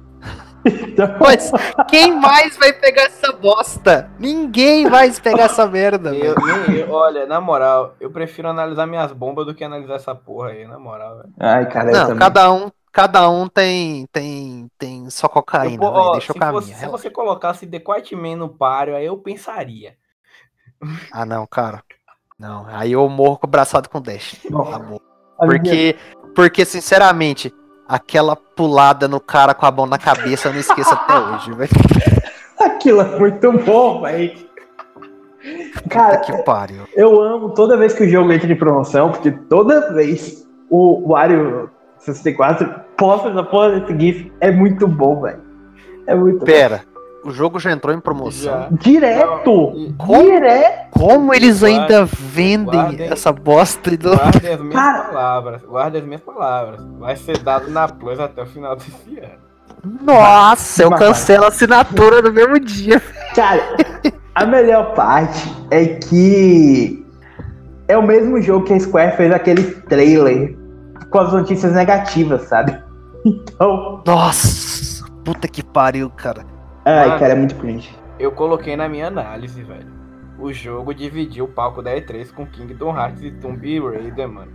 Então, 0.64 1.08
Mas 1.20 1.50
quem 1.88 2.20
mais 2.20 2.56
vai 2.56 2.72
pegar 2.72 3.02
essa 3.04 3.32
bosta? 3.32 4.10
Ninguém 4.18 4.88
vai 4.88 5.10
pegar 5.10 5.44
essa 5.44 5.66
merda, 5.66 6.14
Eu, 6.14 6.34
eu- 6.74 6.90
olha, 6.92 7.26
na 7.26 7.40
moral, 7.40 7.94
eu 8.00 8.10
prefiro 8.10 8.48
analisar 8.48 8.86
minhas 8.86 9.12
bombas 9.12 9.46
do 9.46 9.54
que 9.54 9.64
analisar 9.64 9.94
essa 9.94 10.14
porra 10.14 10.50
aí, 10.50 10.66
na 10.66 10.78
moral, 10.78 11.16
velho. 11.16 11.28
Ai, 11.40 11.66
cara, 11.66 11.90
Não, 11.90 12.02
também. 12.08 12.18
cada 12.18 12.52
um, 12.52 12.70
cada 12.98 13.30
um 13.30 13.46
tem, 13.48 14.06
tem, 14.12 14.68
tem 14.78 15.08
só 15.10 15.26
Eu, 15.26 15.30
cocaína, 15.30 15.78
velho. 15.78 15.92
ó, 15.92 16.12
Deixa 16.12 16.32
eu 16.32 16.34
caminhar. 16.36 16.62
você, 16.62 16.74
se 16.74 16.86
você 16.88 17.08
colocasse 17.10 17.66
The 17.66 17.78
Quiet 17.78 18.16
Man 18.16 18.36
no 18.36 18.48
páreo, 18.48 18.96
aí 18.96 19.06
eu 19.06 19.16
pensaria. 19.16 19.94
Ah, 21.12 21.24
não, 21.24 21.46
cara. 21.46 21.82
Não, 22.38 22.66
aí 22.68 22.92
eu 22.92 23.08
morro 23.08 23.38
com 23.38 23.46
o 23.46 23.50
braçado 23.50 23.88
com 23.88 23.98
o 23.98 24.00
Dash. 24.00 24.36
Bom, 24.50 24.64
bom. 24.64 24.98
a 25.38 25.46
minha- 25.46 25.60
Porque, 25.60 25.96
porque, 26.34 26.64
sinceramente, 26.64 27.52
aquela 27.88 28.34
pulada 28.34 29.06
no 29.06 29.20
cara 29.20 29.54
com 29.54 29.66
a 29.66 29.70
mão 29.70 29.86
na 29.86 29.98
cabeça 29.98 30.48
eu 30.48 30.52
não 30.52 30.60
esqueço 30.60 30.92
até 30.92 31.18
hoje, 31.18 31.52
velho. 31.52 31.70
Aquilo 32.58 33.00
é 33.00 33.18
muito 33.18 33.52
bom, 33.64 34.02
velho. 34.02 34.48
Cara, 35.88 36.18
que 36.18 36.32
pariu. 36.42 36.84
eu 36.94 37.20
amo 37.22 37.54
toda 37.54 37.76
vez 37.76 37.94
que 37.94 38.02
o 38.02 38.08
jogo 38.08 38.32
entra 38.32 38.52
em 38.52 38.56
promoção, 38.56 39.12
porque 39.12 39.30
toda 39.30 39.92
vez 39.94 40.44
o 40.68 41.08
Wario 41.12 41.70
64 41.98 42.87
posta 42.98 43.30
essa 43.30 43.42
porra 43.42 43.80
desse 43.80 43.98
GIF. 43.98 44.32
É 44.40 44.50
muito 44.50 44.86
bom, 44.86 45.22
velho. 45.22 45.40
É 46.06 46.14
muito 46.14 46.44
Pera, 46.44 46.82
o 47.24 47.30
jogo 47.30 47.58
já 47.58 47.70
entrou 47.72 47.94
em 47.94 48.00
promoção. 48.00 48.52
Já. 48.52 48.68
bom. 48.68 48.76
Direto! 48.80 49.72
E- 49.76 49.94
Como? 49.98 50.22
Direto! 50.24 50.88
Como 50.90 51.34
eles 51.34 51.60
Guardem- 51.60 51.80
ainda 51.80 52.04
vendem 52.04 52.80
guardem- 52.80 53.08
essa 53.12 53.32
bosta 53.32 53.96
do... 53.96 54.16
Guarde 54.16 54.48
as 54.48 54.60
minhas 54.60 54.74
Cara. 54.74 55.04
palavras. 55.04 55.62
Guarde 55.62 55.98
as 55.98 56.04
minhas 56.04 56.20
palavras. 56.22 56.80
Vai 56.98 57.16
ser 57.16 57.38
dado 57.38 57.70
na 57.70 57.86
Plus 57.88 58.18
até 58.18 58.42
o 58.42 58.46
final 58.46 58.74
desse 58.76 59.18
ano. 59.18 59.48
Nossa, 60.02 60.82
eu 60.82 60.90
cancelo 60.90 61.44
a 61.44 61.48
assinatura 61.48 62.20
no 62.20 62.32
mesmo 62.32 62.58
dia. 62.58 63.00
Cara, 63.34 63.62
a 64.34 64.44
melhor 64.44 64.92
parte 64.94 65.54
é 65.70 65.84
que 65.86 67.06
é 67.86 67.96
o 67.96 68.02
mesmo 68.02 68.40
jogo 68.42 68.64
que 68.64 68.72
a 68.74 68.80
Square 68.80 69.16
fez 69.16 69.32
aquele 69.32 69.62
trailer 69.62 70.56
com 71.10 71.18
as 71.20 71.32
notícias 71.32 71.72
negativas, 71.74 72.42
sabe? 72.48 72.76
Então, 73.24 74.02
Nossa, 74.06 75.04
puta 75.24 75.48
que 75.48 75.62
pariu, 75.62 76.08
cara. 76.10 76.44
ai, 76.84 77.08
Mano. 77.08 77.18
cara, 77.20 77.32
é 77.32 77.36
muito 77.36 77.54
cringe. 77.56 77.94
Eu 78.18 78.32
coloquei 78.32 78.76
na 78.76 78.88
minha 78.88 79.06
análise, 79.08 79.62
velho. 79.62 79.86
O 80.38 80.52
jogo 80.52 80.94
dividiu 80.94 81.44
o 81.44 81.48
palco 81.48 81.82
da 81.82 81.90
E3 81.92 82.32
com 82.32 82.46
Kingdom 82.46 82.96
Hearts 82.96 83.22
e 83.22 83.30
Tomb 83.32 83.80
Raider, 83.80 84.28
mano. 84.28 84.52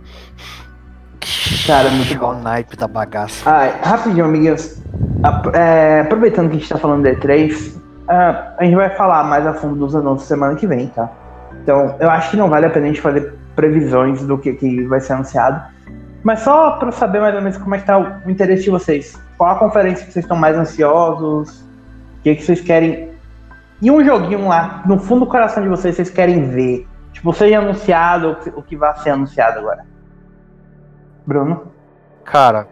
Cara, 1.66 1.90
muito 1.90 2.18
bom. 2.18 2.34
o 2.34 2.42
naipe 2.42 2.76
da 2.76 2.88
bagaça. 2.88 3.48
Ai, 3.48 3.78
rapidinho, 3.82 4.24
amiguinhos. 4.24 4.82
É, 5.54 6.00
aproveitando 6.00 6.50
que 6.50 6.56
a 6.56 6.58
gente 6.58 6.68
tá 6.68 6.78
falando 6.78 7.02
de 7.02 7.14
E3, 7.16 7.80
ah, 8.08 8.54
a 8.58 8.64
gente 8.64 8.76
vai 8.76 8.90
falar 8.90 9.24
mais 9.24 9.46
a 9.46 9.54
fundo 9.54 9.76
dos 9.76 9.94
anúncios 9.94 10.28
semana 10.28 10.54
que 10.56 10.66
vem, 10.66 10.88
tá? 10.88 11.10
Então, 11.62 11.96
eu 11.98 12.10
acho 12.10 12.30
que 12.30 12.36
não 12.36 12.48
vale 12.50 12.66
a 12.66 12.70
pena 12.70 12.86
a 12.86 12.88
gente 12.88 13.00
fazer 13.00 13.34
previsões 13.56 14.22
do 14.26 14.36
que, 14.36 14.52
que 14.54 14.84
vai 14.86 15.00
ser 15.00 15.14
anunciado. 15.14 15.62
Mas 16.24 16.40
só 16.40 16.72
pra 16.78 16.90
saber 16.90 17.20
mais 17.20 17.34
ou 17.34 17.42
menos 17.42 17.58
como 17.58 17.74
é 17.74 17.78
que 17.78 17.86
tá 17.86 17.98
o 17.98 18.30
interesse 18.30 18.64
de 18.64 18.70
vocês. 18.70 19.20
Qual 19.36 19.50
a 19.50 19.58
conferência 19.58 20.06
que 20.06 20.12
vocês 20.12 20.24
estão 20.24 20.36
mais 20.36 20.56
ansiosos? 20.56 21.60
O 21.60 22.22
que, 22.22 22.34
que 22.34 22.42
vocês 22.42 22.60
querem. 22.62 23.10
E 23.82 23.90
um 23.90 24.02
joguinho 24.02 24.48
lá, 24.48 24.82
no 24.86 24.98
fundo 24.98 25.26
do 25.26 25.30
coração 25.30 25.62
de 25.62 25.68
vocês, 25.68 25.94
vocês 25.94 26.08
querem 26.10 26.48
ver. 26.48 26.88
Tipo, 27.12 27.32
seja 27.34 27.58
anunciado 27.58 28.36
ou 28.54 28.58
o 28.60 28.62
que 28.62 28.74
vai 28.74 28.96
ser 28.98 29.10
anunciado 29.10 29.58
agora. 29.58 29.84
Bruno? 31.26 31.70
Cara, 32.24 32.66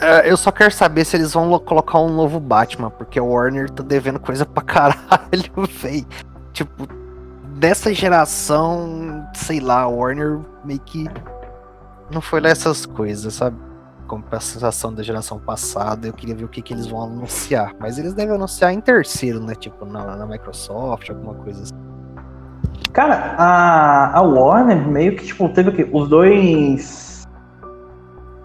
é, 0.00 0.28
eu 0.30 0.36
só 0.36 0.50
quero 0.50 0.72
saber 0.72 1.04
se 1.04 1.16
eles 1.16 1.32
vão 1.32 1.48
lo- 1.48 1.60
colocar 1.60 2.00
um 2.00 2.08
novo 2.12 2.40
Batman, 2.40 2.90
porque 2.90 3.20
o 3.20 3.26
Warner 3.32 3.70
tá 3.70 3.82
devendo 3.82 4.18
coisa 4.18 4.44
pra 4.44 4.62
caralho, 4.62 5.52
véi. 5.80 6.04
Tipo, 6.52 6.86
dessa 7.56 7.94
geração, 7.94 9.24
sei 9.34 9.60
lá, 9.60 9.86
o 9.86 9.98
Warner 9.98 10.40
meio 10.64 10.80
que 10.80 11.08
não 12.10 12.20
foi 12.20 12.40
lá 12.40 12.48
essas 12.48 12.86
coisas, 12.86 13.34
sabe? 13.34 13.56
Compensação 14.06 14.92
da 14.92 15.02
geração 15.02 15.38
passada, 15.38 16.06
eu 16.06 16.12
queria 16.12 16.34
ver 16.34 16.44
o 16.44 16.48
que, 16.48 16.62
que 16.62 16.72
eles 16.72 16.86
vão 16.86 17.02
anunciar. 17.02 17.72
Mas 17.78 17.98
eles 17.98 18.14
devem 18.14 18.34
anunciar 18.34 18.72
em 18.72 18.80
terceiro, 18.80 19.38
né? 19.40 19.54
Tipo, 19.54 19.84
na, 19.84 20.16
na 20.16 20.26
Microsoft, 20.26 21.10
alguma 21.10 21.34
coisa 21.34 21.62
assim. 21.62 21.74
Cara, 22.92 23.34
a, 23.36 24.18
a 24.18 24.22
Warner 24.22 24.86
meio 24.88 25.14
que, 25.14 25.26
tipo, 25.26 25.48
teve 25.50 25.68
o 25.68 25.72
quê? 25.74 25.88
Os 25.92 26.08
dois 26.08 27.26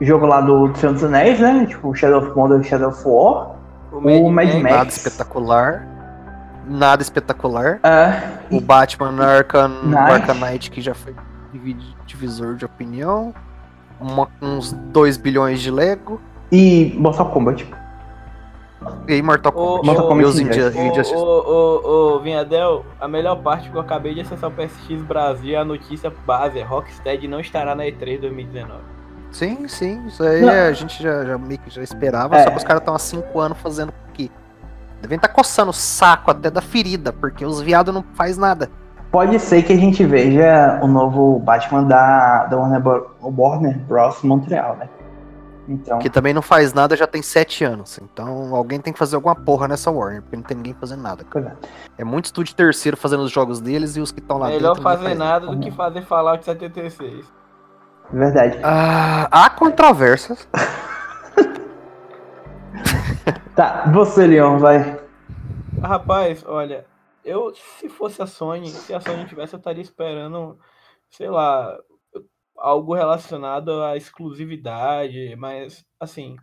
jogos 0.02 0.28
lá 0.28 0.42
do, 0.42 0.68
do 0.68 0.78
Senhor 0.78 0.94
dos 0.94 1.04
Anéis, 1.04 1.40
né? 1.40 1.66
Tipo, 1.66 1.96
Shadow 1.96 2.22
of 2.22 2.36
Mordor 2.36 2.60
e 2.60 2.64
Shadow 2.66 2.90
of 2.90 3.02
War. 3.08 3.56
O 3.92 3.98
O 3.98 4.32
Mad 4.32 4.50
Max. 4.56 4.64
Nada 4.76 4.90
espetacular. 4.90 5.88
Nada 6.68 7.02
espetacular. 7.02 7.80
Ah, 7.84 8.22
O 8.52 8.60
Batman 8.60 9.24
Arkham, 9.24 9.70
Knight. 9.84 9.98
Arkham 10.12 10.36
Knight, 10.36 10.72
que 10.72 10.82
já 10.82 10.94
foi 10.94 11.16
divi- 11.54 11.78
divisor 12.06 12.56
de 12.56 12.66
opinião. 12.66 13.34
Uma- 14.00 14.28
uns 14.42 14.72
2 14.74 15.18
bilhões 15.18 15.62
de 15.62 15.72
Lego. 15.72 16.20
e 16.52 16.94
Mortal 16.98 17.30
Kombat. 17.32 17.66
E 19.08 19.22
Mortal 19.22 19.52
Kombat. 19.52 19.86
Mortal 19.86 20.06
ô, 20.06 20.08
Kombat 20.10 20.26
e 20.28 20.30
os 20.30 20.40
Injustice. 20.40 20.78
India- 20.80 21.18
Ô, 21.18 22.20
Vinhadel, 22.20 22.86
a 23.00 23.08
melhor 23.08 23.38
parte 23.42 23.70
que 23.70 23.76
eu 23.78 23.82
acabei 23.82 24.14
de 24.14 24.22
acessar 24.22 24.50
o 24.50 24.54
PSX 24.54 25.02
Brasil, 25.04 25.58
a 25.60 25.64
notícia 25.66 26.12
base 26.28 26.60
é 26.60 26.64
Rocksteady 26.64 27.28
não 27.28 27.40
estará 27.40 27.74
na 27.76 27.84
E3 27.86 28.20
2019. 28.20 28.82
Sim, 29.32 29.68
sim. 29.68 30.06
Isso 30.06 30.22
aí 30.22 30.42
Não. 30.42 30.50
a 30.52 30.72
gente 30.74 31.02
já, 31.02 31.24
já 31.26 31.38
meio 31.38 31.60
que 31.60 31.70
já 31.70 31.82
esperava. 31.82 32.36
É. 32.36 32.44
Só 32.44 32.52
que 32.52 32.58
os 32.58 32.64
caras 32.64 32.82
estão 32.82 32.94
há 32.94 33.00
5 33.00 33.40
anos 33.40 33.58
fazendo 33.58 33.90
o 33.90 33.94
quê? 34.14 34.30
Devem 35.02 35.16
estar 35.16 35.30
coçando 35.30 35.72
o 35.72 35.74
saco 35.74 36.30
até 36.30 36.52
da 36.52 36.62
ferida, 36.62 37.12
porque 37.12 37.44
os 37.46 37.60
viados 37.62 37.94
não 37.94 38.04
faz 38.14 38.38
nada. 38.38 38.70
Pode 39.14 39.40
ser 39.40 39.62
que 39.62 39.72
a 39.72 39.78
gente 39.78 40.04
veja 40.04 40.80
o 40.82 40.88
novo 40.88 41.40
Batman 41.40 41.84
da, 41.84 42.46
da 42.48 42.58
Warner, 42.58 42.82
Bro- 42.82 43.12
Warner 43.22 43.78
Bros. 43.78 44.22
Montreal, 44.24 44.76
né? 44.76 44.90
Então, 45.70 46.00
Que 46.00 46.10
também 46.10 46.34
não 46.34 46.42
faz 46.42 46.74
nada 46.74 46.94
já 46.98 47.06
tem 47.08 47.22
7 47.22 47.64
anos. 47.64 48.00
Então 48.04 48.54
alguém 48.56 48.82
tem 48.82 48.92
que 48.92 48.98
fazer 49.00 49.16
alguma 49.16 49.36
porra 49.36 49.68
nessa 49.68 49.92
Warner, 49.92 50.22
porque 50.24 50.36
não 50.36 50.44
tem 50.44 50.58
ninguém 50.58 50.74
fazendo 50.74 51.04
nada. 51.04 51.24
coisa. 51.24 51.56
É 51.98 52.04
muito 52.04 52.26
estúdio 52.26 52.56
terceiro 52.56 52.98
fazendo 52.98 53.22
os 53.22 53.32
jogos 53.32 53.62
deles 53.62 53.96
e 53.96 54.02
os 54.02 54.12
que 54.12 54.20
estão 54.20 54.38
lá 54.40 54.48
Melhor 54.48 54.74
dentro. 54.74 54.84
não 54.84 54.92
fazer 54.92 55.04
faz 55.06 55.18
nada 55.18 55.46
do 55.48 55.60
que 55.60 55.70
fazer 55.72 56.02
Fallout 56.02 56.44
76. 56.44 57.32
verdade. 58.12 58.60
Ah, 58.64 59.28
há 59.32 59.50
controvérsias. 59.52 60.46
Tá, 63.56 63.84
você, 63.94 64.26
Leon, 64.26 64.58
vai. 64.58 65.00
Rapaz, 65.82 66.44
olha, 66.48 66.86
eu 67.24 67.54
se 67.56 67.90
fosse 67.90 68.22
a 68.22 68.28
Sony, 68.28 68.70
se 68.70 68.94
a 68.94 69.00
Sony 69.00 69.26
tivesse, 69.26 69.54
eu 69.56 69.58
estaria 69.58 69.82
esperando, 69.82 70.58
sei 71.10 71.30
lá, 71.30 71.78
algo 72.58 72.94
relacionado 72.94 73.84
à 73.84 73.98
exclusividade, 73.98 75.36
mas 75.38 75.86
assim, 76.00 76.36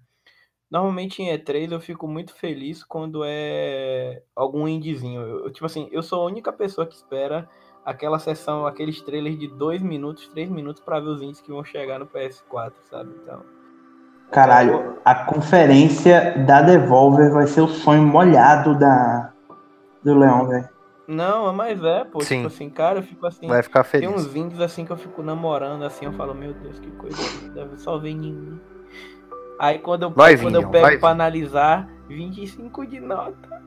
normalmente 0.71 1.23
em 1.23 1.29
E3 1.37 1.73
eu 1.73 1.81
fico 1.81 2.07
muito 2.09 2.35
feliz 2.35 2.85
quando 2.85 3.23
é 3.25 4.23
algum 4.35 4.69
indiezinho. 4.69 5.21
Eu, 5.23 5.53
tipo 5.53 5.67
assim, 5.67 5.89
eu 5.93 6.03
sou 6.03 6.23
a 6.23 6.27
única 6.27 6.53
pessoa 6.53 6.87
que 6.87 6.95
espera 6.95 7.49
aquela 7.85 8.19
sessão, 8.19 8.67
aqueles 8.67 9.01
trailers 9.03 9.39
de 9.39 9.49
2 9.49 9.83
minutos, 9.83 10.29
3 10.29 10.49
minutos 10.51 10.83
pra 10.83 11.01
ver 11.01 11.09
os 11.09 11.23
indies 11.23 11.41
que 11.41 11.51
vão 11.51 11.65
chegar 11.65 11.99
no 11.99 12.07
PS4, 12.07 12.73
sabe? 12.85 13.11
Então, 13.23 13.43
Caralho, 14.31 14.99
a 15.05 15.15
conferência 15.25 16.39
da 16.47 16.63
Devolver 16.63 17.33
vai 17.33 17.49
ser 17.49 17.63
o 17.63 17.69
sonho 17.69 18.03
molhado 18.03 18.79
da, 18.79 19.33
do 20.05 20.17
Leon, 20.17 20.47
velho. 20.47 20.69
Não, 21.11 21.53
mas 21.53 21.83
é, 21.83 22.05
pô, 22.05 22.21
Sim. 22.21 22.37
tipo 22.37 22.47
assim, 22.47 22.71
cara, 22.71 22.99
eu 23.01 23.03
fico 23.03 23.27
assim, 23.27 23.47
Vai 23.49 23.63
ficar 23.63 23.83
Tem 23.85 24.03
feliz. 24.03 24.27
uns 24.27 24.37
indies 24.37 24.61
assim 24.61 24.85
que 24.85 24.93
eu 24.93 24.97
fico 24.97 25.23
namorando, 25.23 25.85
assim, 25.85 26.05
eu 26.07 26.13
falo, 26.13 26.35
meu 26.35 26.53
Deus, 26.55 26.79
que 26.79 26.91
coisa 26.93 27.17
linda, 27.43 27.69
só 27.79 27.99
vem 27.99 28.17
em 28.17 28.33
mim. 28.33 28.61
Aí 29.59 29.79
quando 29.79 30.05
eu, 30.05 30.11
Vai 30.11 30.37
quando 30.37 30.59
vir, 30.59 30.65
eu 30.65 30.71
pego 30.71 30.87
vai 30.87 30.99
pra 30.99 31.09
vir. 31.09 31.13
analisar, 31.15 31.89
25 32.09 32.87
de 32.87 33.01
nota. 33.01 33.61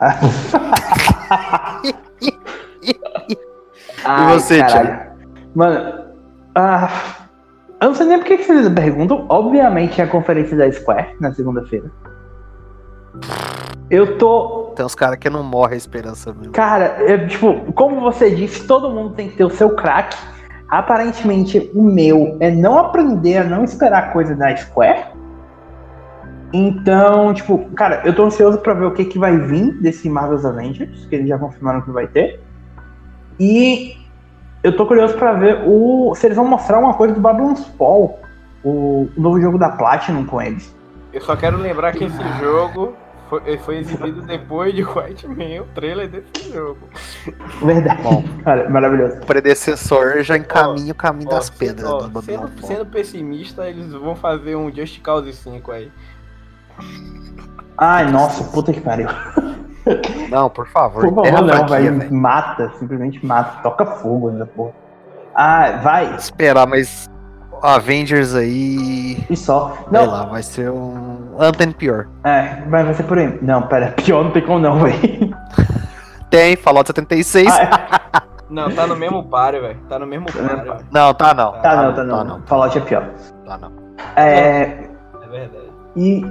Ai, 4.04 4.34
você, 4.34 4.60
caralho. 4.60 5.10
Mano, 5.54 6.04
ah, 6.54 6.88
eu 7.80 7.88
não 7.88 7.94
sei 7.94 8.06
nem 8.06 8.18
por 8.18 8.26
que 8.26 8.38
que 8.38 8.44
vocês 8.44 8.68
perguntam. 8.68 9.26
Obviamente 9.28 10.00
é 10.00 10.04
a 10.04 10.08
conferência 10.08 10.56
da 10.56 10.70
Square 10.70 11.16
na 11.20 11.32
segunda-feira. 11.32 11.90
Eu 13.90 14.18
tô. 14.18 14.72
Tem 14.76 14.84
uns 14.84 14.94
caras 14.94 15.18
que 15.18 15.30
não 15.30 15.42
morrem 15.42 15.74
a 15.74 15.78
esperança 15.78 16.32
mesmo. 16.32 16.52
Cara, 16.52 16.98
eu, 17.00 17.26
tipo, 17.26 17.72
como 17.72 18.00
você 18.00 18.30
disse, 18.30 18.66
todo 18.66 18.90
mundo 18.90 19.14
tem 19.14 19.28
que 19.28 19.36
ter 19.36 19.44
o 19.44 19.50
seu 19.50 19.70
craque. 19.74 20.16
Aparentemente, 20.68 21.70
o 21.74 21.82
meu 21.82 22.36
é 22.40 22.50
não 22.50 22.78
aprender 22.78 23.38
a 23.38 23.44
não 23.44 23.64
esperar 23.64 24.12
coisa 24.12 24.34
da 24.34 24.54
Square. 24.54 25.06
Então, 26.52 27.32
tipo, 27.32 27.58
cara, 27.74 28.02
eu 28.04 28.14
tô 28.14 28.24
ansioso 28.24 28.58
pra 28.58 28.74
ver 28.74 28.86
o 28.86 28.92
que, 28.92 29.04
que 29.04 29.18
vai 29.18 29.36
vir 29.36 29.72
desse 29.80 30.08
Marvel's 30.08 30.44
Avengers, 30.44 31.06
que 31.06 31.14
eles 31.14 31.28
já 31.28 31.38
confirmaram 31.38 31.80
que 31.80 31.90
vai 31.90 32.06
ter. 32.06 32.40
E 33.40 33.96
eu 34.62 34.76
tô 34.76 34.86
curioso 34.86 35.16
pra 35.16 35.32
ver 35.32 35.62
o 35.66 36.14
se 36.14 36.26
eles 36.26 36.36
vão 36.36 36.46
mostrar 36.46 36.78
uma 36.78 36.94
coisa 36.94 37.14
do 37.14 37.20
Babylon's 37.20 37.66
Fall, 37.78 38.18
o, 38.62 39.08
o 39.16 39.20
novo 39.20 39.40
jogo 39.40 39.58
da 39.58 39.70
Platinum 39.70 40.24
com 40.24 40.40
eles. 40.40 40.74
Eu 41.12 41.20
só 41.22 41.34
quero 41.36 41.56
lembrar 41.56 41.92
que 41.92 42.04
esse 42.04 42.22
jogo 42.40 42.94
foi, 43.28 43.58
foi 43.58 43.78
exibido 43.78 44.22
depois 44.22 44.74
de 44.74 44.82
White 44.82 45.26
Man, 45.28 45.62
o 45.62 45.66
trailer 45.74 46.08
desse 46.08 46.52
jogo. 46.52 46.88
Verdade. 47.62 48.02
Bom. 48.02 48.24
Cara, 48.42 48.68
maravilhoso. 48.68 49.18
O 49.22 49.26
predecessor 49.26 50.22
já 50.22 50.36
encaminha 50.36 50.92
o 50.92 50.94
caminho 50.94 51.28
Ó, 51.30 51.34
das 51.34 51.50
pedras 51.50 51.90
ó, 51.90 52.00
do 52.06 52.22
sendo, 52.22 52.50
sendo 52.62 52.86
pessimista, 52.86 53.68
eles 53.68 53.92
vão 53.92 54.16
fazer 54.16 54.56
um 54.56 54.72
Just 54.72 55.00
Cause 55.02 55.32
5 55.32 55.72
aí. 55.72 55.92
Ai, 57.76 58.10
nossa, 58.10 58.44
puta 58.44 58.72
que 58.72 58.80
pariu. 58.80 59.08
Não, 60.28 60.50
por 60.50 60.66
favor. 60.68 61.02
Por 61.02 61.24
favor, 61.24 61.42
não, 61.42 61.66
velho. 61.66 62.12
Mata, 62.12 62.72
simplesmente 62.78 63.24
mata. 63.24 63.62
Toca 63.62 63.86
fogo 63.86 64.28
ainda, 64.28 64.46
porra. 64.46 64.72
Ah, 65.34 65.80
vai. 65.82 66.14
Esperar, 66.16 66.66
mas 66.66 67.08
Avengers 67.62 68.34
aí. 68.34 69.24
E 69.28 69.36
só. 69.36 69.72
Sei 69.74 69.84
Não, 69.90 70.06
lá, 70.06 70.24
vai 70.24 70.42
ser 70.42 70.70
um. 70.70 71.36
Anthem 71.38 71.72
pior. 71.72 72.06
é, 72.24 72.62
vai, 72.68 72.84
vai 72.84 72.94
ser 72.94 73.02
por 73.04 73.18
aí. 73.18 73.38
Não, 73.42 73.62
pera, 73.62 73.92
pior 74.04 74.24
não 74.24 74.30
tem 74.30 74.42
como 74.44 74.58
não, 74.58 74.78
velho. 74.80 74.98
Tem, 76.30 76.56
Fallout 76.56 76.86
76. 76.86 77.48
Ah, 77.50 78.22
Não, 78.50 78.70
tá 78.70 78.86
no 78.86 78.94
mesmo 78.96 79.22
páreo, 79.24 79.62
velho. 79.62 79.78
Tá 79.88 79.98
no 79.98 80.06
mesmo 80.06 80.26
páreo, 80.26 80.62
velho. 80.62 80.76
Não, 80.92 81.14
tá 81.14 81.32
não. 81.34 81.52
tá 81.52 81.76
não, 81.76 81.94
tá 81.94 82.04
não. 82.04 82.16
Tá 82.18 82.24
não. 82.24 82.42
Fallout 82.42 82.76
é 82.76 82.80
pior. 82.82 83.08
Tá 83.46 83.56
não. 83.58 83.72
É, 84.14 84.60
É 84.62 85.28
verdade. 85.30 85.64
e 85.96 86.26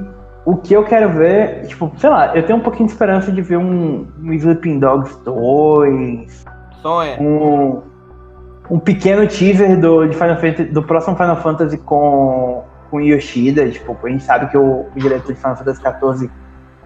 o 0.46 0.56
que 0.58 0.74
eu 0.76 0.84
quero 0.84 1.10
ver, 1.14 1.66
tipo, 1.68 1.92
sei 1.98 2.10
lá, 2.12 2.36
eu 2.36 2.44
tenho 2.46 2.60
um 2.60 2.62
pouquinho 2.62 2.86
de 2.88 2.92
esperança 2.94 3.32
de 3.32 3.42
ver 3.42 3.58
um, 3.58 4.08
um 4.22 4.34
Sleeping 4.34 4.80
Dogs 4.80 5.18
2, 5.26 6.46
Sonha. 6.82 7.18
um, 7.20 7.82
um 8.70 8.80
pequeno 8.80 9.28
teaser 9.28 9.80
do, 9.80 10.06
de 10.08 10.16
Final 10.16 10.36
Fantasy, 10.38 10.66
do 10.66 10.84
próximo 10.84 11.16
Final 11.16 11.38
Fantasy 11.38 11.78
com, 11.78 12.64
com 12.90 13.00
Yoshida. 13.00 13.70
Tipo, 13.70 13.98
a 14.04 14.10
gente 14.10 14.24
sabe 14.24 14.50
que 14.50 14.58
o, 14.58 14.86
o 14.96 15.00
diretor 15.00 15.34
de 15.34 15.40
Final 15.40 15.56
Fantasy 15.56 15.82
XIV 15.82 16.30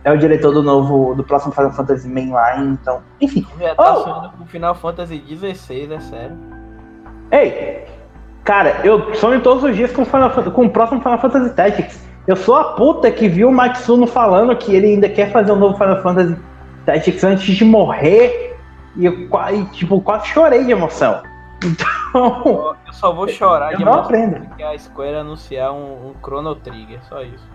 é 0.03 0.11
o 0.11 0.17
diretor 0.17 0.53
do 0.53 0.63
novo, 0.63 1.13
do 1.15 1.23
próximo 1.23 1.53
Final 1.53 1.71
Fantasy 1.71 2.07
Mainline, 2.07 2.77
então, 2.81 3.01
enfim. 3.19 3.45
Já 3.59 3.75
tá 3.75 3.93
Oh! 3.93 4.03
sonhando 4.03 4.31
com 4.37 4.45
Final 4.45 4.75
Fantasy 4.75 5.23
XVI, 5.27 5.93
é 5.93 5.99
sério. 5.99 6.37
Ei, 7.31 7.85
cara, 8.43 8.81
eu 8.83 9.13
sonho 9.15 9.41
todos 9.41 9.63
os 9.63 9.75
dias 9.75 9.91
com, 9.91 10.01
o 10.01 10.05
Final 10.05 10.31
com 10.31 10.65
o 10.65 10.69
próximo 10.69 11.01
Final 11.01 11.19
Fantasy 11.19 11.53
Tactics. 11.53 12.11
Eu 12.27 12.35
sou 12.35 12.55
a 12.55 12.73
puta 12.73 13.11
que 13.11 13.27
viu 13.27 13.49
o 13.49 13.51
Matsuno 13.51 14.05
falando 14.05 14.55
que 14.55 14.75
ele 14.75 14.87
ainda 14.87 15.09
quer 15.09 15.31
fazer 15.31 15.51
um 15.51 15.55
novo 15.55 15.77
Final 15.77 16.01
Fantasy 16.01 16.35
Tactics 16.85 17.23
antes 17.23 17.55
de 17.55 17.65
morrer. 17.65 18.57
E 18.95 19.05
eu 19.05 19.13
e, 19.13 19.65
tipo, 19.71 20.01
quase 20.01 20.27
chorei 20.27 20.65
de 20.65 20.71
emoção. 20.71 21.21
Então, 22.11 22.75
Eu 22.87 22.93
só 22.93 23.13
vou 23.13 23.27
chorar 23.27 23.73
eu 23.73 23.77
de 23.79 23.85
não 23.85 23.93
aprendo. 23.93 24.45
porque 24.47 24.63
a 24.63 24.77
Square 24.77 25.15
anunciar 25.17 25.71
um, 25.71 26.09
um 26.09 26.13
Chrono 26.23 26.55
Trigger, 26.55 26.99
só 27.07 27.21
isso. 27.21 27.47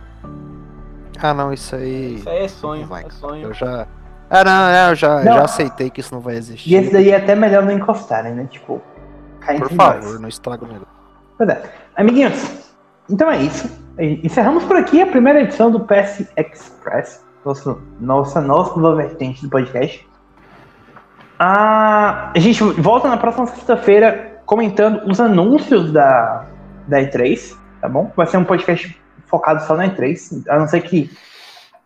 Ah, 1.21 1.35
não, 1.35 1.53
isso 1.53 1.75
aí. 1.77 2.17
Isso 2.17 2.29
aí 2.29 2.45
é 2.45 2.49
sonho, 2.49 2.87
vai, 2.87 3.05
é 3.05 3.11
sonho. 3.11 3.49
Eu 3.49 3.55
já. 3.55 3.87
Ah, 4.31 4.45
não, 4.45 4.69
é, 4.69 4.91
eu 4.91 4.95
já, 4.95 5.17
Não. 5.23 5.35
já 5.35 5.43
aceitei 5.45 5.89
que 5.91 6.01
isso 6.01 6.15
não 6.15 6.21
vai 6.21 6.37
existir. 6.37 6.71
E 6.71 6.75
esse 6.75 6.93
daí 6.93 7.11
é 7.11 7.17
até 7.17 7.35
melhor 7.35 7.65
não 7.65 7.73
encostarem, 7.73 8.35
né? 8.35 8.47
Tipo, 8.51 8.83
Por 9.59 9.71
favor, 9.73 10.03
nós. 10.03 10.21
não 10.21 10.29
estraga 10.29 10.65
o 10.65 10.69
negócio. 10.69 10.89
Pois 11.39 11.49
é. 11.49 11.63
Amiguinhos, 11.97 12.73
então 13.09 13.31
é 13.31 13.39
isso. 13.43 13.71
Encerramos 13.99 14.65
por 14.65 14.77
aqui 14.77 15.01
a 15.01 15.07
primeira 15.07 15.41
edição 15.43 15.71
do 15.71 15.81
PS 15.81 16.27
Express, 16.37 17.25
nosso, 17.45 17.81
nossa 18.01 18.41
nova 18.41 18.95
vertente 18.97 19.43
do 19.43 19.49
podcast. 19.49 20.06
A 21.39 22.33
gente 22.37 22.63
volta 22.63 23.09
na 23.09 23.17
próxima 23.17 23.47
sexta-feira 23.47 24.41
comentando 24.47 25.07
os 25.11 25.21
anúncios 25.21 25.93
da, 25.93 26.47
da 26.89 26.99
E3, 27.01 27.55
tá 27.81 27.89
bom? 27.89 28.11
Vai 28.17 28.27
ser 28.27 28.39
um 28.39 28.45
podcast 28.45 28.99
focado 29.27 29.63
só 29.65 29.77
na 29.77 29.89
E3, 29.89 30.45
a 30.49 30.59
não 30.59 30.67
ser 30.67 30.81
que 30.83 31.11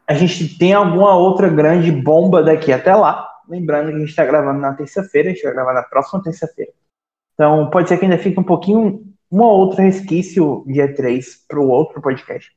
a 0.06 0.14
gente 0.14 0.58
tenha 0.58 0.76
alguma 0.76 1.16
outra 1.16 1.48
grande 1.48 1.90
bomba 1.90 2.42
daqui 2.42 2.72
até 2.72 2.94
lá. 2.94 3.28
Lembrando 3.48 3.88
que 3.88 3.96
a 3.96 3.98
gente 3.98 4.10
está 4.10 4.24
gravando 4.24 4.60
na 4.60 4.74
terça-feira, 4.74 5.30
a 5.30 5.32
gente 5.32 5.42
vai 5.42 5.52
gravar 5.52 5.72
na 5.72 5.82
próxima 5.82 6.22
terça-feira. 6.22 6.72
Então 7.34 7.70
pode 7.70 7.88
ser 7.88 7.98
que 7.98 8.04
ainda 8.04 8.18
fique 8.18 8.38
um 8.38 8.44
pouquinho, 8.44 9.02
um 9.32 9.40
ou 9.40 9.58
outro 9.58 9.82
resquício 9.82 10.64
de 10.66 10.80
E3 10.80 11.24
para 11.48 11.58
o 11.58 11.68
outro 11.68 12.00
podcast. 12.00 12.50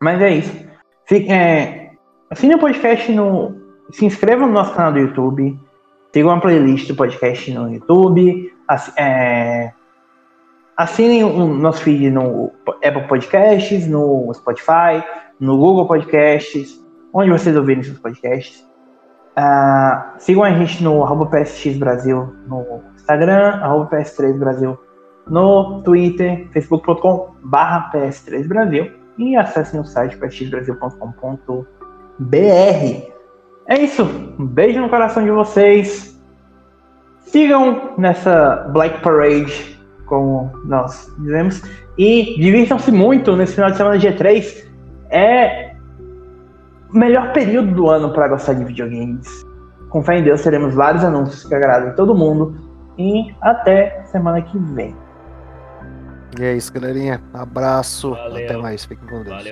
Mas 0.00 0.20
é 0.20 0.30
isso. 0.30 0.68
Fique, 1.06 1.30
é, 1.32 1.92
assine 2.30 2.54
o 2.54 2.58
podcast 2.58 3.10
no. 3.12 3.60
Se 3.92 4.04
inscreva 4.04 4.46
no 4.46 4.52
nosso 4.52 4.74
canal 4.74 4.92
do 4.92 4.98
YouTube. 4.98 5.58
Siga 6.12 6.28
uma 6.28 6.40
playlist 6.40 6.88
do 6.88 6.94
podcast 6.94 7.50
no 7.52 7.72
YouTube. 7.72 8.52
é, 8.98 9.72
assinem 10.76 11.24
o 11.24 11.46
nosso 11.46 11.82
feed 11.82 12.10
no 12.10 12.52
Apple 12.84 13.08
Podcasts, 13.08 13.86
no 13.86 14.30
Spotify, 14.34 15.02
no 15.40 15.56
Google 15.56 15.86
Podcasts, 15.86 16.78
onde 17.14 17.30
vocês 17.30 17.56
ouvirem 17.56 17.82
seus 17.82 17.98
podcasts. 17.98 18.62
Ah, 19.36 20.14
sigam 20.18 20.44
a 20.44 20.50
gente 20.50 20.84
no 20.84 21.02
arroba 21.02 21.24
PSX 21.26 21.78
Brasil 21.78 22.30
no 22.46 22.82
Instagram, 22.94 23.60
arroba 23.62 23.96
PS3 23.96 24.38
Brasil 24.38 24.78
no 25.26 25.82
Twitter, 25.82 26.46
facebook.com 26.52 27.36
barra 27.42 27.90
PS3 27.94 28.46
Brasil 28.46 28.90
e 29.16 29.34
acessem 29.36 29.80
o 29.80 29.84
site 29.84 30.18
psxbrasil.com.br. 30.18 33.11
É 33.72 33.80
isso. 33.80 34.04
Um 34.38 34.46
beijo 34.46 34.82
no 34.82 34.90
coração 34.90 35.24
de 35.24 35.30
vocês. 35.30 36.14
Sigam 37.20 37.94
nessa 37.96 38.68
Black 38.70 39.00
Parade, 39.00 39.80
como 40.04 40.52
nós 40.66 41.10
dizemos, 41.20 41.62
e 41.96 42.36
divirtam-se 42.38 42.92
muito 42.92 43.34
nesse 43.34 43.54
final 43.54 43.70
de 43.70 43.78
semana 43.78 43.96
dia 43.96 44.14
3. 44.14 44.70
É 45.08 45.74
o 46.92 46.98
melhor 46.98 47.32
período 47.32 47.72
do 47.72 47.88
ano 47.88 48.12
para 48.12 48.28
gostar 48.28 48.52
de 48.52 48.62
videogames. 48.62 49.26
Com 49.88 50.02
fé 50.02 50.18
em 50.18 50.22
Deus, 50.22 50.42
teremos 50.42 50.74
vários 50.74 51.02
anúncios 51.02 51.42
que 51.42 51.54
agradem 51.54 51.94
todo 51.94 52.14
mundo. 52.14 52.54
E 52.98 53.34
até 53.40 54.02
semana 54.04 54.42
que 54.42 54.58
vem. 54.58 54.94
E 56.38 56.44
é 56.44 56.54
isso, 56.54 56.70
galerinha. 56.70 57.22
Abraço. 57.32 58.10
Valeu. 58.10 58.44
Até 58.44 58.56
mais. 58.58 58.84
Fiquem 58.84 59.08
com 59.08 59.22
Deus. 59.22 59.34
Valeu. 59.34 59.50